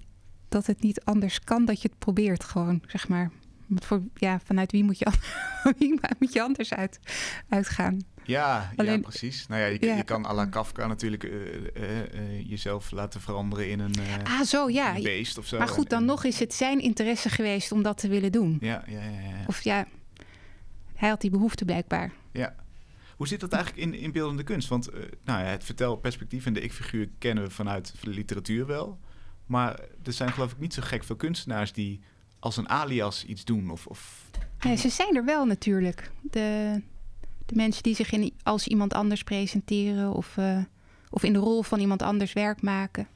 dat 0.49 0.65
het 0.67 0.81
niet 0.81 1.01
anders 1.03 1.39
kan 1.39 1.65
dat 1.65 1.81
je 1.81 1.87
het 1.89 1.99
probeert 1.99 2.43
gewoon, 2.43 2.81
zeg 2.87 3.07
maar. 3.07 3.31
Want 3.67 3.85
voor, 3.85 4.01
ja, 4.15 4.39
vanuit 4.43 4.71
wie 4.71 4.83
moet 4.83 4.99
je, 4.99 5.07
wie 5.77 5.99
moet 6.19 6.33
je 6.33 6.41
anders 6.41 6.73
uit, 6.73 6.99
uitgaan? 7.49 7.99
Ja, 8.23 8.71
ja, 8.75 8.97
precies. 8.99 9.47
Nou 9.47 9.61
ja, 9.61 9.67
je, 9.67 9.85
Ja. 9.85 9.95
je 9.95 10.03
kan 10.03 10.25
à 10.25 10.33
la 10.33 10.45
Kafka 10.45 10.87
natuurlijk 10.87 11.23
eh, 11.23 11.31
eh, 11.75 12.13
eh, 12.13 12.49
jezelf 12.49 12.91
laten 12.91 13.21
veranderen 13.21 13.69
in 13.69 13.79
een 13.79 13.93
Ah, 14.23 14.41
zo, 14.41 14.69
ja. 14.69 14.95
een 14.95 15.03
beest 15.03 15.37
of 15.37 15.45
zo. 15.45 15.57
Maar 15.57 15.67
goed, 15.67 15.89
dan 15.89 15.99
en- 15.99 16.05
nog 16.05 16.23
is 16.23 16.39
het 16.39 16.53
zijn 16.53 16.79
interesse 16.79 17.29
geweest 17.29 17.71
om 17.71 17.83
dat 17.83 17.97
te 17.97 18.07
willen 18.07 18.31
doen. 18.31 18.57
Ja, 18.61 18.83
ja, 18.87 19.01
ja, 19.01 19.09
ja. 19.19 19.43
Of 19.47 19.61
ja, 19.61 19.87
hij 20.95 21.09
had 21.09 21.21
die 21.21 21.29
behoefte 21.31 21.65
blijkbaar. 21.65 22.11
ja. 22.31 22.55
Hoe 23.21 23.29
zit 23.29 23.39
dat 23.39 23.53
eigenlijk 23.53 23.83
in, 23.83 23.93
in 23.93 24.11
beeldende 24.11 24.43
kunst? 24.43 24.67
Want 24.67 24.87
eh, 24.87 24.99
nou 25.23 25.39
ja, 25.39 25.45
het 25.45 25.63
vertelperspectief 25.63 26.45
en 26.45 26.53
de 26.53 26.61
ik-figuur 26.61 27.09
kennen 27.17 27.43
we 27.43 27.49
vanuit 27.49 27.93
de 28.01 28.09
literatuur 28.09 28.65
wel. 28.65 28.99
Maar 29.45 29.79
er 30.03 30.13
zijn 30.13 30.31
geloof 30.31 30.51
ik 30.51 30.59
niet 30.59 30.73
zo 30.73 30.81
gek 30.81 31.03
veel 31.03 31.15
kunstenaars 31.15 31.73
die 31.73 31.99
als 32.39 32.57
een 32.57 32.69
alias 32.69 33.25
iets 33.25 33.45
doen. 33.45 33.69
Of, 33.69 33.87
of... 33.87 34.29
Nee, 34.59 34.75
ze 34.75 34.89
zijn 34.89 35.15
er 35.15 35.25
wel 35.25 35.45
natuurlijk. 35.45 36.11
De, 36.21 36.81
de 37.45 37.55
mensen 37.55 37.83
die 37.83 37.95
zich 37.95 38.11
in, 38.11 38.33
als 38.43 38.67
iemand 38.67 38.93
anders 38.93 39.23
presenteren 39.23 40.13
of, 40.13 40.37
eh, 40.37 40.63
of 41.09 41.23
in 41.23 41.33
de 41.33 41.39
rol 41.39 41.63
van 41.63 41.79
iemand 41.79 42.01
anders 42.01 42.33
werk 42.33 42.61
maken. 42.61 43.07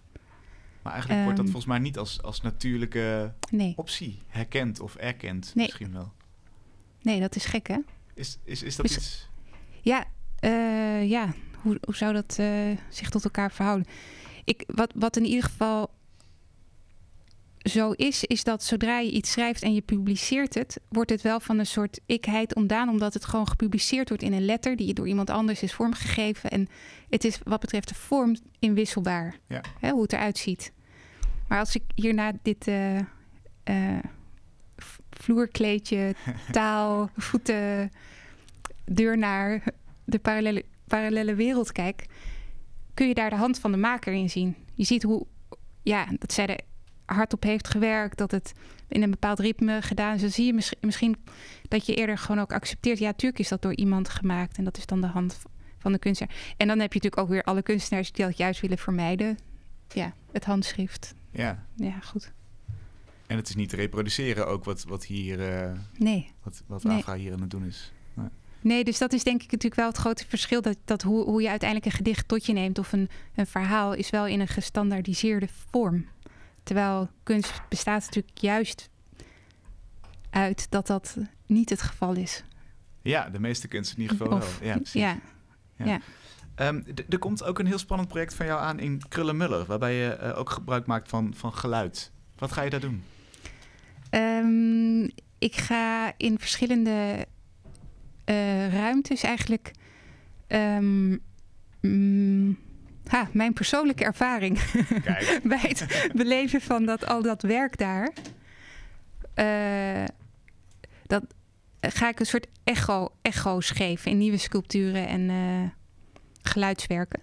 Maar 0.81 0.93
eigenlijk 0.93 1.23
wordt 1.23 1.37
dat 1.37 1.45
Ehm. 1.45 1.55
volgens 1.55 1.73
mij 1.73 1.79
niet 1.79 1.97
als, 1.97 2.21
als 2.21 2.41
natuurlijke 2.41 3.33
Nee, 3.49 3.73
optie 3.75 4.21
herkend 4.27 4.79
of 4.79 4.95
erkend. 4.95 5.51
Nee. 5.55 5.65
Misschien 5.65 5.93
wel. 5.93 6.11
nee 7.01 7.19
dat 7.19 7.35
is 7.35 7.45
gek 7.45 7.67
hè? 7.67 7.77
Is, 8.13 8.37
is, 8.43 8.63
is 8.63 8.75
dat 8.75 8.85
iets... 8.85 9.33
Ja, 9.85 10.05
eh, 10.39 11.09
ja. 11.09 11.33
Hoe, 11.61 11.77
hoe 11.85 11.95
zou 11.95 12.13
dat 12.13 12.35
eh, 12.39 12.47
zich 12.89 13.09
tot 13.09 13.23
elkaar 13.23 13.51
verhouden? 13.51 13.87
Ik, 14.43 14.63
wat, 14.67 14.91
wat 14.95 15.17
in 15.17 15.25
ieder 15.25 15.43
geval 15.43 15.89
zo 17.61 17.91
is, 17.91 18.23
is 18.23 18.43
dat 18.43 18.63
zodra 18.63 18.99
je 18.99 19.11
iets 19.11 19.31
schrijft 19.31 19.61
en 19.63 19.73
je 19.73 19.81
publiceert 19.81 20.53
het, 20.53 20.79
wordt 20.89 21.09
het 21.09 21.21
wel 21.21 21.39
van 21.39 21.59
een 21.59 21.65
soort 21.65 21.99
ikheid 22.05 22.55
ontdaan, 22.55 22.89
omdat 22.89 23.13
het 23.13 23.25
gewoon 23.25 23.47
gepubliceerd 23.47 24.07
wordt 24.09 24.23
in 24.23 24.33
een 24.33 24.45
letter 24.45 24.75
die 24.75 24.93
door 24.93 25.07
iemand 25.07 25.29
anders 25.29 25.61
is 25.63 25.73
vormgegeven. 25.73 26.49
En 26.49 26.67
het 27.09 27.23
is 27.23 27.39
wat 27.43 27.59
betreft 27.59 27.87
de 27.87 27.95
vorm 27.95 28.35
inwisselbaar, 28.59 29.35
Ja. 29.47 29.61
hè, 29.79 29.89
hoe 29.89 30.01
het 30.01 30.13
eruit 30.13 30.37
ziet. 30.37 30.71
Maar 31.47 31.59
als 31.59 31.75
ik 31.75 31.83
hierna 31.95 32.31
dit 32.41 32.67
eh, 32.67 32.99
vloerkleedje, 35.09 36.15
taal, 36.51 37.09
voeten, 37.17 37.91
deur 38.85 39.17
naar 39.17 39.63
de 40.03 40.19
parallele, 40.19 40.65
parallele 40.87 41.35
wereld 41.35 41.71
kijk, 41.71 42.05
kun 42.93 43.07
je 43.07 43.13
daar 43.13 43.29
de 43.29 43.35
hand 43.35 43.59
van 43.59 43.71
de 43.71 43.77
maker 43.77 44.13
in 44.13 44.29
zien. 44.29 44.55
Je 44.73 44.83
ziet 44.83 45.03
hoe, 45.03 45.25
ja, 45.81 46.07
dat 46.19 46.33
zij 46.33 46.47
er 46.47 46.59
hard 47.05 47.33
op 47.33 47.43
heeft 47.43 47.67
gewerkt, 47.67 48.17
dat 48.17 48.31
het 48.31 48.53
in 48.87 49.03
een 49.03 49.09
bepaald 49.09 49.39
ritme 49.39 49.81
gedaan 49.81 50.15
is. 50.15 50.21
Dan 50.21 50.29
zie 50.29 50.45
je 50.45 50.53
misschien, 50.53 50.77
misschien 50.81 51.15
dat 51.67 51.85
je 51.85 51.95
eerder 51.95 52.17
gewoon 52.17 52.41
ook 52.41 52.53
accepteert, 52.53 52.99
ja, 52.99 53.13
tuurlijk 53.13 53.39
is 53.39 53.47
dat 53.47 53.61
door 53.61 53.75
iemand 53.75 54.09
gemaakt 54.09 54.57
en 54.57 54.63
dat 54.63 54.77
is 54.77 54.85
dan 54.85 55.01
de 55.01 55.07
hand 55.07 55.39
van 55.77 55.91
de 55.91 55.99
kunstenaar. 55.99 56.35
En 56.57 56.67
dan 56.67 56.79
heb 56.79 56.93
je 56.93 56.99
natuurlijk 56.99 57.21
ook 57.21 57.29
weer 57.29 57.43
alle 57.43 57.61
kunstenaars 57.61 58.11
die 58.11 58.25
dat 58.25 58.37
juist 58.37 58.61
willen 58.61 58.77
vermijden. 58.77 59.37
Ja, 59.93 60.13
het 60.31 60.45
handschrift. 60.45 61.15
Ja. 61.31 61.65
Ja, 61.75 61.99
goed. 61.99 62.33
En 63.27 63.37
het 63.37 63.49
is 63.49 63.55
niet 63.55 63.69
te 63.69 63.75
reproduceren 63.75 64.47
ook 64.47 64.63
wat, 64.63 64.83
wat 64.83 65.05
hier... 65.05 65.53
eh, 65.53 65.71
Nee. 65.97 66.31
wat, 66.43 66.63
wat 66.67 66.83
Nee. 66.83 67.03
Hier 67.15 67.33
aan 67.33 67.41
het 67.41 67.49
doen 67.49 67.65
is. 67.65 67.91
Nee, 68.65 68.83
dus 68.83 68.97
dat 68.97 69.13
is 69.13 69.23
denk 69.23 69.37
ik 69.43 69.51
natuurlijk 69.51 69.75
wel 69.81 69.87
het 69.87 69.97
grote 69.97 70.25
verschil. 70.27 70.61
Dat, 70.61 70.77
dat 70.85 71.01
hoe, 71.01 71.23
hoe 71.23 71.41
je 71.41 71.49
uiteindelijk 71.49 71.91
een 71.91 71.97
gedicht 71.97 72.27
tot 72.27 72.45
je 72.45 72.53
neemt 72.53 72.79
of 72.79 72.91
een, 72.93 73.09
een 73.35 73.47
verhaal 73.47 73.93
is 73.93 74.09
wel 74.09 74.25
in 74.27 74.39
een 74.39 74.47
gestandaardiseerde 74.47 75.47
vorm. 75.71 76.05
Terwijl 76.63 77.09
kunst 77.23 77.61
bestaat 77.69 78.01
natuurlijk 78.05 78.37
juist 78.37 78.89
uit 80.29 80.71
dat 80.71 80.87
dat 80.87 81.17
niet 81.45 81.69
het 81.69 81.81
geval 81.81 82.13
is. 82.15 82.43
Ja, 83.01 83.29
de 83.29 83.39
meeste 83.39 83.67
kunst 83.67 83.93
in 83.95 84.01
ieder 84.01 84.17
geval 84.17 84.37
Of- 84.37 84.59
wel. 84.59 84.67
Ja, 84.67 84.75
precies. 84.75 85.01
ja, 85.77 85.99
Ehm, 86.55 86.81
er 87.09 87.19
komt 87.19 87.43
ook 87.43 87.59
een 87.59 87.65
heel 87.65 87.77
spannend 87.77 88.09
project 88.09 88.33
van 88.33 88.45
jou 88.45 88.61
aan 88.61 88.79
in 88.79 89.01
Krullenmuller, 89.07 89.65
waarbij 89.65 89.93
je 89.93 90.09
eh, 90.09 90.37
ook 90.39 90.49
gebruik 90.49 90.85
maakt 90.85 91.09
van, 91.09 91.33
van 91.35 91.53
geluid. 91.53 92.11
Wat 92.37 92.51
ga 92.51 92.61
je 92.61 92.69
daar 92.69 92.79
doen? 92.79 93.03
Ehm, 94.09 95.03
ik 95.39 95.55
ga 95.55 96.13
in 96.17 96.39
verschillende 96.39 97.25
eh, 98.25 98.73
ruimtes 98.73 99.23
eigenlijk. 99.23 99.71
ehm, 100.47 101.17
mm, 101.81 102.57
ha, 103.07 103.29
mijn 103.31 103.53
persoonlijke 103.53 104.03
ervaring 104.03 104.59
Kijk. 105.03 105.39
bij 105.43 105.59
het 105.59 106.09
beleven 106.13 106.61
van 106.61 106.85
dat, 106.85 107.05
al 107.05 107.21
dat 107.21 107.41
werk 107.41 107.77
daar. 107.77 108.11
eh, 109.33 110.05
dat 111.05 111.23
eh, 111.79 111.91
ga 111.93 112.09
ik 112.09 112.19
een 112.19 112.25
soort 112.25 112.47
echo, 112.63 113.09
echo's 113.21 113.69
geven 113.69 114.11
in 114.11 114.17
nieuwe 114.17 114.37
sculpturen 114.37 115.07
en 115.07 115.73
geluidswerken. 116.41 117.19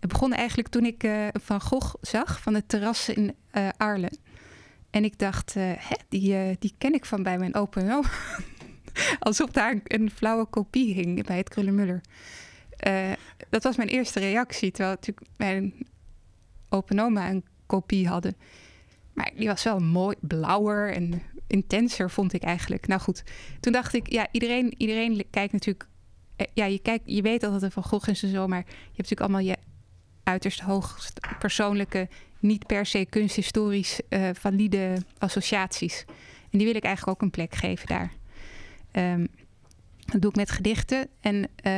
Het 0.00 0.12
begon 0.12 0.32
eigenlijk 0.32 0.68
toen 0.68 0.84
ik 0.84 1.06
Van 1.32 1.60
Gogh 1.60 1.94
zag 2.00 2.40
van 2.40 2.54
het 2.54 2.68
terras 2.68 3.08
in 3.08 3.34
Arlen. 3.76 4.18
En 4.90 5.04
ik 5.04 5.18
dacht, 5.18 5.54
hè, 5.54 5.74
die, 6.08 6.56
die 6.58 6.74
ken 6.78 6.94
ik 6.94 7.04
van 7.04 7.22
bij 7.22 7.38
mijn 7.38 7.54
open 7.54 7.90
oma. 7.90 8.08
Alsof 9.18 9.50
daar 9.50 9.80
een, 9.84 10.10
flauwe 10.10 10.44
kopie 10.44 10.94
hing 10.94 11.26
bij 11.26 11.36
het 11.36 11.48
Krullenmuller. 11.48 12.00
Eh, 12.76 13.12
dat 13.50 13.62
was 13.62 13.76
mijn 13.76 13.88
eerste 13.88 14.20
reactie. 14.20 14.70
Terwijl 14.70 14.94
natuurlijk 14.94 15.26
mijn 15.36 15.74
open 16.68 17.00
oma 17.00 17.30
een 17.30 17.44
kopie 17.66 18.08
hadden. 18.08 18.36
Maar 19.12 19.30
die 19.36 19.48
was 19.48 19.62
wel 19.62 19.78
mooi, 19.78 20.16
blauwer 20.20 20.92
en 20.92 21.22
intenser, 21.46 22.10
vond 22.10 22.32
ik 22.32 22.42
eigenlijk. 22.42 22.86
Nou 22.86 23.00
goed, 23.00 23.22
toen 23.60 23.72
dacht 23.72 23.94
ik, 23.94 24.12
ja, 24.12 24.28
iedereen, 24.30 24.74
iedereen 24.76 25.24
kijkt 25.30 25.52
natuurlijk... 25.52 25.88
eh, 26.36 26.46
Ja, 26.54 26.64
je, 26.64 26.78
kijkt, 26.78 27.02
je 27.06 27.22
weet 27.22 27.40
dat 27.40 27.62
het 27.62 27.72
Van 27.72 27.82
Gogh 27.82 28.08
is 28.08 28.22
en 28.22 28.28
zo, 28.28 28.46
maar 28.46 28.58
je 28.58 28.74
hebt 28.74 28.96
natuurlijk 28.96 29.20
allemaal 29.20 29.40
je 29.40 29.56
uiterst 30.22 30.60
hoogst 30.60 31.20
persoonlijke, 31.38 32.08
niet 32.40 32.66
per 32.66 32.86
se 32.86 33.06
kunsthistorisch 33.10 34.00
eh, 34.08 34.28
valide 34.32 34.96
associaties. 35.18 36.04
En 36.50 36.58
die 36.58 36.66
wil 36.66 36.76
ik 36.76 36.84
eigenlijk 36.84 37.16
ook 37.16 37.22
een 37.22 37.30
plek 37.30 37.54
geven 37.54 37.86
daar. 37.86 38.12
Ehm, 38.92 39.26
dat 40.12 40.20
doe 40.20 40.30
ik 40.30 40.36
met 40.36 40.50
gedichten. 40.50 41.08
En 41.20 41.48
eh, 41.56 41.72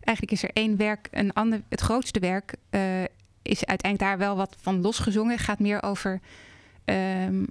eigenlijk 0.00 0.30
is 0.30 0.42
er 0.42 0.50
één 0.52 0.76
werk, 0.76 1.08
een 1.10 1.32
ander, 1.32 1.62
het 1.68 1.80
grootste 1.80 2.20
werk, 2.20 2.54
eh, 2.70 3.02
is 3.42 3.64
uiteindelijk 3.64 4.10
daar 4.10 4.18
wel 4.18 4.36
wat 4.36 4.56
van 4.60 4.80
losgezongen. 4.80 5.32
Het 5.32 5.44
gaat 5.44 5.58
meer 5.58 5.82
over 5.82 6.20
ehm, 6.84 7.44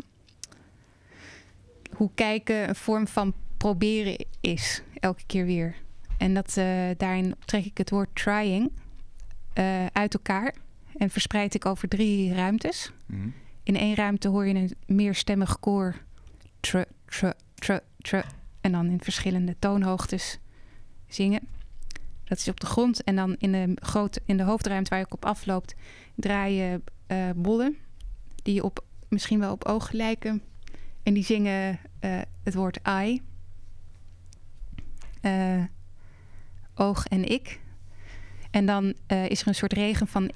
hoe 1.92 2.10
kijken 2.16 2.70
een 2.70 2.76
vorm 2.76 3.08
van 3.08 3.34
proberen 3.58 4.26
is, 4.42 4.82
elke 5.00 5.24
keer 5.26 5.46
weer. 5.46 5.76
En 6.18 6.34
dat, 6.34 6.58
eh, 6.58 6.90
daarin 6.98 7.36
trek 7.46 7.66
ik 7.66 7.78
het 7.78 7.90
woord 7.90 8.10
trying 8.14 8.72
uit 9.94 10.14
elkaar 10.14 10.56
en 10.98 11.10
verspreid 11.10 11.54
ik 11.54 11.66
over 11.66 11.88
drie 11.88 12.34
ruimtes. 12.34 12.92
Mhm. 13.06 13.30
In 13.64 13.76
één 13.76 13.96
ruimte 13.96 14.28
hoor 14.28 14.48
je 14.48 14.54
een 14.54 14.76
meerstemmig 14.86 15.60
koor. 15.60 15.96
Tr, 16.60 16.78
tr, 17.06 17.26
tr, 17.56 17.74
tr. 17.98 18.18
En 18.62 18.72
dan 18.72 18.90
in 18.90 19.02
verschillende 19.02 19.56
toonhoogtes 19.60 20.40
zingen. 21.08 21.42
Dat 22.24 22.38
is 22.38 22.48
op 22.48 22.60
de 22.60 22.66
grond. 22.66 23.04
En 23.04 23.16
dan 23.16 23.36
in 23.40 23.52
de, 23.52 23.72
grote, 23.76 24.22
in 24.26 24.38
de 24.38 24.44
hoofdruimte 24.44 24.90
waar 24.90 25.00
je 25.00 25.06
op 25.10 25.26
afloopt... 25.26 25.76
draai 26.16 26.56
je 26.56 26.82
eh, 27.08 27.30
bollen. 27.36 27.78
Die 28.44 28.64
op, 28.64 28.86
misschien 29.10 29.40
wel 29.40 29.52
op 29.52 29.66
ogen 29.66 29.96
lijken. 29.96 30.42
En 31.04 31.14
die 31.14 31.24
zingen 31.24 31.80
eh, 32.00 32.20
het 32.44 32.54
woord 32.54 32.80
I. 32.88 33.22
Eh, 35.22 35.64
oog 36.76 37.08
en 37.08 37.30
ik. 37.30 37.60
En 38.52 38.66
dan 38.66 38.94
is 39.08 39.42
er 39.42 39.48
een 39.48 39.56
soort 39.56 39.74
regen 39.74 40.08
van 40.08 40.32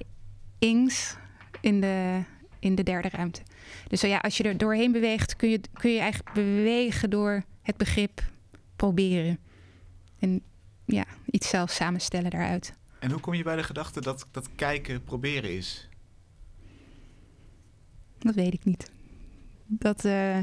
ings 0.58 1.16
in 1.60 1.80
de, 1.80 2.22
in 2.58 2.74
de 2.74 2.82
derde 2.82 3.08
ruimte. 3.08 3.42
Dus 3.88 4.00
ja, 4.00 4.18
als 4.18 4.36
je 4.36 4.44
er 4.44 4.56
doorheen 4.56 4.92
beweegt, 4.92 5.36
kun 5.36 5.48
je, 5.48 5.60
kun 5.72 5.90
je 5.90 5.98
eigenlijk 5.98 6.32
bewegen 6.34 7.10
door 7.10 7.44
het 7.66 7.76
begrip 7.76 8.22
proberen. 8.76 9.38
En 10.18 10.42
ja, 10.84 11.04
iets 11.30 11.48
zelf 11.48 11.70
samenstellen 11.70 12.30
daaruit. 12.30 12.74
En 12.98 13.10
hoe 13.10 13.20
kom 13.20 13.34
je 13.34 13.42
bij 13.42 13.56
de 13.56 13.62
gedachte 13.62 14.00
dat, 14.00 14.26
dat 14.30 14.48
kijken 14.54 15.04
proberen 15.04 15.56
is? 15.56 15.88
Dat 18.18 18.34
weet 18.34 18.54
ik 18.54 18.64
niet. 18.64 18.90
Dat. 19.66 20.04
eh, 20.04 20.38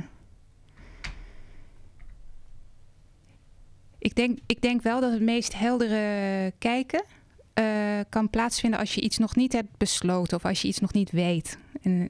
ik, 3.98 4.16
denk, 4.16 4.40
ik 4.46 4.62
denk 4.62 4.82
wel 4.82 5.02
dat 5.02 5.12
het 5.12 5.22
meest 5.22 5.56
heldere 5.58 6.54
kijken 6.58 7.06
eh, 7.54 8.00
kan 8.10 8.30
plaatsvinden 8.30 8.80
als 8.80 8.96
je 8.96 9.02
iets 9.02 9.18
nog 9.18 9.36
niet 9.36 9.54
hebt 9.54 9.78
besloten 9.78 10.38
of 10.38 10.46
als 10.46 10.62
je 10.62 10.68
iets 10.68 10.80
nog 10.80 10.94
niet 10.94 11.12
weet. 11.12 11.58
En, 11.82 12.10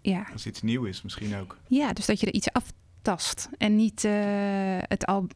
ja. 0.00 0.26
Als 0.32 0.46
iets 0.46 0.62
nieuw 0.62 0.84
is 0.84 1.02
misschien 1.02 1.36
ook. 1.36 1.58
ja, 1.68 1.92
dus 1.92 2.06
dat 2.06 2.20
je 2.20 2.26
er 2.26 2.34
iets 2.34 2.52
en 3.58 3.76
niet 3.76 4.04
eh, 4.04 4.12
het 4.80 5.06
al. 5.06 5.26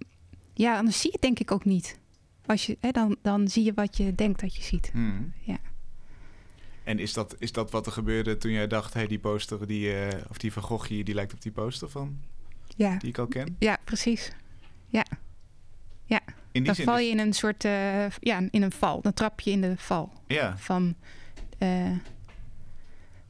Ja, 0.55 0.77
anders 0.77 0.97
zie 1.01 1.07
je 1.07 1.13
het 1.13 1.23
denk 1.23 1.39
ik 1.39 1.51
ook 1.53 1.65
niet. 1.65 1.99
Als 2.47 2.67
je, 2.67 2.77
hè, 2.81 2.91
dan, 2.91 3.17
dan 3.23 3.49
zie 3.49 3.65
je 3.65 3.73
wat 3.75 3.97
je 3.97 4.15
denkt 4.15 4.41
dat 4.41 4.57
je 4.57 4.63
ziet. 4.63 4.91
Mhm. 4.95 5.23
Ja. 5.41 5.57
En 6.85 6.99
is 6.99 7.13
dat, 7.13 7.37
is 7.39 7.53
dat 7.53 7.71
wat 7.71 7.87
er 7.87 7.93
gebeurde 7.93 8.37
toen 8.37 8.51
jij 8.53 8.67
dacht... 8.67 8.95
hey, 8.95 9.07
die 9.07 9.19
poster, 9.19 9.67
die, 9.67 9.93
eh, 9.95 10.21
of 10.31 10.39
die 10.39 10.53
Van 10.53 10.63
Gogh 10.63 10.89
hier, 10.89 11.05
die 11.05 11.15
lijkt 11.15 11.33
op 11.33 11.43
die 11.43 11.53
poster 11.53 11.89
van... 11.91 12.21
Ja, 12.77 12.97
die 12.97 13.09
ik 13.09 13.19
al 13.19 13.27
ken? 13.27 13.57
ja 13.59 13.79
precies. 13.85 14.31
In 16.53 16.63
die 16.65 16.75
Dan 16.75 16.85
val 16.85 16.99
is- 16.99 17.05
je 17.05 17.11
in 17.11 17.19
een 17.19 17.33
soort, 17.33 17.65
eh, 17.65 18.11
ja, 18.11 18.43
in 18.51 18.63
een 18.63 18.73
val. 18.73 19.01
Dan 19.01 19.15
trap 19.15 19.41
je 19.41 19.51
in 19.51 19.61
de 19.61 19.77
val 19.77 20.13
Ja, 20.27 20.57
van... 20.59 20.95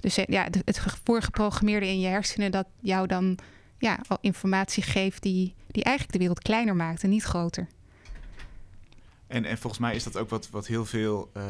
dus 0.01 0.15
ja, 0.27 0.49
het 0.65 0.79
ge- 0.79 0.97
voorgeprogrammeerde 1.05 1.87
in 1.87 2.01
je 2.01 2.07
hersenen... 2.07 2.51
dat 2.51 2.67
jou 2.81 3.07
dan 3.07 3.39
ja, 3.81 3.99
al 4.09 4.19
informatie 4.21 4.83
geeft 4.83 5.23
die, 5.23 5.55
die 5.67 5.83
eigenlijk 5.85 6.13
de 6.13 6.19
wereld 6.19 6.43
kleiner 6.43 6.77
maakt 6.77 7.03
en 7.03 7.11
niet 7.11 7.23
groter. 7.25 7.69
en, 9.27 9.45
en 9.45 9.59
volgens 9.59 9.81
mij 9.81 9.95
is 9.95 10.05
dat 10.05 10.17
ook 10.17 10.29
wat, 10.31 10.51
wat 10.51 10.67
heel 10.67 10.85
veel... 10.85 11.31
eh, 11.33 11.43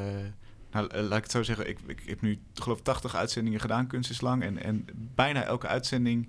nou, 0.71 0.87
eh, 0.87 1.03
laat 1.03 1.17
ik 1.17 1.23
het 1.23 1.33
zo 1.33 1.43
zeggen. 1.43 1.69
Ik, 1.69 1.79
ik 1.87 2.03
heb 2.07 2.21
nu, 2.21 2.39
geloof 2.55 2.79
ik, 2.79 2.85
80 2.85 3.15
uitzendingen 3.15 3.61
gedaan, 3.61 3.87
Kunst 3.87 4.11
is 4.11 4.21
Lang. 4.21 4.43
En, 4.43 4.63
en 4.63 4.85
bijna 5.15 5.43
elke 5.43 5.67
uitzending 5.67 6.29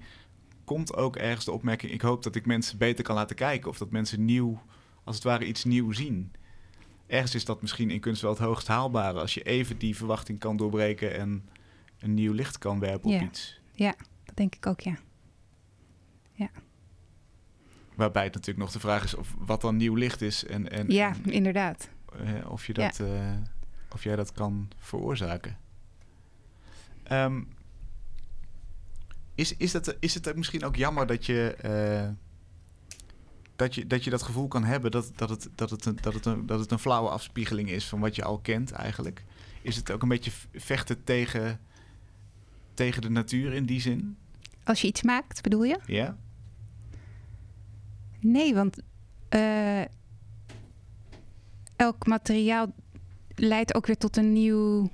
komt 0.65 0.95
ook 0.95 1.15
ergens 1.15 1.45
de 1.45 1.51
opmerking... 1.51 1.91
ik 1.91 2.01
hoop 2.01 2.23
dat 2.23 2.35
ik 2.35 2.45
mensen 2.45 2.77
beter 2.77 3.03
kan 3.03 3.15
laten 3.15 3.35
kijken. 3.35 3.69
Of 3.69 3.77
dat 3.77 3.91
mensen 3.91 4.25
nieuw, 4.25 4.61
als 5.03 5.15
het 5.15 5.23
ware, 5.23 5.45
iets 5.45 5.63
nieuw 5.63 5.91
zien. 5.91 6.31
Ergens 7.07 7.35
is 7.35 7.45
dat 7.45 7.61
misschien 7.61 7.89
in 7.89 7.99
kunst 7.99 8.21
wel 8.21 8.31
het 8.31 8.39
hoogst 8.39 8.67
haalbare... 8.67 9.19
als 9.19 9.33
je 9.33 9.43
even 9.43 9.77
die 9.77 9.95
verwachting 9.95 10.39
kan 10.39 10.57
doorbreken... 10.57 11.17
en 11.17 11.49
een 11.99 12.13
nieuw 12.13 12.33
licht 12.33 12.57
kan 12.57 12.79
werpen 12.79 13.09
op 13.09 13.19
Ja. 13.19 13.23
iets. 13.23 13.59
Dat 14.25 14.35
denk 14.37 14.55
ik 14.55 14.65
ook, 14.65 14.79
ja. 14.79 14.97
Waarbij 17.95 18.23
het 18.23 18.33
natuurlijk 18.33 18.65
nog 18.65 18.71
de 18.71 18.79
vraag 18.79 19.03
is 19.03 19.15
of 19.15 19.35
wat 19.37 19.61
dan 19.61 19.75
nieuw 19.75 19.95
licht 19.95 20.21
is... 20.21 20.45
en, 20.45 20.71
en, 20.71 20.91
Ja, 20.91 21.13
en, 21.23 21.31
inderdaad. 21.31 21.89
of, 22.47 22.65
je 22.65 22.73
Ja. 22.75 22.87
dat, 22.87 22.99
eh, 22.99 23.35
of 23.93 24.03
jij 24.03 24.15
dat 24.15 24.31
kan 24.31 24.71
veroorzaken. 24.77 25.57
Ehm, 27.03 27.41
is, 29.35 29.57
is, 29.57 29.71
dat, 29.71 29.95
is 29.99 30.13
het 30.13 30.35
misschien 30.35 30.63
ook 30.63 30.75
jammer 30.75 31.07
dat 31.07 31.25
je, 31.25 31.55
eh, 31.55 32.09
dat, 33.55 33.75
je, 33.75 33.87
dat 33.87 34.03
je 34.03 34.09
dat 34.09 34.21
gevoel 34.21 34.47
kan 34.47 34.63
hebben 34.63 34.91
dat, 34.91 35.11
dat, 35.15 35.29
het, 35.29 35.49
dat, 35.55 35.69
het 35.69 35.85
een, 35.85 35.97
dat, 36.01 36.13
het 36.13 36.25
een, 36.25 36.45
dat 36.45 36.59
het 36.59 36.71
een 36.71 36.79
flauwe 36.79 37.09
afspiegeling 37.09 37.69
is 37.69 37.87
van 37.87 37.99
wat 37.99 38.15
je 38.15 38.23
al 38.23 38.39
kent 38.39 38.71
eigenlijk? 38.71 39.23
Is 39.61 39.75
het 39.75 39.91
ook 39.91 40.01
een 40.01 40.07
beetje 40.07 40.31
vechten 40.53 41.03
tegen, 41.03 41.59
tegen 42.73 43.01
de 43.01 43.09
natuur 43.09 43.53
in 43.53 43.65
die 43.65 43.81
zin? 43.81 44.17
Als 44.63 44.81
je 44.81 44.87
iets 44.87 45.01
maakt, 45.01 45.41
bedoel 45.41 45.63
je? 45.63 45.79
Ja? 45.85 46.17
Nee, 48.21 48.53
want 48.53 48.77
eh, 49.29 49.81
elk 51.75 52.05
materiaal 52.07 52.73
leidt 53.35 53.75
ook 53.75 53.85
weer 53.85 53.97
tot 53.97 54.17
een 54.17 54.33
nieuw. 54.33 54.89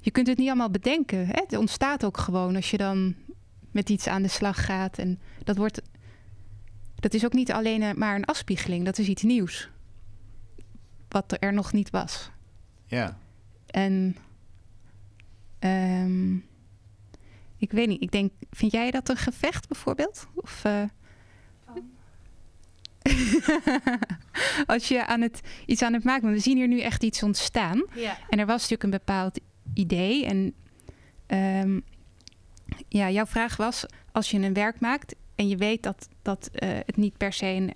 Je 0.00 0.10
kunt 0.10 0.26
het 0.26 0.38
niet 0.38 0.48
allemaal 0.48 0.70
bedenken. 0.70 1.26
Hè? 1.26 1.32
Het 1.32 1.56
ontstaat 1.56 2.04
ook 2.04 2.16
gewoon 2.18 2.56
als 2.56 2.70
je 2.70 2.76
dan 2.76 3.14
met 3.70 3.90
iets 3.90 4.06
aan 4.06 4.22
de 4.22 4.28
slag 4.28 4.64
gaat. 4.64 4.98
En 4.98 5.20
dat 5.44 5.56
wordt. 5.56 5.82
Dat 6.94 7.14
is 7.14 7.24
ook 7.24 7.32
niet 7.32 7.52
alleen 7.52 7.98
maar 7.98 8.14
een 8.14 8.24
afspiegeling, 8.24 8.84
dat 8.84 8.98
is 8.98 9.08
iets 9.08 9.22
nieuws. 9.22 9.70
Wat 11.08 11.36
er 11.38 11.52
nog 11.52 11.72
niet 11.72 11.90
was. 11.90 12.30
Ja. 12.86 13.18
En. 13.66 14.16
ehm, 15.58 16.36
ik 17.56 17.72
weet 17.72 17.88
niet, 17.88 18.02
ik 18.02 18.10
denk, 18.10 18.32
vind 18.50 18.72
jij 18.72 18.90
dat 18.90 19.08
een 19.08 19.16
gevecht 19.16 19.68
bijvoorbeeld? 19.68 20.26
Of, 20.34 20.64
eh, 20.64 20.82
als 24.66 24.88
je 24.88 25.06
aan 25.06 25.20
het, 25.20 25.40
iets 25.66 25.82
aan 25.82 25.92
het 25.92 26.04
maken 26.04 26.22
bent. 26.22 26.34
We 26.34 26.40
zien 26.42 26.56
hier 26.56 26.68
nu 26.68 26.80
echt 26.80 27.02
iets 27.02 27.22
ontstaan. 27.22 27.86
Ja. 27.94 28.18
En 28.28 28.38
er 28.38 28.46
was 28.46 28.54
natuurlijk 28.60 28.82
een 28.82 28.90
bepaald 28.90 29.40
idee. 29.74 30.26
En 30.26 30.54
ehm, 31.26 31.80
ja, 32.88 33.10
jouw 33.10 33.26
vraag 33.26 33.56
was: 33.56 33.86
als 34.12 34.30
je 34.30 34.38
een 34.38 34.54
werk 34.54 34.80
maakt 34.80 35.14
en 35.34 35.48
je 35.48 35.56
weet 35.56 35.82
dat, 35.82 36.08
dat 36.22 36.50
eh, 36.52 36.68
het 36.68 36.96
niet 36.96 37.16
per 37.16 37.32
se 37.32 37.46
een, 37.46 37.74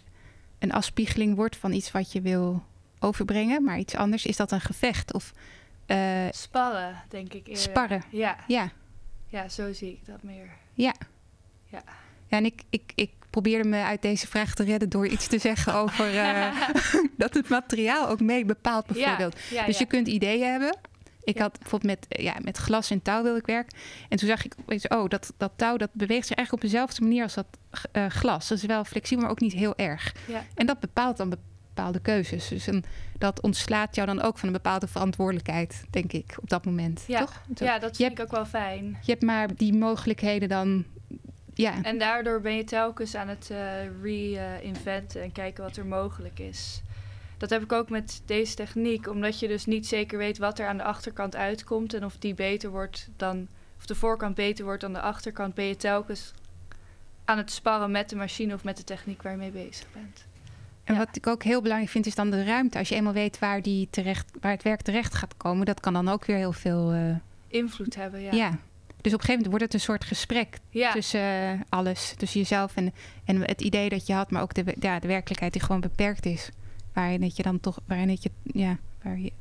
een 0.58 0.72
afspiegeling 0.72 1.36
wordt 1.36 1.56
van 1.56 1.72
iets 1.72 1.90
wat 1.90 2.12
je 2.12 2.20
wil 2.20 2.64
overbrengen, 2.98 3.64
maar 3.64 3.78
iets 3.78 3.94
anders, 3.94 4.26
is 4.26 4.36
dat 4.36 4.52
een 4.52 4.60
gevecht? 4.60 5.12
Of 5.12 5.32
eh, 5.86 6.26
Sparren, 6.30 7.02
denk 7.08 7.32
ik 7.32 7.46
eerder. 7.46 7.62
sparren? 7.62 8.02
Ja. 8.10 8.36
Ja, 8.46 8.72
ja, 9.28 9.48
zo 9.48 9.72
zie 9.72 9.90
ik 9.92 10.06
dat 10.06 10.22
meer. 10.22 10.50
ja. 10.74 10.94
Ja. 11.68 11.82
Ja, 12.28 12.36
en 12.36 12.44
ik, 12.44 12.62
ik, 12.70 12.92
ik 12.94 13.10
probeerde 13.42 13.68
me 13.68 13.82
uit 13.82 14.02
deze 14.02 14.26
vraag 14.26 14.54
te 14.54 14.64
redden 14.64 14.88
door 14.88 15.06
iets 15.06 15.26
te 15.26 15.38
zeggen 15.38 15.74
over 15.74 16.18
eh, 16.18 16.46
dat 17.16 17.34
het 17.34 17.48
materiaal 17.48 18.08
ook 18.08 18.20
mee 18.20 18.44
bepaalt, 18.44 18.86
bijvoorbeeld. 18.86 19.38
Ja, 19.50 19.60
ja, 19.60 19.66
Dus 19.66 19.78
je 19.78 19.86
kunt 19.86 20.08
ideeën 20.08 20.50
hebben. 20.50 20.76
Ik 21.22 21.38
had 21.38 21.58
bijvoorbeeld 21.58 21.98
met, 22.00 22.06
eh, 22.08 22.24
ja, 22.24 22.34
met 22.42 22.56
glas 22.56 22.90
en 22.90 23.02
touw 23.02 23.22
wil 23.22 23.36
ik 23.36 23.46
werken. 23.46 23.78
En 24.08 24.18
toen 24.18 24.28
zag 24.28 24.44
ik, 24.44 24.54
opeens, 24.60 24.88
oh, 24.88 25.08
dat, 25.08 25.32
dat 25.36 25.52
touw 25.56 25.76
dat 25.76 25.90
beweegt 25.92 26.26
zich 26.26 26.36
eigenlijk 26.36 26.64
op 26.64 26.70
dezelfde 26.70 27.02
manier 27.02 27.22
als 27.22 27.34
dat 27.34 27.46
eh, 27.92 28.06
glas. 28.06 28.48
Dat 28.48 28.58
is 28.58 28.64
wel 28.64 28.84
flexibel, 28.84 29.22
maar 29.22 29.32
ook 29.32 29.40
niet 29.40 29.52
heel 29.52 29.76
erg. 29.76 30.14
En 30.54 30.66
dat 30.66 30.80
bepaalt 30.80 31.16
dan 31.16 31.28
bepaalde 31.28 32.00
keuzes. 32.00 32.48
Dus 32.48 32.66
een, 32.66 32.84
dat 33.18 33.40
ontslaat 33.40 33.94
jou 33.94 34.06
dan 34.06 34.22
ook 34.22 34.38
van 34.38 34.48
een 34.48 34.54
bepaalde 34.54 34.86
verantwoordelijkheid, 34.86 35.84
denk 35.90 36.12
ik, 36.12 36.36
op 36.40 36.48
dat 36.48 36.64
moment. 36.64 37.04
Ja. 37.06 37.18
Toch? 37.18 37.42
Ja, 37.54 37.78
dat 37.78 37.96
Je 37.96 38.04
vind 38.04 38.18
ik 38.18 38.24
ook 38.24 38.30
wel 38.30 38.46
fijn. 38.46 38.98
Je 39.02 39.10
hebt 39.10 39.24
maar 39.24 39.54
die 39.56 39.74
mogelijkheden 39.74 40.48
dan. 40.48 40.84
Ja, 41.56 41.82
En 41.82 41.98
daardoor 41.98 42.40
ben 42.40 42.56
je 42.56 42.64
telkens 42.64 43.14
aan 43.14 43.28
het 43.28 43.50
eh, 43.50 43.58
re-inventen 44.02 45.22
en 45.22 45.32
kijken 45.32 45.64
wat 45.64 45.76
er 45.76 45.86
mogelijk 45.86 46.38
is. 46.38 46.82
Dat 47.38 47.50
heb 47.50 47.62
ik 47.62 47.72
ook 47.72 47.90
met 47.90 48.22
deze 48.26 48.54
techniek, 48.54 49.08
omdat 49.08 49.38
je 49.40 49.48
dus 49.48 49.66
niet 49.66 49.86
zeker 49.86 50.18
weet 50.18 50.38
wat 50.38 50.58
er 50.58 50.66
aan 50.66 50.76
de 50.76 50.82
achterkant 50.82 51.36
uitkomt 51.36 51.94
en 51.94 52.04
of 52.04 52.16
die 52.18 52.34
beter 52.34 52.70
wordt 52.70 53.08
dan, 53.16 53.48
of 53.78 53.86
de 53.86 53.94
voorkant 53.94 54.34
beter 54.34 54.64
wordt 54.64 54.80
dan 54.80 54.92
de 54.92 55.00
achterkant, 55.00 55.54
ben 55.54 55.64
je 55.64 55.76
telkens 55.76 56.32
aan 57.24 57.36
het 57.38 57.50
sparren 57.50 57.90
met 57.90 58.08
de 58.08 58.16
machine 58.16 58.54
of 58.54 58.64
met 58.64 58.76
de 58.76 58.84
techniek 58.84 59.22
waar 59.22 59.32
je 59.32 59.38
mee 59.38 59.50
bezig 59.50 59.86
bent. 59.92 60.24
En 60.84 60.94
Ja. 60.94 61.00
wat 61.00 61.16
ik 61.16 61.26
ook 61.26 61.42
heel 61.42 61.62
belangrijk 61.62 61.90
vind, 61.92 62.06
is 62.06 62.14
dan 62.14 62.30
de 62.30 62.44
ruimte. 62.44 62.78
Als 62.78 62.88
je 62.88 62.94
eenmaal 62.94 63.12
weet 63.12 63.38
waar, 63.38 63.62
die 63.62 63.88
terecht, 63.90 64.26
waar 64.40 64.52
het 64.52 64.62
werk 64.62 64.80
terecht 64.82 65.14
gaat 65.14 65.36
komen, 65.36 65.66
dat 65.66 65.80
kan 65.80 65.92
dan 65.92 66.08
ook 66.08 66.24
weer 66.24 66.36
heel 66.36 66.52
veel. 66.52 66.92
eh, 66.92 67.16
Invloed 67.48 67.94
hebben, 67.94 68.20
ja. 68.20 68.32
ja. 68.32 68.58
Dus 69.06 69.14
op 69.14 69.20
een 69.20 69.26
gegeven 69.26 69.50
moment 69.50 69.62
wordt 69.62 69.64
het 69.72 69.82
een 69.82 69.94
soort 69.94 70.04
gesprek 70.04 70.58
Ja. 70.70 70.92
tussen 70.92 71.20
eh, 71.20 71.60
alles. 71.68 72.14
Tussen 72.16 72.40
jezelf 72.40 72.76
en, 72.76 72.94
en 73.24 73.40
het 73.40 73.60
idee 73.60 73.88
dat 73.88 74.06
je 74.06 74.12
had, 74.12 74.30
maar 74.30 74.42
ook 74.42 74.54
de, 74.54 74.74
ja, 74.80 74.98
de 74.98 75.06
werkelijkheid 75.06 75.52
die 75.52 75.62
gewoon 75.62 75.80
beperkt 75.80 76.26
is. 76.26 76.50
Waarin 76.92 77.22
het 77.22 77.36
je 77.36 77.42
dan 77.42 77.60
toch, 77.60 77.80
waarin 77.86 78.08
het 78.08 78.22
je, 78.22 78.30
ja, 78.42 78.78
waar 79.02 79.18
je, 79.18 79.32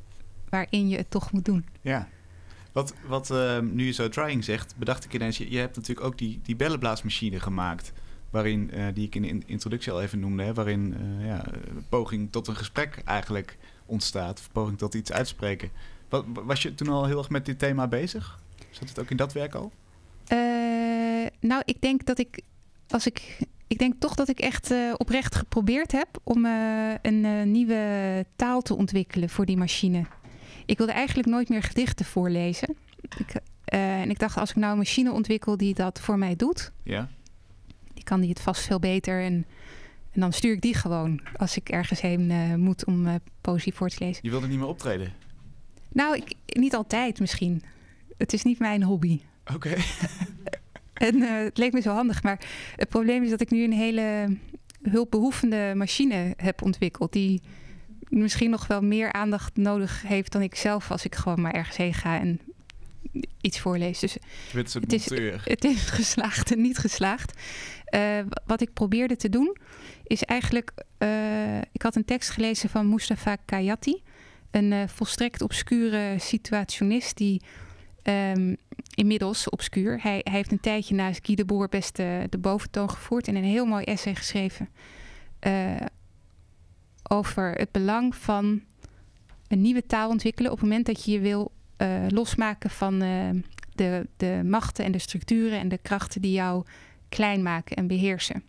waarin 0.48 0.88
je 0.88 0.96
het 0.96 1.10
toch 1.10 1.32
moet 1.32 1.44
doen. 1.44 1.66
Ja. 1.80 2.08
Wat, 2.72 2.94
wat 3.06 3.30
ehm, 3.30 3.74
nu 3.74 3.84
je 3.84 3.92
zo 3.92 4.08
trying 4.08 4.44
zegt, 4.44 4.76
bedacht 4.76 5.04
ik 5.04 5.14
ineens... 5.14 5.38
Je, 5.38 5.50
je 5.50 5.58
hebt 5.58 5.76
natuurlijk 5.76 6.06
ook 6.06 6.18
die, 6.18 6.40
die 6.42 6.56
bellenblaasmachine 6.56 7.40
gemaakt... 7.40 7.92
waarin, 8.30 8.70
eh, 8.70 8.84
die 8.94 9.06
ik 9.06 9.14
in 9.14 9.22
de 9.22 9.28
in- 9.28 9.42
introductie 9.46 9.92
al 9.92 10.02
even 10.02 10.20
noemde... 10.20 10.42
Hè, 10.42 10.54
waarin 10.54 10.96
eh, 11.20 11.26
ja, 11.26 11.44
poging 11.88 12.32
tot 12.32 12.46
een 12.46 12.56
gesprek 12.56 13.02
eigenlijk 13.04 13.56
ontstaat. 13.86 14.38
Of 14.38 14.52
poging 14.52 14.78
tot 14.78 14.94
iets 14.94 15.12
uitspreken. 15.12 15.70
Wat, 16.08 16.24
was 16.32 16.62
je 16.62 16.74
toen 16.74 16.88
al 16.88 17.06
heel 17.06 17.18
erg 17.18 17.30
met 17.30 17.46
dit 17.46 17.58
thema 17.58 17.88
bezig? 17.88 18.44
Zat 18.78 18.88
het 18.88 18.98
ook 18.98 19.10
in 19.10 19.16
dat 19.16 19.32
werk 19.32 19.54
al? 19.54 19.72
Eh, 20.26 20.38
nou, 21.40 21.62
ik 21.64 21.80
denk 21.80 22.04
dat 22.04 22.18
ik, 22.18 22.40
als 22.88 23.06
ik, 23.06 23.38
ik 23.66 23.78
denk 23.78 23.94
toch 23.98 24.14
dat 24.14 24.28
ik 24.28 24.40
echt 24.40 24.70
eh, 24.70 24.92
oprecht 24.96 25.34
geprobeerd 25.34 25.92
heb 25.92 26.08
om 26.22 26.44
eh, 26.44 26.94
een 27.02 27.50
nieuwe 27.50 28.24
taal 28.36 28.62
te 28.62 28.76
ontwikkelen 28.76 29.28
voor 29.28 29.46
die 29.46 29.56
machine. 29.56 30.04
Ik 30.66 30.78
wilde 30.78 30.92
eigenlijk 30.92 31.28
nooit 31.28 31.48
meer 31.48 31.62
gedichten 31.62 32.04
voorlezen. 32.06 32.76
Ik, 33.18 33.34
en 33.64 34.10
ik 34.10 34.18
dacht, 34.18 34.36
als 34.36 34.50
ik 34.50 34.56
nou 34.56 34.72
een 34.72 34.78
machine 34.78 35.12
ontwikkel 35.12 35.56
die 35.56 35.74
dat 35.74 36.00
voor 36.00 36.18
mij 36.18 36.36
doet, 36.36 36.72
Ja. 36.82 37.08
die 37.94 38.04
kan 38.04 38.20
die 38.20 38.28
het 38.28 38.40
vast 38.40 38.62
veel 38.62 38.78
beter. 38.78 39.22
En, 39.22 39.46
en 40.12 40.20
dan 40.20 40.32
stuur 40.32 40.52
ik 40.52 40.60
die 40.60 40.74
gewoon 40.74 41.20
als 41.36 41.56
ik 41.56 41.68
ergens 41.68 42.00
heen 42.00 42.60
moet 42.60 42.84
om 42.84 43.20
poëzie 43.40 43.74
voor 43.74 43.88
te 43.88 44.04
lezen. 44.04 44.20
Je 44.22 44.30
wilde 44.30 44.46
niet 44.46 44.58
meer 44.58 44.66
optreden? 44.68 45.12
Nou, 45.88 46.16
ik, 46.16 46.34
niet 46.46 46.74
altijd 46.74 47.20
misschien. 47.20 47.62
Het 48.16 48.32
is 48.32 48.42
niet 48.42 48.58
mijn 48.58 48.82
hobby. 48.82 49.20
Oké. 49.54 49.74
En 50.94 51.22
eh, 51.22 51.44
het 51.44 51.58
leek 51.58 51.72
me 51.72 51.80
zo 51.80 51.92
handig, 51.94 52.22
maar 52.22 52.40
het 52.76 52.88
probleem 52.88 53.22
is 53.22 53.30
dat 53.30 53.40
ik 53.40 53.50
nu 53.50 53.64
een 53.64 53.72
hele 53.72 54.36
hulpbehoevende 54.82 55.72
machine 55.76 56.34
heb 56.36 56.62
ontwikkeld. 56.62 57.12
Die 57.12 57.42
misschien 58.08 58.50
nog 58.50 58.66
wel 58.66 58.82
meer 58.82 59.12
aandacht 59.12 59.56
nodig 59.56 60.02
heeft 60.06 60.32
dan 60.32 60.42
ik 60.42 60.54
zelf 60.54 60.90
als 60.90 61.04
ik 61.04 61.14
gewoon 61.14 61.40
maar 61.40 61.52
ergens 61.52 61.76
heen 61.76 61.94
ga 61.94 62.20
en 62.20 62.40
iets 63.40 63.58
voorlees. 63.60 63.98
Dus 63.98 64.16
soort 64.72 64.84
Het 64.84 64.92
is- 64.92 65.08
het 65.44 65.64
is 65.64 65.80
geslaagd 66.00 66.52
en 66.52 66.60
niet 66.60 66.78
geslaagd. 66.78 67.40
Eh, 67.84 68.18
wat 68.46 68.60
ik 68.60 68.72
probeerde 68.72 69.16
te 69.16 69.28
doen 69.28 69.56
is 70.04 70.22
eigenlijk... 70.22 70.72
eh, 70.98 71.58
ik 71.72 71.82
had 71.82 71.96
een 71.96 72.04
tekst 72.04 72.30
gelezen 72.30 72.68
van 72.68 72.88
Mustafa 72.88 73.36
Kayati. 73.44 74.02
Een 74.50 74.88
volstrekt 74.88 75.42
obscure 75.42 76.14
situationist 76.18 77.16
die... 77.16 77.42
ehm, 78.06 78.54
inmiddels 78.94 79.48
obscuur. 79.48 80.00
Hij, 80.02 80.20
hij 80.24 80.32
heeft 80.32 80.52
een 80.52 80.60
tijdje 80.60 80.94
naast 80.94 81.26
Guy 81.26 81.34
Debord 81.34 81.70
best 81.70 81.98
eh, 81.98 82.20
de 82.28 82.38
boventoon 82.38 82.90
gevoerd... 82.90 83.28
en 83.28 83.36
een 83.36 83.44
heel 83.44 83.66
mooi 83.66 83.84
essay 83.84 84.14
geschreven... 84.14 84.68
eh, 85.38 85.76
over 87.08 87.52
het 87.52 87.72
belang 87.72 88.14
van 88.14 88.62
een 89.48 89.60
nieuwe 89.60 89.86
taal 89.86 90.10
ontwikkelen... 90.10 90.50
op 90.50 90.58
het 90.58 90.66
moment 90.66 90.86
dat 90.86 91.04
je 91.04 91.12
je 91.12 91.20
wil 91.20 91.52
eh, 91.76 91.88
losmaken 92.08 92.70
van 92.70 92.98
de, 93.74 94.06
de 94.16 94.40
machten 94.44 94.84
en 94.84 94.92
de 94.92 94.98
structuren 94.98 95.58
en 95.58 95.68
de 95.68 95.78
krachten 95.78 96.20
die 96.20 96.32
jou 96.32 96.64
klein 97.08 97.42
maken 97.42 97.76
en 97.76 97.86
beheersen. 97.86 98.42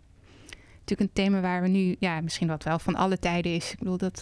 Natuurlijk 0.78 1.00
een 1.00 1.24
thema 1.24 1.40
waar 1.40 1.62
we 1.62 1.68
nu, 1.68 1.96
ja, 1.98 2.20
misschien 2.20 2.48
wat 2.48 2.64
wel 2.64 2.78
van 2.78 2.94
alle 2.94 3.18
tijden 3.18 3.54
is. 3.54 3.72
Ik 3.72 3.78
bedoel 3.78 3.96
dat. 3.96 4.20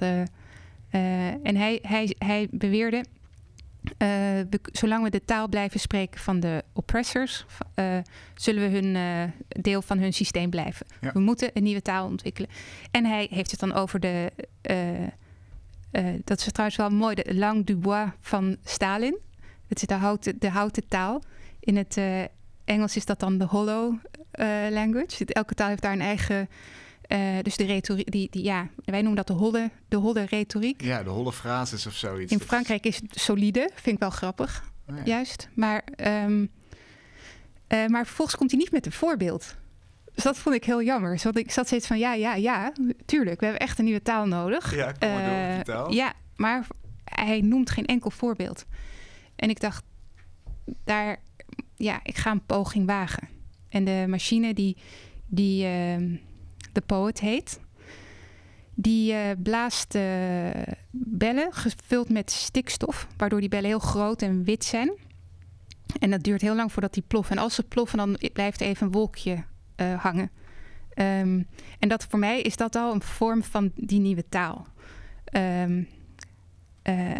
en 1.42 1.56
hij, 1.56 1.78
hij, 1.82 2.14
hij 2.18 2.48
beweerde. 2.50 3.04
Eh, 3.98 4.08
we, 4.50 4.60
zolang 4.72 5.02
we 5.02 5.10
de 5.10 5.24
taal 5.24 5.48
blijven 5.48 5.80
spreken 5.80 6.20
van 6.20 6.40
de 6.40 6.64
oppressors, 6.72 7.44
eh, 7.74 7.98
zullen 8.34 8.70
we 8.70 8.78
hun 8.78 8.96
eh, 8.96 9.22
deel 9.62 9.82
van 9.82 9.98
hun 9.98 10.12
systeem 10.12 10.50
blijven. 10.50 10.86
Ja. 11.00 11.12
We 11.12 11.20
moeten 11.20 11.50
een 11.54 11.62
nieuwe 11.62 11.82
taal 11.82 12.06
ontwikkelen. 12.06 12.50
En 12.90 13.04
hij 13.04 13.26
heeft 13.30 13.50
het 13.50 13.60
dan 13.60 13.72
over 13.72 14.00
de. 14.00 14.32
dat 16.24 16.38
is 16.38 16.52
trouwens 16.52 16.78
wel 16.78 16.90
mooi, 16.90 17.14
de 17.14 17.34
langue 17.34 17.64
du 17.64 17.76
bois 17.76 18.08
van 18.20 18.56
Stalin. 18.64 19.18
Het 19.66 19.80
is 19.80 19.86
de 19.86 19.94
houten, 19.94 20.38
de 20.38 20.50
houten 20.50 20.88
taal. 20.88 21.22
In 21.60 21.76
het 21.76 22.00
Engels 22.64 22.96
is 22.96 23.04
dat 23.04 23.20
dan 23.20 23.38
de 23.38 23.44
hollow 23.44 23.94
language. 24.70 25.24
Elke 25.24 25.54
taal 25.54 25.68
heeft 25.68 25.82
daar 25.82 25.92
een 25.92 26.00
eigen. 26.00 26.48
Eh, 27.06 27.18
dus 27.42 27.56
de 27.56 27.64
retoriek, 27.64 28.10
die, 28.10 28.28
die, 28.30 28.44
ja, 28.44 28.68
wij 28.84 28.98
noemen 29.02 29.16
dat 29.16 29.26
de 29.26 29.32
holle, 29.42 29.70
de 29.88 29.96
holle 29.96 30.24
retoriek. 30.24 30.82
Ja, 30.82 31.02
de 31.02 31.10
holle 31.10 31.32
frases 31.32 31.86
of 31.86 31.94
zoiets. 31.94 32.32
In 32.32 32.40
Frankrijk 32.40 32.86
is 32.86 32.96
het 32.96 33.20
solide, 33.20 33.70
vind 33.74 33.94
ik 33.96 33.98
wel 34.02 34.10
grappig, 34.10 34.70
Oh 34.90 34.96
ja. 34.96 35.02
juist. 35.04 35.48
Maar, 35.54 35.82
ehm, 35.96 36.46
eh, 37.66 37.86
maar 37.86 38.04
vervolgens 38.06 38.36
komt 38.36 38.50
hij 38.50 38.60
niet 38.60 38.70
met 38.72 38.86
een 38.86 38.92
voorbeeld. 38.92 39.56
Dus 40.14 40.24
dat 40.24 40.38
vond 40.38 40.54
ik 40.54 40.64
heel 40.64 40.82
jammer. 40.82 41.12
Dus 41.12 41.22
want 41.24 41.38
ik 41.38 41.50
zat 41.50 41.66
steeds 41.66 41.86
van, 41.86 41.98
ja, 41.98 42.14
ja, 42.14 42.34
ja, 42.34 42.72
tuurlijk, 43.06 43.40
we 43.40 43.46
hebben 43.46 43.66
echt 43.66 43.78
een 43.78 43.84
nieuwe 43.84 44.02
taal 44.02 44.26
nodig. 44.26 44.74
Ja, 44.74 44.92
kom 44.92 45.08
maar 45.08 45.24
door 45.24 45.32
op 45.32 45.64
die 45.64 45.74
Eh, 45.74 45.80
taal. 45.82 45.92
Ja, 45.92 46.12
maar 46.36 46.66
hij 47.04 47.40
noemt 47.40 47.70
geen 47.70 47.86
enkel 47.86 48.10
voorbeeld. 48.10 48.64
En 49.36 49.50
ik 49.50 49.60
dacht, 49.60 49.84
daar, 50.84 51.16
ja, 51.76 52.00
ik 52.02 52.16
ga 52.16 52.30
een 52.30 52.46
poging 52.46 52.86
wagen. 52.86 53.28
En 53.68 53.84
de 53.84 54.04
machine 54.08 54.54
die, 54.54 54.76
die 55.26 55.64
ehm, 55.66 56.16
de 56.76 56.82
poet 56.86 57.20
heet, 57.20 57.60
die 58.74 59.12
eh, 59.12 59.30
blaast 59.42 59.94
eh, 59.94 60.50
bellen 60.90 61.52
gevuld 61.52 62.08
met 62.08 62.30
stikstof, 62.30 63.06
waardoor 63.16 63.40
die 63.40 63.48
bellen 63.48 63.68
heel 63.68 63.78
groot 63.78 64.22
en 64.22 64.44
wit 64.44 64.64
zijn. 64.64 64.92
En 65.98 66.10
dat 66.10 66.22
duurt 66.22 66.40
heel 66.40 66.54
lang 66.54 66.72
voordat 66.72 66.94
die 66.94 67.04
ploffen. 67.06 67.36
En 67.36 67.42
als 67.42 67.54
ze 67.54 67.62
ploffen, 67.62 67.98
dan 67.98 68.18
blijft 68.32 68.60
even 68.60 68.86
een 68.86 68.92
wolkje 68.92 69.44
eh, 69.74 70.02
hangen. 70.02 70.30
Ehm, 70.94 71.42
en 71.78 71.88
dat 71.88 72.06
voor 72.08 72.18
mij 72.18 72.40
is 72.40 72.56
dat 72.56 72.76
al 72.76 72.94
een 72.94 73.02
vorm 73.02 73.42
van 73.42 73.72
die 73.74 74.00
nieuwe 74.00 74.28
taal. 74.28 74.66
Ehm, 75.24 75.82
eh, 76.82 77.10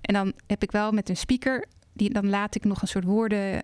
en 0.00 0.14
dan 0.14 0.32
heb 0.46 0.62
ik 0.62 0.70
wel 0.70 0.92
met 0.92 1.08
een 1.08 1.16
speaker, 1.16 1.64
die, 1.92 2.12
dan 2.12 2.28
laat 2.28 2.54
ik 2.54 2.64
nog 2.64 2.82
een 2.82 2.88
soort 2.88 3.04
woorden 3.04 3.62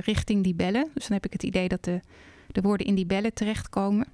richting 0.00 0.44
die 0.44 0.54
bellen. 0.54 0.90
Dus 0.94 1.06
dan 1.06 1.16
heb 1.16 1.24
ik 1.24 1.32
het 1.32 1.42
idee 1.42 1.68
dat 1.68 1.84
de, 1.84 2.00
de 2.52 2.60
woorden 2.60 2.86
in 2.86 2.94
die 2.94 3.06
bellen 3.06 3.34
terechtkomen. 3.34 4.06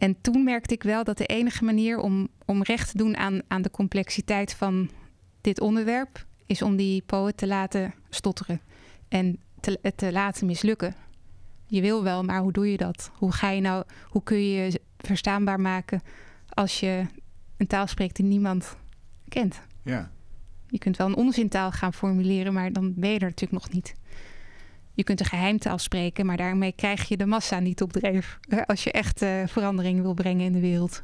En 0.00 0.20
toen 0.20 0.44
merkte 0.44 0.74
ik 0.74 0.82
wel 0.82 1.04
dat 1.04 1.18
de 1.18 1.26
enige 1.26 1.64
manier 1.64 1.98
om, 1.98 2.28
om 2.44 2.62
recht 2.62 2.90
te 2.90 2.96
doen 2.96 3.16
aan, 3.16 3.40
aan 3.48 3.62
de 3.62 3.70
complexiteit 3.70 4.54
van 4.54 4.90
dit 5.40 5.60
onderwerp, 5.60 6.26
is 6.46 6.62
om 6.62 6.76
die 6.76 7.02
poët 7.02 7.36
te 7.36 7.46
laten 7.46 7.94
stotteren 8.08 8.60
en 9.08 9.38
te, 9.60 9.92
te 9.96 10.12
laten 10.12 10.46
mislukken. 10.46 10.94
Je 11.66 11.80
wil 11.80 12.02
wel, 12.02 12.24
maar 12.24 12.40
hoe 12.40 12.52
doe 12.52 12.70
je 12.70 12.76
dat? 12.76 13.10
Hoe 13.14 13.32
ga 13.32 13.50
je 13.50 13.60
nou, 13.60 13.84
hoe 14.08 14.22
kun 14.22 14.36
je 14.36 14.62
je 14.62 14.80
verstaanbaar 14.96 15.60
maken 15.60 16.00
als 16.48 16.80
je 16.80 17.06
een 17.56 17.66
taal 17.66 17.86
spreekt 17.86 18.16
die 18.16 18.24
niemand 18.24 18.76
kent? 19.28 19.60
Ja. 19.82 20.10
Je 20.68 20.78
kunt 20.78 20.96
wel 20.96 21.06
een 21.06 21.16
onzintaal 21.16 21.70
gaan 21.70 21.94
formuleren, 21.94 22.52
maar 22.52 22.72
dan 22.72 22.94
ben 22.96 23.10
je 23.10 23.18
er 23.18 23.28
natuurlijk 23.28 23.62
nog 23.62 23.72
niet. 23.72 23.94
Je 25.00 25.06
kunt 25.06 25.20
een 25.20 25.26
geheimtaal 25.26 25.78
spreken, 25.78 26.26
maar 26.26 26.36
daarmee 26.36 26.72
krijg 26.72 27.08
je 27.08 27.16
de 27.16 27.26
massa 27.26 27.58
niet 27.58 27.82
op 27.82 27.92
dreef. 27.92 28.38
hè, 28.48 28.66
Als 28.66 28.84
je 28.84 28.92
echt 28.92 29.22
eh, 29.22 29.46
verandering 29.46 30.00
wil 30.00 30.14
brengen 30.14 30.44
in 30.44 30.52
de 30.52 30.60
wereld. 30.60 31.02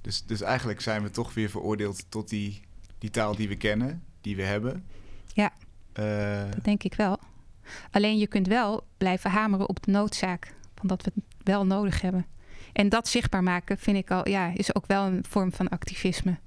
Dus, 0.00 0.24
dus 0.26 0.40
eigenlijk 0.40 0.80
zijn 0.80 1.02
we 1.02 1.10
toch 1.10 1.34
weer 1.34 1.50
veroordeeld 1.50 2.04
tot 2.08 2.28
die, 2.28 2.60
die 2.98 3.10
taal 3.10 3.36
die 3.36 3.48
we 3.48 3.56
kennen, 3.56 4.02
die 4.20 4.36
we 4.36 4.42
hebben. 4.42 4.84
Ja. 5.32 5.52
Eh, 5.92 6.50
Dat 6.50 6.64
denk 6.64 6.82
ik 6.82 6.94
wel. 6.94 7.18
Alleen 7.90 8.18
je 8.18 8.26
kunt 8.26 8.46
wel 8.46 8.86
blijven 8.96 9.30
hameren 9.30 9.68
op 9.68 9.82
de 9.82 9.90
noodzaak 9.90 10.54
van 10.74 10.88
dat 10.88 11.02
we 11.02 11.12
het 11.14 11.24
wel 11.44 11.66
nodig 11.66 12.00
hebben. 12.00 12.26
En 12.72 12.88
dat 12.88 13.08
zichtbaar 13.08 13.42
maken 13.42 13.78
vind 13.78 13.96
ik 13.96 14.10
al, 14.10 14.28
ja, 14.28 14.52
is 14.54 14.74
ook 14.74 14.86
wel 14.86 15.04
een 15.06 15.24
vorm 15.28 15.52
van 15.52 15.68
activisme. 15.68 16.38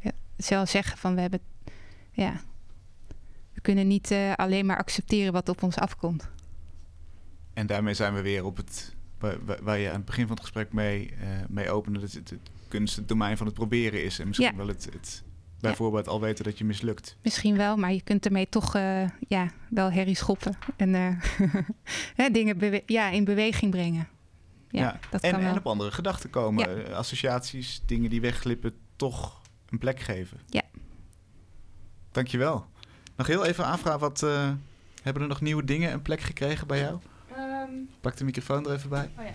Ja, 0.00 0.10
zelf 0.36 0.68
zeggen 0.68 0.98
van 0.98 1.14
we 1.14 1.20
hebben, 1.20 1.40
ja, 2.12 2.40
we 3.54 3.60
kunnen 3.60 3.86
niet 3.86 4.10
eh, 4.10 4.32
alleen 4.34 4.66
maar 4.66 4.78
accepteren 4.78 5.32
wat 5.32 5.48
op 5.48 5.62
ons 5.62 5.76
afkomt. 5.76 6.28
en 7.54 7.66
daarmee 7.66 7.94
zijn 7.94 8.14
we 8.14 8.20
weer 8.22 8.44
op 8.44 8.56
het, 8.56 8.94
waar, 9.62 9.78
je 9.78 9.88
aan 9.88 9.94
het 9.94 10.04
begin 10.04 10.26
van 10.26 10.34
het 10.36 10.44
gesprek 10.44 10.72
mee, 10.72 11.10
eh, 11.20 11.28
mee 11.48 11.70
opende, 11.70 11.98
dat 12.00 12.12
het, 12.12 12.30
het 12.30 12.50
kunst 12.68 12.96
het 12.96 13.08
domein 13.08 13.36
van 13.36 13.46
het 13.46 13.54
proberen 13.54 14.04
is. 14.04 14.18
En 14.18 14.26
misschien 14.26 14.50
Ja. 14.50 14.56
wel 14.56 14.66
het, 14.66 14.88
het 14.92 15.22
bijvoorbeeld 15.60 16.08
al 16.08 16.20
weten 16.20 16.44
dat 16.44 16.58
je 16.58 16.64
mislukt. 16.64 17.16
Misschien 17.22 17.56
wel, 17.56 17.76
maar 17.76 17.92
je 17.92 18.02
kunt 18.02 18.24
ermee 18.26 18.48
toch 18.48 18.74
eh, 18.74 19.08
ja, 19.28 19.50
wel 19.70 19.92
herrie 19.92 20.14
schoppen 20.14 20.56
en 20.76 21.20
dingen 22.32 22.82
ja, 22.86 23.08
in 23.08 23.24
beweging 23.24 23.70
brengen. 23.70 24.08
Ja, 24.68 24.98
dat 25.10 25.20
en, 25.20 25.30
kan 25.30 25.40
wel. 25.40 25.50
en 25.50 25.56
op 25.58 25.66
andere 25.66 25.90
gedachten 25.90 26.30
komen. 26.30 26.94
Associaties, 26.94 27.82
dingen 27.86 28.10
die 28.10 28.20
wegglippen, 28.20 28.74
toch 28.96 29.40
een 29.68 29.78
plek 29.78 30.00
geven. 30.00 30.40
Ja. 30.46 30.62
Dankjewel. 32.12 32.66
Nog 33.20 33.28
heel 33.28 33.44
even 33.44 33.64
aanvragen, 33.64 34.00
wat, 34.00 34.22
eh, 34.22 34.50
hebben 35.02 35.22
er 35.22 35.28
nog 35.28 35.40
nieuwe 35.40 35.64
dingen 35.64 35.92
een 35.92 36.02
plek 36.02 36.20
gekregen 36.20 36.66
bij 36.66 36.78
jou? 36.80 36.98
Ehm, 37.36 37.70
Pak 38.00 38.16
de 38.16 38.24
microfoon 38.24 38.66
er 38.66 38.72
even 38.74 38.88
bij. 38.88 39.10
oh 39.18 39.24
ja. 39.24 39.30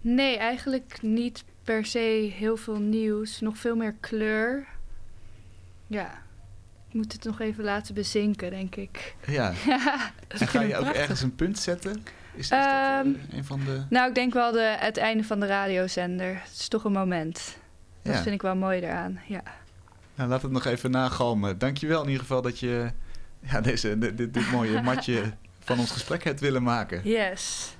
Nee, 0.00 0.36
eigenlijk 0.36 0.98
niet 1.02 1.44
per 1.62 1.84
se 1.86 2.32
heel 2.34 2.56
veel 2.56 2.78
nieuws. 2.78 3.40
Nog 3.40 3.58
veel 3.58 3.76
meer 3.76 3.94
kleur. 4.00 4.66
Ja, 5.86 6.06
ik 6.88 6.94
moet 6.94 7.12
het 7.12 7.24
nog 7.24 7.40
even 7.40 7.64
laten 7.64 7.94
bezinken, 7.94 8.50
denk 8.50 8.76
ik. 8.76 9.14
Ja. 9.26 9.52
En 10.28 10.48
ga 10.48 10.60
je 10.62 10.76
ook 10.76 10.86
ergens 10.94 11.22
een 11.22 11.34
punt 11.34 11.58
zetten? 11.58 11.92
Is, 12.34 12.40
is 12.40 12.48
dat 12.48 12.58
Ehm, 12.58 13.06
eh, 13.30 13.36
een 13.36 13.44
van 13.44 13.60
de... 13.64 13.82
nou, 13.90 14.08
ik 14.08 14.14
denk 14.14 14.32
wel 14.32 14.52
de, 14.52 14.76
het 14.78 14.96
einde 14.96 15.24
van 15.24 15.40
de 15.40 15.46
radiozender. 15.46 16.34
Het 16.42 16.52
is 16.58 16.68
toch 16.68 16.84
een 16.84 16.92
moment. 16.92 17.56
Dat 18.02 18.14
Ja. 18.14 18.22
vind 18.22 18.34
ik 18.34 18.42
wel 18.42 18.56
mooi 18.56 18.80
eraan, 18.80 19.20
ja. 19.28 19.42
Nou, 20.14 20.28
laat 20.28 20.42
het 20.42 20.50
nog 20.50 20.64
even 20.64 20.90
nagalmen. 20.90 21.58
Dankjewel 21.58 22.00
in 22.02 22.06
ieder 22.06 22.22
geval 22.22 22.42
dat 22.42 22.58
je 22.58 22.90
ja, 23.40 23.60
deze, 23.60 23.98
dit, 23.98 24.16
dit, 24.16 24.34
dit 24.34 24.50
mooie 24.50 24.82
matje 24.90 25.32
van 25.58 25.78
ons 25.78 25.90
gesprek 25.90 26.24
hebt 26.24 26.40
willen 26.40 26.62
maken. 26.62 27.00
Yes. 27.04 27.76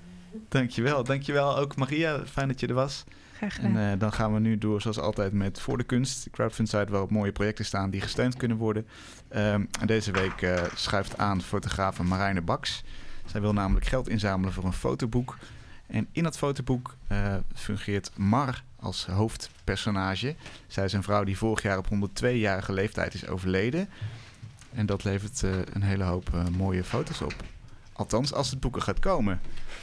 Dankjewel. 0.49 1.05
Dankjewel 1.05 1.59
ook 1.59 1.77
Maria. 1.77 2.27
Fijn 2.27 2.49
dat 2.49 2.61
je 2.61 2.67
er 2.67 2.75
was. 2.75 3.05
Graag 3.37 3.55
gedaan. 3.55 3.77
En 3.77 3.93
eh, 3.93 3.99
dan 3.99 4.13
gaan 4.13 4.35
we 4.35 4.41
nu 4.41 4.59
door 4.59 4.81
zoals 4.81 4.99
altijd 4.99 5.33
met 5.33 5.61
Voor 5.61 5.79
de 5.79 5.85
Kunst. 5.85 6.25
De 6.25 6.31
crowdfund 6.31 6.69
site 6.69 6.91
waarop 6.91 7.11
mooie 7.11 7.33
projecten 7.33 7.65
staan 7.65 7.91
die 7.91 8.01
gesteund 8.01 8.37
kunnen 8.37 8.57
worden. 8.57 8.87
Ehm, 9.29 9.65
en 9.81 9.87
deze 9.87 10.11
week 10.13 10.43
eh, 10.43 10.63
schuift 10.75 11.19
aan 11.19 11.43
fotografe 11.43 12.03
Marijne 12.03 12.41
Baks. 12.43 12.83
Zij 13.27 13.41
wil 13.41 13.53
namelijk 13.53 13.87
geld 13.87 14.09
inzamelen 14.09 14.53
voor 14.53 14.65
een 14.65 14.73
fotoboek. 14.73 15.37
En 15.87 16.09
in 16.13 16.23
dat 16.23 16.37
fotoboek 16.37 16.97
eh, 17.07 17.35
fungeert 17.55 18.11
Mar 18.17 18.65
als 18.85 19.07
hoofdpersonage. 19.07 20.35
Zij 20.67 20.85
is 20.85 20.93
een 20.93 21.03
vrouw 21.03 21.25
die 21.25 21.39
vorig 21.39 21.63
jaar 21.63 21.79
op 21.79 21.87
102-jarige 22.21 22.73
leeftijd 22.73 23.15
is 23.15 23.27
overleden. 23.29 23.89
En 24.75 24.87
dat 24.87 25.05
levert 25.05 25.43
eh, 25.43 25.51
een 25.73 25.83
hele 25.83 26.05
hoop 26.05 26.29
eh, 26.35 26.45
mooie 26.57 26.85
foto's 26.85 27.21
op. 27.21 27.35
Althans, 27.93 28.33
als 28.33 28.51
het 28.51 28.61
boeken 28.61 28.83
gaat 28.83 28.99
komen. 28.99 29.41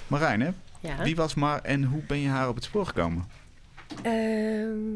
Marijne, 0.07 0.53
Ja. 0.79 1.03
wie 1.03 1.15
was 1.15 1.33
Mar 1.33 1.61
en 1.61 1.83
hoe 1.83 2.01
ben 2.07 2.19
je 2.19 2.27
haar 2.27 2.47
op 2.49 2.55
het 2.55 2.63
spoor 2.63 2.85
gekomen? 2.85 3.25
Ehm, 4.03 4.95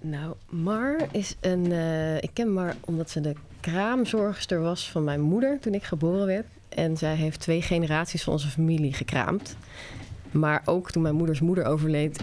nou, 0.00 0.34
Mar 0.48 0.96
is 1.12 1.36
een. 1.40 1.72
eh, 1.72 2.16
ik 2.16 2.30
ken 2.32 2.52
Mar 2.52 2.74
omdat 2.80 3.10
ze 3.10 3.20
de 3.20 3.34
kraamzorgster 3.60 4.60
was 4.60 4.90
van 4.90 5.04
mijn 5.04 5.20
moeder 5.20 5.58
toen 5.60 5.74
ik 5.74 5.82
geboren 5.84 6.26
werd. 6.26 6.46
En 6.68 6.96
zij 6.96 7.14
heeft 7.14 7.40
twee 7.40 7.62
generaties 7.62 8.22
van 8.22 8.32
onze 8.32 8.48
familie 8.48 8.92
gekraamd. 8.92 9.56
Maar 10.30 10.62
ook 10.64 10.90
toen 10.90 11.02
mijn 11.02 11.14
moeders 11.14 11.40
moeder 11.40 11.64
overleed, 11.64 12.20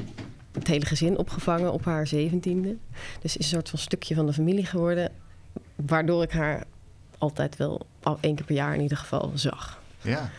het 0.55 0.67
hele 0.67 0.85
gezin 0.85 1.17
opgevangen 1.17 1.73
op 1.73 1.85
haar 1.85 2.07
zeventiende. 2.07 2.75
Dus 3.21 3.37
is 3.37 3.45
een 3.45 3.51
soort 3.51 3.69
van 3.69 3.79
stukje 3.79 4.15
van 4.15 4.25
de 4.25 4.33
familie 4.33 4.65
geworden. 4.65 5.11
Waardoor 5.75 6.23
ik 6.23 6.31
haar 6.31 6.63
altijd 7.17 7.57
wel 7.57 7.85
al 8.03 8.17
één 8.21 8.35
keer 8.35 8.45
per 8.45 8.55
jaar 8.55 8.75
in 8.75 8.81
ieder 8.81 8.97
geval 8.97 9.31
zag. 9.33 9.81
Ja. 10.01 10.29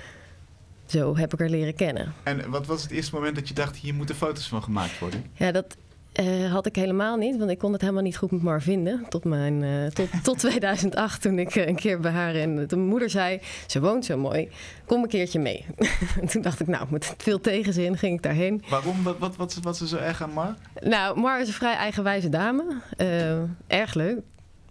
Zo 0.87 1.17
heb 1.17 1.33
ik 1.33 1.39
haar 1.39 1.49
leren 1.49 1.75
kennen. 1.75 2.12
En 2.23 2.51
wat 2.51 2.67
was 2.67 2.83
het 2.83 2.91
eerste 2.91 3.14
moment 3.14 3.35
dat 3.35 3.49
je 3.49 3.55
dacht, 3.55 3.77
hier 3.77 3.95
moeten 3.95 4.14
foto's 4.14 4.49
van 4.49 4.62
gemaakt 4.62 4.99
worden? 4.99 5.25
Ja, 5.33 5.53
dat 5.53 5.77
eh, 6.17 6.53
had 6.53 6.67
ik 6.67 6.77
helemaal 6.77 7.17
niet, 7.17 7.37
want 7.37 7.51
ik 7.51 7.59
kon 7.59 7.73
het 7.73 7.81
helemaal 7.81 8.03
niet 8.03 8.17
goed 8.17 8.31
met 8.31 8.43
Mar 8.43 8.62
vinden. 8.62 9.07
Tot, 9.09 9.25
mijn, 9.25 9.62
eh, 9.62 9.87
tot, 9.87 10.09
tot 10.25 10.39
2008, 10.39 11.23
toen 11.23 11.39
ik 11.39 11.55
eh, 11.57 11.67
een 11.67 11.77
keer 11.77 12.01
bij 12.01 12.11
haar 12.11 12.35
en 12.35 12.67
de 12.67 12.77
moeder 12.77 13.11
zei: 13.11 13.41
Ze 13.67 13.81
woont 13.81 14.05
zo 14.05 14.17
mooi, 14.17 14.49
kom 14.87 15.03
een 15.03 15.09
keertje 15.09 15.39
mee. 15.39 15.64
en 16.21 16.27
toen 16.29 16.43
dacht 16.43 16.61
ik, 16.61 16.67
nou, 16.67 16.87
met 16.91 17.14
veel 17.17 17.41
tegenzin 17.41 17.99
ging 17.99 18.17
ik 18.17 18.23
daarheen. 18.23 18.62
Waarom? 18.69 19.03
Wat, 19.03 19.19
wat, 19.19 19.37
wat, 19.37 19.59
wat 19.62 19.75
is 19.75 19.81
er 19.81 19.87
zo 19.87 19.97
erg 19.97 20.23
aan 20.23 20.33
Mar? 20.33 20.55
Nou, 20.81 21.21
Mar 21.21 21.41
is 21.41 21.49
een 21.49 21.55
vrij 21.55 21.77
eigenwijze 21.77 22.29
dame, 22.29 22.64
erg 23.67 23.95
leuk. 23.95 24.19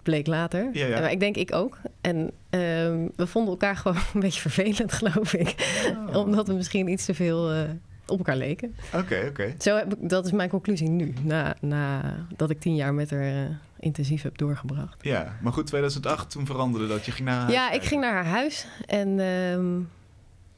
bleek 0.03 0.27
later. 0.27 0.69
Ja, 0.73 0.85
ja. 0.85 0.99
Maar 0.99 1.11
ik 1.11 1.19
denk 1.19 1.35
ik 1.35 1.53
ook. 1.53 1.77
En 2.01 2.31
ehm, 2.49 3.07
we 3.15 3.27
vonden 3.27 3.51
elkaar 3.51 3.75
gewoon 3.75 3.97
een 4.13 4.19
beetje 4.19 4.41
vervelend, 4.41 4.91
geloof 4.91 5.33
ik. 5.33 5.83
Oh. 6.07 6.17
Omdat 6.17 6.47
we 6.47 6.53
misschien 6.53 6.87
iets 6.87 7.05
te 7.05 7.13
veel 7.13 7.67
op 8.07 8.17
elkaar 8.17 8.37
leken. 8.37 8.75
Oké, 8.93 9.25
oké. 9.29 9.53
Zo 9.59 9.75
heb 9.75 9.93
ik, 9.93 10.09
dat 10.09 10.25
is 10.25 10.31
mijn 10.31 10.49
conclusie 10.49 10.89
nu. 10.89 11.13
Na, 11.23 11.55
na 11.61 12.01
dat 12.35 12.49
ik 12.49 12.59
tien 12.59 12.75
jaar 12.75 12.93
met 12.93 13.09
haar 13.09 13.21
eh, 13.21 13.49
intensief 13.79 14.21
heb 14.21 14.37
doorgebracht. 14.37 14.95
Ja, 15.03 15.37
maar 15.41 15.53
goed, 15.53 15.67
2008, 15.67 16.29
toen 16.29 16.45
veranderde 16.45 16.87
dat. 16.87 17.05
Je 17.05 17.11
ging 17.11 17.27
naar 17.27 17.39
haar 17.39 17.51
Ja, 17.51 17.61
huis 17.67 17.75
ik 17.75 17.83
ging 17.83 18.01
naar 18.01 18.13
haar 18.13 18.25
huis 18.25 18.67
en 18.85 19.19
ehm, 19.19 19.79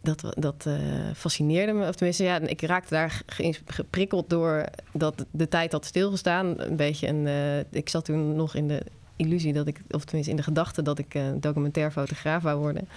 dat, 0.02 0.34
dat 0.38 0.66
eh, 0.66 0.74
fascineerde 1.16 1.74
me. 1.74 1.88
Of 1.88 1.96
tenminste, 1.96 2.24
ja, 2.24 2.40
ik 2.40 2.62
raakte 2.62 2.94
daar 2.94 3.22
ge- 3.26 3.60
geprikkeld 3.66 4.30
door 4.30 4.64
dat 4.94 5.26
de 5.32 5.48
tijd 5.48 5.72
had 5.72 5.86
stilgestaan. 5.86 6.60
Een 6.62 6.76
beetje 6.76 7.08
een, 7.08 7.28
eh, 7.28 7.60
ik 7.80 7.90
zat 7.90 8.06
toen 8.06 8.36
nog 8.36 8.56
in 8.56 8.68
de 8.68 8.82
illusie 9.16 9.54
dat 9.54 9.68
ik, 9.68 9.82
of 9.90 10.04
tenminste 10.04 10.32
in 10.32 10.38
de 10.38 10.44
gedachte 10.44 10.82
dat 10.82 11.00
ik 11.00 11.16
documentair 11.40 11.92
fotograaf 11.92 12.44
wou 12.44 12.60
worden. 12.60 12.88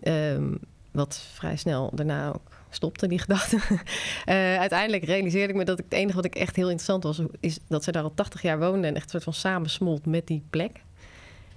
Ehm, 0.00 0.44
wat 0.90 1.22
vrij 1.34 1.56
snel 1.56 1.90
daarna 1.94 2.28
ook 2.28 2.53
stopte, 2.74 3.06
die 3.06 3.18
gedachte. 3.18 3.58
Eh, 4.24 4.56
uiteindelijk 4.58 5.04
realiseerde 5.04 5.52
ik 5.52 5.58
me 5.58 5.64
dat 5.64 5.78
ik, 5.78 5.84
het 5.84 5.94
enige 5.94 6.16
wat 6.16 6.24
ik 6.24 6.34
echt 6.34 6.56
heel 6.56 6.70
interessant 6.70 7.02
was, 7.02 7.20
is 7.40 7.58
dat 7.68 7.84
ze 7.84 7.92
daar 7.92 8.02
al 8.02 8.14
80 8.14 8.42
jaar 8.42 8.58
woonde 8.58 8.86
en 8.86 8.94
echt 8.94 9.04
een 9.04 9.10
soort 9.10 9.22
van 9.22 9.32
samensmolt 9.32 10.06
met 10.06 10.26
die 10.26 10.42
plek. 10.50 10.80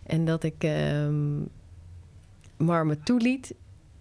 En 0.06 0.26
dat 0.26 0.44
ik 0.44 0.56
ehm 0.64 1.40
Mar 2.58 2.86
me 2.86 3.00
toeliet, 3.00 3.54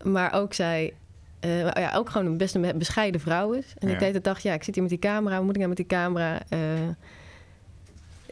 maar 0.02 0.32
ook 0.32 0.54
zij 0.54 0.92
eh, 1.40 1.60
ja, 1.60 1.92
ook 1.94 2.10
gewoon 2.10 2.26
een 2.26 2.36
best 2.36 2.54
een 2.54 2.78
bescheiden 2.78 3.20
vrouw 3.20 3.52
is. 3.52 3.74
En 3.78 3.88
Ja. 3.88 3.94
ik 3.94 4.00
deed 4.00 4.12
de 4.12 4.20
dacht, 4.20 4.42
ja, 4.42 4.54
ik 4.54 4.62
zit 4.62 4.74
hier 4.74 4.82
met 4.82 4.92
die 4.92 5.10
camera, 5.10 5.40
moet 5.40 5.50
ik 5.50 5.56
nou 5.56 5.68
met 5.68 5.76
die 5.76 5.86
camera? 5.86 6.42
Eh, 6.48 6.58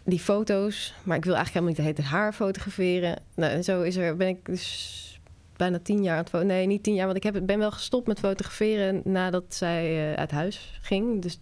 die 0.05 0.21
foto's, 0.21 0.95
maar 1.03 1.17
ik 1.17 1.25
wil 1.25 1.35
eigenlijk 1.35 1.67
helemaal 1.67 1.85
niet 1.87 1.97
tijd 1.97 2.11
haar 2.13 2.33
fotograferen. 2.33 3.19
Nou, 3.35 3.53
en 3.53 3.65
zo 3.65 3.83
is 3.83 3.97
er, 3.97 4.17
ben 4.17 4.29
ik 4.29 4.47
dus 4.47 5.14
bijna 5.57 5.79
tien 5.83 6.03
jaar 6.03 6.17
aan 6.19 6.25
het 6.31 6.47
Nee, 6.47 6.67
niet 6.67 6.83
tien 6.83 6.95
jaar, 6.95 7.05
want 7.07 7.17
ik 7.17 7.23
heb, 7.23 7.41
ben 7.47 7.59
wel 7.59 7.71
gestopt 7.71 8.07
met 8.07 8.19
fotograferen 8.19 9.01
nadat 9.05 9.45
zij 9.49 10.13
eh, 10.13 10.19
uit 10.19 10.31
huis 10.31 10.79
ging. 10.83 11.23
Dus, 11.23 11.39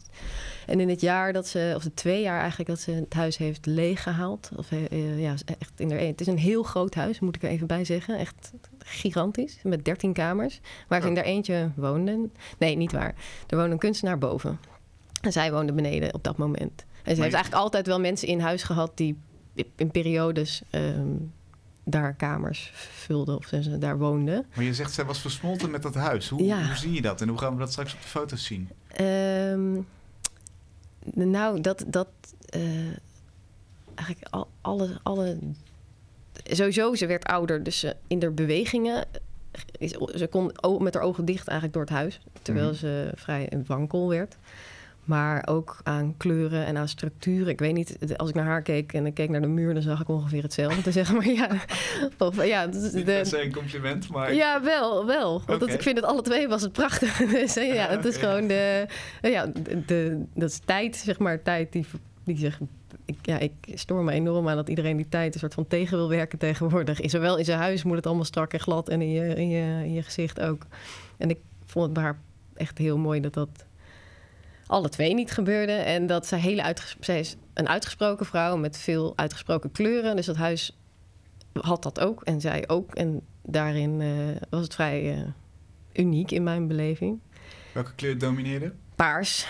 en 0.67 0.81
in 0.81 0.89
het 0.89 1.01
jaar 1.01 1.33
dat 1.33 1.47
ze, 1.47 1.73
of 1.77 1.83
de 1.83 1.95
twee 1.95 2.23
jaar 2.23 2.41
eigenlijk, 2.41 2.69
dat 2.71 2.81
ze 2.81 2.91
het 2.91 3.15
huis 3.15 3.37
heeft 3.37 3.67
leeggehaald. 3.67 4.51
Of 4.57 4.73
eh, 4.73 4.85
eh, 4.91 5.21
ja, 5.21 5.35
echt 5.59 5.81
in 5.81 5.91
er, 5.91 6.07
het 6.07 6.21
is 6.21 6.27
een 6.27 6.39
heel 6.39 6.63
groot 6.63 6.95
huis, 6.95 7.21
moet 7.21 7.37
ik 7.37 7.43
er 7.43 7.49
even 7.51 7.67
bij 7.67 7.85
zeggen. 7.85 8.19
Echt 8.19 8.53
gigantisch, 8.79 9.59
met 9.63 9.85
13 9.85 10.13
kamers. 10.13 10.61
Waar 10.89 11.01
ze 11.03 11.09
in 11.09 11.15
daar 11.15 11.25
eentje 11.25 11.71
woonden. 11.77 12.33
Nee, 12.59 12.77
niet 12.77 12.93
waar. 12.93 13.15
Er 13.47 13.57
woonde 13.57 13.73
een 13.73 13.79
kunstenaar 13.79 14.19
boven. 14.19 14.59
En 15.21 15.33
zij 15.33 15.53
woonde 15.53 15.73
beneden 15.73 16.15
op 16.15 16.25
dat 16.25 16.37
moment. 16.37 16.73
En 16.81 16.85
ze 16.85 16.87
Maar 17.03 17.05
heeft 17.05 17.17
je- 17.17 17.23
eigenlijk 17.23 17.55
altijd 17.63 17.87
wel 17.87 18.01
mensen 18.01 18.29
in 18.29 18.41
huis 18.41 18.63
gehad 18.63 18.93
die 18.95 19.17
in 19.77 19.91
periodes 19.91 20.63
ehm, 20.71 21.15
daar 21.85 22.15
kamers 22.15 22.71
vulden 22.75 23.37
of 23.37 23.47
ze 23.47 23.79
daar 23.79 23.99
woonden. 23.99 24.47
Maar 24.55 24.65
je 24.65 24.75
zegt, 24.75 24.93
zij 24.93 25.05
was 25.05 25.21
versmolten 25.21 25.71
met 25.71 25.83
dat 25.83 25.95
huis. 25.95 26.29
Hoe, 26.29 26.43
Ja. 26.45 26.67
hoe 26.67 26.77
zie 26.77 26.93
je 26.93 27.03
dat? 27.03 27.21
En 27.21 27.29
hoe 27.29 27.39
gaan 27.39 27.53
we 27.53 27.59
dat 27.59 27.71
straks 27.73 27.95
op 27.95 28.01
de 28.03 28.09
foto's 28.09 28.45
zien? 28.45 28.69
Ehm, 28.89 29.73
nou, 31.31 31.61
dat, 31.61 31.85
dat 31.87 32.09
eh, 32.49 32.63
eigenlijk 33.95 34.27
al, 34.31 34.49
alle, 34.61 34.99
alle. 35.03 35.39
Sowieso, 36.45 36.95
ze 36.95 37.07
werd 37.07 37.25
ouder, 37.25 37.63
dus 37.63 37.79
ze, 37.79 37.97
in 38.07 38.23
haar 38.23 38.35
bewegingen. 38.35 39.05
Is, 39.79 39.91
ze 39.91 40.27
kon 40.31 40.53
met 40.83 40.95
haar 40.95 41.03
ogen 41.03 41.25
dicht 41.25 41.49
eigenlijk 41.49 41.73
door 41.79 41.87
het 41.87 41.97
huis, 41.97 42.21
terwijl 42.43 42.67
Mhm. 42.69 42.77
ze 42.77 43.11
vrij 43.15 43.49
wankel 43.67 44.09
werd. 44.09 44.37
Maar 45.05 45.47
ook 45.49 45.81
aan 45.83 46.15
kleuren 46.17 46.67
en 46.67 46.77
aan 46.77 46.89
structuren. 46.89 47.49
Ik 47.49 47.59
weet 47.59 47.75
niet, 47.75 47.97
als 48.17 48.29
ik 48.29 48.35
naar 48.35 48.45
haar 48.45 48.63
keek 48.63 48.93
en 48.93 49.07
ik 49.07 49.15
keek 49.15 49.29
naar 49.31 49.41
de 49.41 49.47
muur, 49.47 49.75
dan 49.75 49.83
zag 49.83 50.01
ik 50.01 50.09
ongeveer 50.09 50.43
hetzelfde. 50.43 50.93
Zeg 50.93 51.13
maar 51.15 51.29
ja. 51.29 51.49
Of, 52.19 52.45
ja, 52.47 52.67
dat 52.67 52.75
is 52.83 52.93
Niet 52.93 53.07
de- 53.07 53.13
per 53.13 53.27
se 53.27 53.43
een 53.45 53.53
compliment, 53.53 54.09
maar... 54.09 54.35
ja, 54.35 54.63
wel, 54.63 55.07
wel. 55.07 55.43
Want 55.47 55.69
ik 55.69 55.83
vind 55.83 55.97
het 55.97 56.05
alle 56.07 56.23
twee 56.23 56.49
was 56.49 56.63
het 56.63 56.73
prachtig. 56.73 57.17
Dus 57.41 57.57
eh, 57.57 57.75
ja, 57.75 57.89
het 57.97 58.05
is 58.05 58.17
gewoon 58.17 58.47
de, 58.47 58.87
ja, 59.23 59.47
de, 59.47 59.85
de- 59.87 60.23
dat 60.35 60.51
is 60.51 60.59
tijd, 60.65 60.97
zeg 60.97 61.19
maar, 61.19 61.43
tijd 61.43 61.73
die, 61.73 61.87
die 62.25 62.37
zich. 62.39 62.61
Ik, 63.05 63.17
ja, 63.23 63.39
ik 63.39 63.53
stoor 63.75 64.05
me 64.05 64.13
enorm 64.13 64.49
aan 64.49 64.57
dat 64.57 64.69
iedereen 64.69 64.97
die 64.97 65.09
tijd 65.09 65.35
een 65.35 65.41
soort 65.41 65.55
van 65.55 65.67
tegen 65.67 65.97
wil 65.97 66.09
werken 66.09 66.39
tegenwoordig. 66.39 66.99
Zowel 67.03 67.37
in 67.39 67.45
zijn 67.45 67.59
huis 67.59 67.83
moet 67.83 67.97
het 67.97 68.07
allemaal 68.07 68.25
strak 68.25 68.53
en 68.53 68.61
glad 68.61 68.89
en 68.89 69.03
in 69.03 69.11
je, 69.11 69.35
in 69.35 69.49
je, 69.49 69.85
in 69.85 69.93
je 69.93 70.03
gezicht 70.03 70.41
ook. 70.41 70.67
En 71.17 71.31
ik 71.31 71.39
vond 71.65 71.85
het 71.85 71.95
bij 71.95 72.03
haar 72.03 72.19
echt 72.55 72.79
heel 72.79 72.99
mooi 72.99 73.21
dat 73.21 73.35
dat 73.35 73.49
alle 74.67 74.89
twee 74.89 75.15
niet 75.15 75.31
gebeurde. 75.31 75.73
En 75.73 76.07
dat 76.07 76.27
zij, 76.27 76.39
hele 76.39 76.63
uitges- 76.63 76.97
zij 77.01 77.19
is 77.19 77.37
een 77.55 77.69
uitgesproken 77.69 78.27
vrouw 78.27 78.57
met 78.57 78.79
veel 78.79 79.13
uitgesproken 79.17 79.73
kleuren. 79.73 80.17
Dus 80.17 80.27
dat 80.27 80.37
huis 80.37 80.79
had 81.53 81.83
dat 81.83 82.01
ook 82.01 82.23
en 82.23 82.41
zij 82.41 82.69
ook. 82.69 82.95
En 82.95 83.21
daarin 83.43 84.01
eh, 84.01 84.43
was 84.51 84.63
het 84.63 84.75
vrij 84.75 85.13
eh, 85.13 85.23
uniek 86.05 86.31
in 86.31 86.43
mijn 86.43 86.69
beleving. 86.69 87.21
Welke 87.73 87.95
kleur 87.95 88.19
domineerde? 88.19 88.73
Paars. 88.97 89.47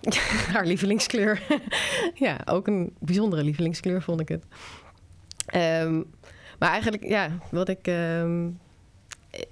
Haar 0.52 0.66
lievelingskleur. 0.66 1.42
ja, 2.14 2.40
ook 2.44 2.66
een 2.66 2.94
bijzondere 2.98 3.44
lievelingskleur 3.44 4.02
vond 4.02 4.20
ik 4.20 4.28
het. 4.28 4.44
Ehm, 5.46 6.02
maar 6.58 6.70
eigenlijk, 6.70 7.04
ja, 7.04 7.30
wat 7.50 7.68
ik, 7.68 7.86
ehm, 7.86 8.48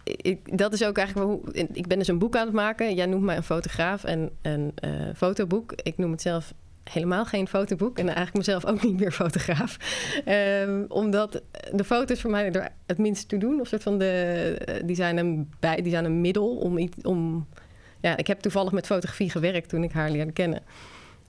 ik... 0.04 0.58
Dat 0.58 0.72
is 0.72 0.84
ook 0.84 0.98
eigenlijk. 0.98 1.48
Ik 1.72 1.86
ben 1.86 1.98
dus 1.98 2.08
een 2.08 2.18
boek 2.18 2.36
aan 2.36 2.46
het 2.46 2.54
maken. 2.54 2.94
Jij 2.94 3.06
noemt 3.06 3.24
mij 3.24 3.36
een 3.36 3.42
fotograaf 3.42 4.04
en 4.04 4.30
een 4.42 4.72
eh, 4.74 4.90
fotoboek. 5.16 5.72
Ik 5.72 5.98
noem 5.98 6.10
het 6.10 6.22
zelf 6.22 6.52
helemaal 6.84 7.24
geen 7.24 7.48
fotoboek. 7.48 7.98
En 7.98 8.06
eigenlijk 8.06 8.36
mezelf 8.36 8.66
ook 8.66 8.82
niet 8.82 9.00
meer 9.00 9.12
fotograaf. 9.12 9.76
Ehm, 10.24 10.84
omdat 10.88 11.42
de 11.72 11.84
foto's 11.84 12.20
voor 12.20 12.30
mij 12.30 12.52
er 12.52 12.68
het 12.86 12.98
minst 12.98 13.28
toe 13.28 13.38
doen. 13.38 13.60
Of 13.60 13.68
soort 13.68 13.82
van 13.82 13.98
de, 13.98 14.80
die, 14.84 14.96
zijn 14.96 15.16
een 15.16 15.50
bij, 15.60 15.82
die 15.82 15.92
zijn 15.92 16.04
een 16.04 16.20
middel 16.20 16.56
om, 16.56 16.78
iets, 16.78 16.96
om 17.02 17.46
ja, 18.00 18.16
ik 18.16 18.26
heb 18.26 18.40
toevallig 18.40 18.72
met 18.72 18.86
fotografie 18.86 19.30
gewerkt 19.30 19.68
toen 19.68 19.82
ik 19.82 19.92
haar 19.92 20.10
leerde 20.10 20.32
kennen. 20.32 20.62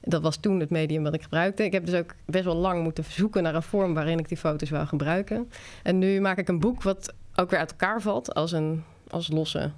Dat 0.01 0.21
was 0.21 0.37
toen 0.37 0.59
het 0.59 0.69
medium 0.69 1.03
wat 1.03 1.13
ik 1.13 1.21
gebruikte. 1.21 1.63
Ik 1.63 1.71
heb 1.71 1.85
dus 1.85 1.99
ook 1.99 2.15
best 2.25 2.43
wel 2.43 2.55
lang 2.55 2.83
moeten 2.83 3.03
zoeken 3.03 3.43
naar 3.43 3.55
een 3.55 3.63
vorm 3.63 3.93
waarin 3.93 4.19
ik 4.19 4.27
die 4.27 4.37
foto's 4.37 4.69
wou 4.69 4.87
gebruiken. 4.87 5.49
En 5.83 5.97
nu 5.97 6.21
maak 6.21 6.37
ik 6.37 6.47
een 6.47 6.59
boek 6.59 6.83
wat 6.83 7.13
ook 7.35 7.49
weer 7.49 7.59
uit 7.59 7.71
elkaar 7.71 8.01
valt 8.01 8.33
als, 8.33 8.51
een, 8.51 8.83
als 9.09 9.27
losse 9.27 9.71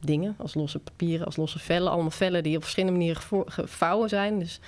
dingen, 0.00 0.34
als 0.38 0.54
losse 0.54 0.78
papieren, 0.78 1.26
als 1.26 1.36
losse 1.36 1.58
vellen. 1.58 1.90
Allemaal 1.90 2.10
vellen 2.10 2.42
die 2.42 2.56
op 2.56 2.62
verschillende 2.62 2.96
manieren 2.96 3.22
gevo- 3.22 3.44
gevouwen 3.46 4.08
zijn. 4.08 4.38
Dus 4.38 4.60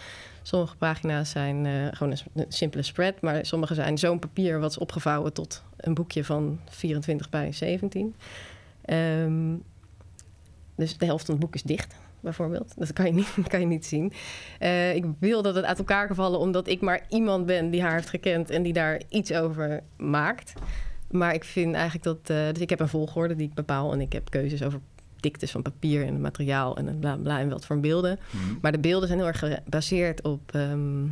sommige 0.43 0.76
pagina's 0.76 1.30
zijn 1.30 1.66
eh, 1.66 1.72
gewoon 1.90 2.16
een, 2.34 2.45
simpele 2.49 2.82
spread, 2.82 3.20
maar 3.20 3.47
sommige 3.47 3.74
zijn 3.74 3.99
zo'n 3.99 4.18
papier 4.18 4.61
wat 4.61 4.70
is 4.70 4.78
opgevouwen 4.78 5.32
tot 5.32 5.62
een 5.76 5.95
boekje 5.95 6.24
van 6.24 6.61
24 6.68 7.30
bij 7.30 7.53
17. 7.53 8.14
Ehm, 8.84 9.55
dus 10.76 10.97
de 10.99 11.05
helft 11.05 11.24
van 11.24 11.34
het 11.34 11.45
boek 11.45 11.55
is 11.55 11.62
dicht, 11.62 11.95
bijvoorbeeld. 12.20 12.72
Dat 12.76 12.93
kan 12.93 13.07
je 13.07 13.12
niet, 13.12 13.34
kan 13.49 13.61
je 13.61 13.66
niet 13.66 13.86
zien. 13.86 14.12
Eh, 14.59 14.95
ik 14.95 15.05
wil 15.18 15.43
dat 15.43 15.55
het 15.55 15.64
uit 15.64 15.78
elkaar 15.78 16.07
kan 16.07 16.16
vallen, 16.16 16.38
omdat 16.38 16.68
ik 16.68 16.80
maar 16.80 17.05
iemand 17.09 17.47
ben 17.47 17.70
die 17.70 17.82
haar 17.82 17.95
heeft 17.95 18.11
gekend 18.11 18.51
en 18.51 18.62
die 18.62 18.72
daar 18.72 19.01
iets 19.09 19.32
over 19.32 19.82
maakt. 19.97 20.53
Maar 21.12 21.34
ik 21.34 21.44
vind 21.44 21.74
eigenlijk 21.74 22.04
dat. 22.04 22.18
eh, 22.36 22.52
dus 22.52 22.62
ik 22.62 22.70
heb 22.70 22.80
een 22.80 22.88
volgorde 22.88 23.36
die 23.36 23.46
ik 23.48 23.54
bepaal 23.54 23.92
en 23.92 24.00
ik 24.00 24.12
heb 24.12 24.30
keuzes 24.30 24.62
over 24.62 24.80
diktes 25.20 25.50
van 25.50 25.62
papier 25.62 26.06
en 26.06 26.20
materiaal 26.20 26.76
en 26.76 26.98
bla 26.98 27.16
bla 27.16 27.38
en 27.38 27.48
wat 27.48 27.66
voor 27.66 27.80
beelden. 27.80 28.18
Mhm. 28.30 28.54
Maar 28.60 28.72
de 28.72 28.78
beelden 28.78 29.08
zijn 29.08 29.20
heel 29.20 29.28
erg 29.28 29.38
gebaseerd 29.38 30.22
op, 30.22 30.40
ehm, 30.54 31.04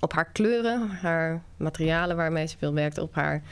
op 0.00 0.12
haar 0.12 0.30
kleuren, 0.32 0.88
haar 0.88 1.42
materialen 1.56 2.16
waarmee 2.16 2.46
ze 2.46 2.58
veel 2.58 2.74
werkt, 2.74 2.98
op 2.98 3.14
haar 3.14 3.42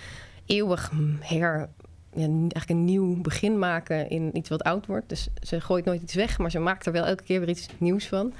eeuwig 0.46 0.92
her. 1.20 1.68
Ja, 2.16 2.26
eigenlijk 2.26 2.70
een 2.70 2.84
nieuw 2.84 3.20
begin 3.20 3.58
maken 3.58 4.08
in 4.10 4.36
iets 4.36 4.48
wat 4.48 4.62
oud 4.62 4.86
wordt. 4.86 5.08
Dus 5.08 5.28
ze 5.42 5.60
gooit 5.60 5.84
nooit 5.84 6.02
iets 6.02 6.14
weg, 6.14 6.38
maar 6.38 6.50
ze 6.50 6.58
maakt 6.58 6.86
er 6.86 6.92
wel 6.92 7.04
elke 7.06 7.22
keer 7.22 7.40
weer 7.40 7.48
iets 7.48 7.68
nieuws 7.78 8.06
van. 8.06 8.32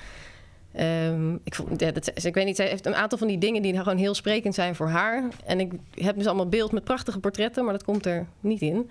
Ehm, 0.74 1.34
ik, 1.44 1.54
vond, 1.54 1.80
ja, 1.80 1.90
dat, 1.90 2.24
ik 2.24 2.34
weet 2.34 2.44
niet, 2.44 2.56
zij 2.56 2.68
heeft 2.68 2.86
een 2.86 2.94
aantal 2.94 3.18
van 3.18 3.26
die 3.26 3.38
dingen 3.38 3.62
die 3.62 3.76
gewoon 3.76 3.98
heel 3.98 4.14
sprekend 4.14 4.54
zijn 4.54 4.74
voor 4.74 4.88
haar. 4.88 5.28
En 5.46 5.60
ik 5.60 5.72
heb 5.94 6.16
dus 6.16 6.26
allemaal 6.26 6.48
beeld 6.48 6.72
met 6.72 6.84
prachtige 6.84 7.18
portretten, 7.18 7.64
maar 7.64 7.72
dat 7.72 7.84
komt 7.84 8.06
er 8.06 8.26
niet 8.40 8.60
in 8.60 8.90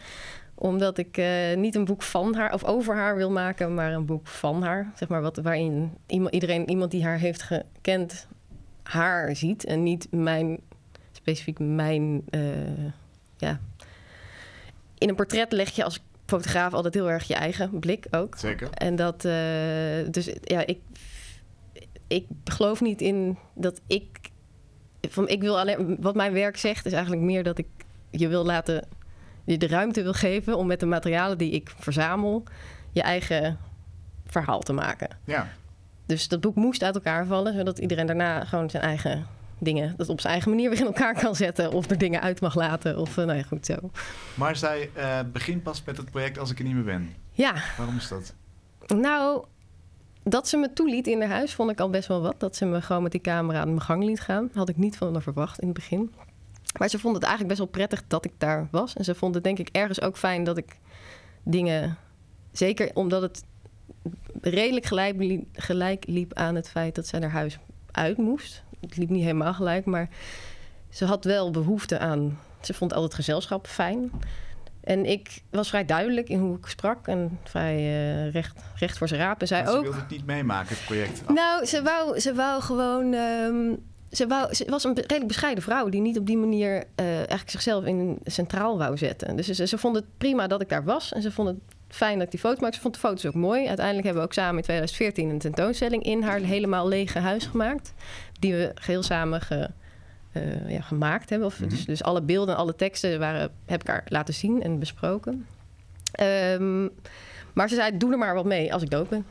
omdat 0.55 0.97
ik 0.97 1.17
eh, 1.17 1.55
niet 1.55 1.75
een 1.75 1.86
boek 1.86 2.01
van 2.01 2.36
haar 2.36 2.53
of 2.53 2.63
over 2.63 2.95
haar 2.95 3.15
wil 3.15 3.31
maken, 3.31 3.73
maar 3.73 3.93
een 3.93 4.05
boek 4.05 4.27
van 4.27 4.63
haar. 4.63 4.91
Zeg 4.95 5.07
maar 5.07 5.21
wat, 5.21 5.38
waarin 5.38 5.91
iemand, 6.07 6.34
iedereen, 6.34 6.69
iemand 6.69 6.91
die 6.91 7.03
haar 7.03 7.17
heeft 7.17 7.41
gekend, 7.41 8.27
haar 8.84 9.36
ziet. 9.36 9.65
En 9.65 9.84
niet 9.84 10.07
mijn, 10.11 10.59
specifiek 11.11 11.59
mijn, 11.59 12.23
eh, 12.29 12.41
ja. 13.38 13.59
In 14.97 15.09
een 15.09 15.15
portret 15.15 15.51
leg 15.51 15.69
je 15.69 15.84
als 15.84 16.03
fotograaf 16.25 16.73
altijd 16.73 16.93
heel 16.93 17.09
erg 17.09 17.23
je 17.23 17.36
eigen 17.36 17.79
blik 17.79 18.05
ook. 18.11 18.38
Zeker. 18.38 18.69
En 18.69 18.95
dat, 18.95 19.25
eh, 19.25 20.11
dus 20.11 20.29
ja, 20.41 20.65
ik, 20.65 20.79
ik 22.08 22.26
geloof 22.43 22.82
niet 22.82 23.01
in 23.01 23.38
dat 23.56 23.82
ik, 23.88 24.06
van 25.01 25.28
ik 25.28 25.41
wil 25.41 25.60
alleen, 25.60 25.97
wat 25.99 26.16
mijn 26.16 26.34
werk 26.34 26.58
zegt 26.58 26.86
is 26.86 26.91
eigenlijk 26.91 27.24
meer 27.24 27.43
dat 27.43 27.58
ik 27.58 27.68
je 28.10 28.28
wil 28.28 28.45
laten, 28.45 28.88
je 29.43 29.58
de 29.58 29.68
ruimte 29.68 30.04
wil 30.04 30.14
geven 30.14 30.58
om 30.58 30.68
met 30.68 30.80
de 30.80 30.86
materialen 30.86 31.38
die 31.38 31.51
ik 31.51 31.74
verzamel, 31.78 32.43
je 32.91 33.01
eigen 33.01 33.58
verhaal 34.26 34.60
te 34.60 34.74
maken. 34.74 35.10
Ja. 35.24 35.47
Dus 36.06 36.28
dat 36.28 36.41
boek 36.41 36.56
moest 36.56 36.84
uit 36.84 36.95
elkaar 36.95 37.26
vallen, 37.26 37.54
zodat 37.54 37.80
iedereen 37.80 38.06
daarna 38.06 38.45
gewoon 38.45 38.70
zijn 38.70 38.84
eigen 38.84 39.26
dingen 39.60 39.93
dat 39.97 40.10
op 40.10 40.22
zijn 40.22 40.34
eigen 40.34 40.51
manier 40.51 40.70
weer 40.70 40.80
in 40.80 40.86
elkaar 40.86 41.20
kan 41.20 41.36
zetten. 41.36 41.72
Of 41.72 41.89
er 41.89 41.97
dingen 41.97 42.22
uit 42.22 42.41
mag 42.41 42.56
laten. 42.56 42.97
Of 42.97 43.18
eh, 43.18 43.26
nou 43.26 43.38
ja, 43.38 43.43
goed 43.43 43.66
zo. 43.66 43.76
Maar 44.34 44.56
zij 44.56 44.89
eh, 44.93 45.20
begint 45.32 45.64
pas 45.64 45.84
met 45.84 45.97
het 45.97 46.12
project 46.12 46.38
als 46.39 46.51
ik 46.51 46.58
er 46.60 46.64
niet 46.66 46.74
meer 46.74 46.84
ben. 46.84 47.16
Ja, 47.32 47.54
Waarom 47.78 47.97
is 47.97 48.08
dat? 48.08 48.34
nou, 48.88 49.45
dat 50.24 50.47
ze 50.47 50.57
me 50.57 50.74
toeliet 50.74 51.07
in 51.07 51.21
haar 51.21 51.30
huis 51.30 51.53
vond 51.53 51.71
ik 51.71 51.80
al 51.80 51.89
best 51.89 52.07
wel 52.07 52.21
wat. 52.21 52.39
Dat 52.39 52.55
ze 52.55 52.65
me 52.65 52.82
gewoon 52.82 53.03
met 53.03 53.11
die 53.11 53.21
camera 53.21 53.59
aan 53.59 53.67
mijn 53.67 53.82
gang 53.82 54.03
liet 54.03 54.19
gaan. 54.19 54.49
Had 54.53 54.69
ik 54.69 54.78
niet 54.78 54.97
van 54.97 55.13
haar 55.13 55.21
verwacht 55.21 55.59
in 55.59 55.67
het 55.67 55.76
begin. 55.76 56.13
Maar 56.80 56.89
ze 56.89 56.99
vond 56.99 57.15
het 57.15 57.24
eigenlijk 57.24 57.55
best 57.55 57.63
wel 57.63 57.74
prettig 57.78 58.07
dat 58.07 58.26
ik 58.26 58.32
daar 58.38 58.67
was. 58.71 58.93
En 58.93 59.03
ze 59.03 59.15
vond 59.15 59.36
het 59.36 59.43
denk 59.43 59.59
ik 59.59 59.69
ergens 59.71 60.01
ook 60.01 60.17
fijn 60.17 60.43
dat 60.43 60.57
ik 60.57 60.80
dingen... 61.43 61.97
Zeker 62.51 62.91
omdat 62.93 63.21
het 63.21 63.43
redelijk 64.41 64.86
gelijk, 64.86 65.15
li- 65.15 65.47
gelijk 65.53 66.07
liep 66.07 66.34
aan 66.34 66.55
het 66.55 66.69
feit 66.69 66.95
dat 66.95 67.07
zij 67.07 67.19
haar 67.19 67.30
huis 67.30 67.57
uit 67.91 68.17
moest. 68.17 68.63
Het 68.82 68.97
liep 68.97 69.09
niet 69.09 69.24
helemaal 69.24 69.53
gelijk, 69.53 69.86
maar 69.86 70.09
ze 70.89 71.05
had 71.05 71.24
wel 71.24 71.51
behoefte 71.51 71.99
aan... 71.99 72.39
Ze 72.61 72.74
vond 72.74 72.93
altijd 72.93 73.13
gezelschap 73.13 73.67
fijn. 73.67 74.11
En 74.84 75.05
ik 75.05 75.41
was 75.49 75.69
vrij 75.69 75.86
duidelijk 75.86 76.29
in 76.29 76.39
hoe 76.39 76.57
ik 76.57 76.65
sprak 76.65 77.07
en 77.07 77.39
vrij 77.43 77.75
eh, 77.77 78.31
recht, 78.31 78.59
recht 78.75 78.97
voor 78.97 79.07
zijn 79.07 79.19
raap. 79.21 79.41
En 79.41 79.47
zij 79.47 79.57
Want 79.63 79.69
ze 79.71 79.77
ook. 79.77 79.84
wilde 79.84 79.97
het 79.99 80.09
niet 80.09 80.25
meemaken, 80.25 80.75
het 80.75 80.86
project. 80.86 81.29
Nou, 81.29 81.65
ze 81.65 81.81
wou, 81.81 82.19
ze 82.19 82.34
wou 82.34 82.61
gewoon. 82.61 83.13
ehm, 83.13 83.73
ze, 84.11 84.27
wou, 84.27 84.53
ze 84.53 84.65
was 84.69 84.84
een 84.84 84.93
redelijk 84.95 85.27
bescheiden 85.27 85.63
vrouw 85.63 85.89
die 85.89 86.01
niet 86.01 86.17
op 86.19 86.25
die 86.25 86.38
manier 86.38 86.84
eh, 86.95 87.15
eigenlijk 87.15 87.49
zichzelf 87.49 87.86
in 87.86 88.19
centraal 88.25 88.77
wou 88.77 88.97
zetten. 88.97 89.36
Dus 89.36 89.47
ze, 89.47 89.67
ze 89.67 89.77
vond 89.77 89.95
het 89.95 90.05
prima 90.17 90.47
dat 90.47 90.61
ik 90.61 90.69
daar 90.69 90.84
was 90.84 91.13
en 91.13 91.21
ze 91.21 91.31
vond 91.31 91.47
het 91.47 91.57
fijn 91.88 92.13
dat 92.17 92.25
ik 92.25 92.31
die 92.31 92.39
foto's 92.39 92.59
maakte. 92.59 92.75
Ze 92.75 92.81
vond 92.81 92.93
de 92.93 92.99
foto's 92.99 93.25
ook 93.25 93.34
mooi. 93.34 93.67
Uiteindelijk 93.67 94.05
hebben 94.05 94.23
we 94.23 94.27
ook 94.29 94.34
samen 94.34 94.55
in 94.57 94.63
2014 94.63 95.29
een 95.29 95.39
tentoonstelling 95.39 96.03
in 96.03 96.21
haar 96.23 96.39
helemaal 96.39 96.88
lege 96.88 97.19
huis 97.19 97.45
gemaakt. 97.45 97.93
Die 98.39 98.53
we 98.53 98.71
geheel 98.75 99.03
samen 99.03 99.41
ge- 99.41 99.69
eh, 100.34 100.69
ja, 100.69 100.81
gemaakt 100.81 101.29
hebben. 101.29 101.47
Of, 101.47 101.59
Mhm. 101.59 101.69
dus, 101.69 101.86
dus 101.86 102.03
alle 102.03 102.21
beelden 102.21 102.53
en 102.55 102.59
alle 102.59 102.75
teksten 102.75 103.19
waren, 103.19 103.51
heb 103.65 103.81
ik 103.81 103.88
haar 103.88 104.03
laten 104.07 104.34
zien 104.34 104.61
en 104.63 104.79
besproken. 104.79 105.45
Ehm, 106.11 106.84
maar 107.53 107.69
ze 107.69 107.75
zei, 107.75 107.97
doe 107.97 108.11
er 108.11 108.17
maar 108.17 108.34
wat 108.34 108.45
mee 108.45 108.73
als 108.73 108.81
ik 108.81 108.89
dood 108.89 109.09
ben. 109.09 109.25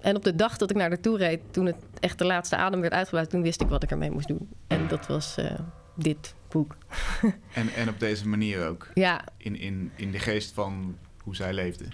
En 0.00 0.16
op 0.16 0.24
de 0.24 0.34
dag 0.34 0.56
dat 0.56 0.70
ik 0.70 0.76
naar 0.76 0.88
haar 0.88 1.00
toe 1.00 1.16
reed, 1.18 1.40
toen 1.50 1.66
het 1.66 1.76
echt 2.00 2.18
de 2.18 2.24
laatste 2.24 2.56
adem 2.56 2.80
werd 2.80 2.92
uitgeblazen, 2.92 3.30
toen 3.30 3.42
wist 3.42 3.60
ik 3.60 3.68
wat 3.68 3.82
ik 3.82 3.90
ermee 3.90 4.10
moest 4.10 4.28
doen. 4.28 4.48
En 4.66 4.88
dat 4.88 5.06
was 5.06 5.36
eh, 5.36 5.50
dit 5.94 6.34
boek. 6.48 6.76
En, 7.54 7.68
en 7.76 7.88
op 7.88 8.00
deze 8.00 8.28
manier 8.28 8.66
ook. 8.66 8.88
Ja, 8.94 9.24
In, 9.36 9.56
in, 9.58 9.90
in 9.96 10.10
de 10.10 10.18
geest 10.18 10.52
van 10.52 10.96
hoe 11.22 11.36
zij 11.36 11.52
leefde. 11.52 11.84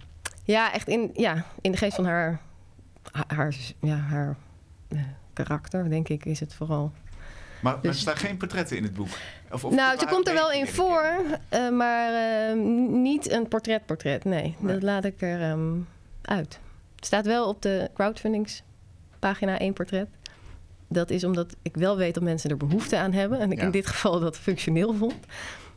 ja 0.45 0.73
echt 0.73 0.89
in, 0.89 1.11
ja, 1.15 1.45
in 1.61 1.71
de 1.73 1.77
geest 1.79 1.95
van 1.95 2.05
haar, 2.05 2.41
ha- 3.13 3.25
haar, 3.27 3.55
ja, 3.81 3.97
haar 3.97 4.37
eh, 4.89 4.99
karakter, 5.33 5.91
denk 5.91 6.09
ik, 6.09 6.25
is 6.25 6.41
het 6.41 6.55
vooral. 6.55 6.93
Maar, 7.63 7.81
Dus- 7.81 7.95
er 7.95 8.01
staan 8.01 8.17
geen 8.17 8.37
portretten 8.37 8.77
in 8.77 8.83
het 8.83 8.95
boek. 8.95 9.09
Of, 9.51 9.65
of 9.65 9.75
nou, 9.75 9.99
ze 9.99 10.07
komt 10.07 10.29
er 10.29 10.35
wel 10.35 10.53
in 10.53 10.67
voor, 10.67 11.05
eh, 11.49 11.69
maar 11.71 12.13
eh, 12.15 12.57
niet 12.89 13.31
een 13.31 13.49
portretportret. 13.49 14.25
Nee, 14.25 14.55
Nee. 14.59 14.73
dat 14.75 14.83
laat 14.83 15.05
ik 15.05 15.21
er 15.23 15.41
ehm, 15.43 15.73
uit. 16.23 16.59
Het 16.97 17.07
staat 17.07 17.27
wel 17.27 17.49
op 17.49 17.63
de 17.63 17.91
crowdfundingspagina 17.95 19.59
één 19.59 19.73
portret. 19.73 20.09
Dat 20.89 21.11
is 21.11 21.25
omdat 21.25 21.57
ik 21.63 21.77
wel 21.77 21.97
weet 21.97 22.15
dat 22.15 22.23
mensen 22.23 22.51
er 22.51 22.57
behoefte 22.57 22.97
aan 22.97 23.13
hebben. 23.13 23.39
En 23.39 23.53
ik 23.53 23.59
Ja. 23.59 23.65
in 23.65 23.71
dit 23.71 23.87
geval 23.87 24.21
dat 24.21 24.39
functioneel 24.39 24.95
vond. 24.95 25.15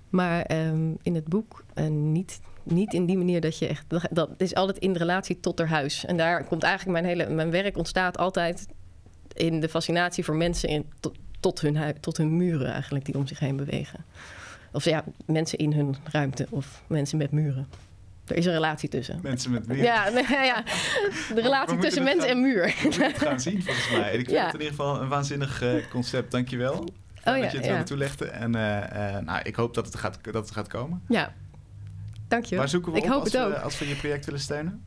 Maar 0.10 0.42
ehm, 0.42 0.92
in 1.02 1.16
het 1.16 1.28
boek 1.28 1.64
eh, 1.74 1.88
niet, 1.88 2.40
niet 2.64 2.94
in 2.94 3.06
die 3.06 3.18
manier 3.18 3.42
dat 3.42 3.58
je 3.58 3.68
echt... 3.68 3.86
Dat, 3.88 4.08
dat 4.12 4.30
is 4.38 4.56
altijd 4.56 4.78
in 4.78 4.96
relatie 4.96 5.40
tot 5.40 5.60
haar 5.60 5.68
huis. 5.68 6.06
En 6.06 6.18
daar 6.18 6.44
komt 6.44 6.64
eigenlijk 6.64 7.02
mijn 7.02 7.18
hele... 7.18 7.34
Mijn 7.34 7.52
werk 7.52 7.78
ontstaat 7.78 8.18
altijd 8.18 8.68
in 9.34 9.60
de 9.60 9.70
fascinatie 9.70 10.24
voor 10.26 10.36
mensen 10.36 10.70
in, 10.70 10.92
tot, 11.00 11.18
tot, 11.44 11.62
hun, 11.62 11.96
tot 12.00 12.18
hun 12.18 12.38
muren 12.38 12.72
eigenlijk 12.72 13.06
die 13.06 13.16
om 13.18 13.28
zich 13.28 13.39
heen 13.39 13.56
bewegen. 13.56 14.06
Of 14.72 14.84
ja, 14.86 15.04
mensen 15.26 15.58
in 15.58 15.74
hun 15.74 15.96
ruimte 16.12 16.48
of 16.50 16.84
mensen 16.88 17.18
met 17.18 17.32
muren. 17.32 17.68
Er 18.28 18.36
is 18.36 18.46
een 18.46 18.52
relatie 18.52 18.89
tussen. 18.89 19.20
Mensen 19.22 19.52
met 19.52 19.66
weer. 19.68 19.84
Ja, 19.84 20.08
ja, 20.44 20.64
de 21.36 21.41
relatie 21.41 21.78
tussen 21.78 22.04
mens 22.04 22.20
gaan- 22.20 22.30
en 22.30 22.41
muur. 22.41 22.66
We 22.66 22.80
moeten 22.84 23.04
het 23.04 23.18
gaan 23.18 23.39
zien 23.39 23.64
volgens 23.64 23.89
mij. 23.91 24.12
En 24.12 24.20
ik 24.20 24.26
vind 24.26 24.30
Ja. 24.38 24.46
het 24.46 24.54
in 24.54 24.60
ieder 24.60 24.76
geval 24.76 25.02
een 25.02 25.08
waanzinnig 25.08 25.62
eh, 25.62 25.74
concept. 25.89 26.32
Dankjewel. 26.32 26.74
Oh 26.80 26.88
ja, 27.24 27.39
dat 27.41 27.52
je 27.52 27.58
het 27.58 27.68
wilde 27.68 27.84
toelichten. 27.84 28.34
En 28.34 28.56
eh, 28.56 29.16
eh, 29.16 29.24
nou, 29.26 29.41
ik 29.44 29.56
hoop 29.56 29.74
dat 29.74 29.86
het 29.86 29.96
gaat, 29.96 30.18
dat 30.24 30.34
het 30.46 30.52
gaat 30.52 30.68
komen. 30.68 31.02
Ja, 31.10 31.34
dankjewel. 32.28 32.60
Waar 32.60 32.70
zoeken 32.70 32.91
we 32.91 32.98
Ik 32.98 33.04
op 33.04 33.10
hoop 33.10 33.22
als, 33.24 33.32
het 33.34 33.41
we, 33.41 33.48
ook. 33.56 33.64
als 33.64 33.80
we 33.80 33.88
je 33.88 33.96
project 33.96 34.26
willen 34.26 34.39
steunen? 34.39 34.84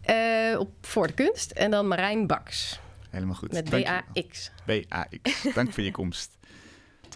Op 0.59 0.71
Voor 0.81 1.07
de 1.07 1.13
Kunst 1.13 1.51
en 1.51 1.71
dan 1.71 1.89
Marijn 1.89 2.27
Baks. 2.27 2.81
Helemaal 3.11 3.35
goed. 3.35 3.53
Met. 3.53 3.71
B-A-X. 3.71 4.51
B-A-X. 4.65 5.47
Dank 5.55 5.73
voor 5.73 5.83
je 5.83 5.91
komst. 5.91 6.37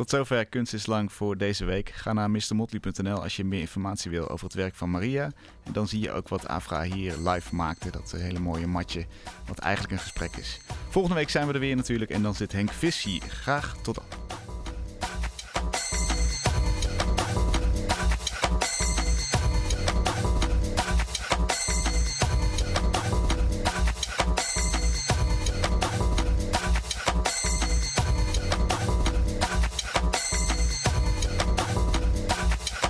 Tot 0.01 0.11
zover 0.11 0.47
Kunst 0.47 0.73
is 0.73 0.87
Lang 0.87 1.13
voor 1.13 1.37
deze 1.37 1.65
week. 1.65 1.89
Ga 1.89 2.13
naar 2.13 2.31
mrmotley.nl 2.31 3.23
als 3.23 3.37
je 3.37 3.45
meer 3.45 3.61
informatie 3.61 4.11
wil 4.11 4.29
over 4.29 4.45
het 4.45 4.55
werk 4.55 4.75
van 4.75 4.91
Maria. 4.91 5.31
En 5.63 5.73
dan 5.73 5.89
zie 5.89 6.01
je 6.01 6.13
ook 6.13 6.29
wat 6.29 6.49
Afra 6.49 6.83
hier 6.83 7.17
live 7.17 7.55
maakte. 7.55 7.91
Dat 7.91 8.11
hele 8.11 8.39
mooie 8.39 8.67
matje, 8.67 9.07
wat 9.47 9.59
eigenlijk 9.59 9.93
een 9.93 9.99
gesprek 9.99 10.37
is. 10.37 10.61
Volgende 10.89 11.17
week 11.17 11.29
zijn 11.29 11.47
we 11.47 11.53
er 11.53 11.61
weer 11.61 11.77
natuurlijk 11.77 12.11
en 12.11 12.23
dan 12.23 12.35
zit 12.35 12.53
Henk 12.53 12.71
Vis 12.71 13.03
hier. 13.03 13.23
Graag 13.23 13.77
tot 13.83 13.95
dan. 13.95 14.40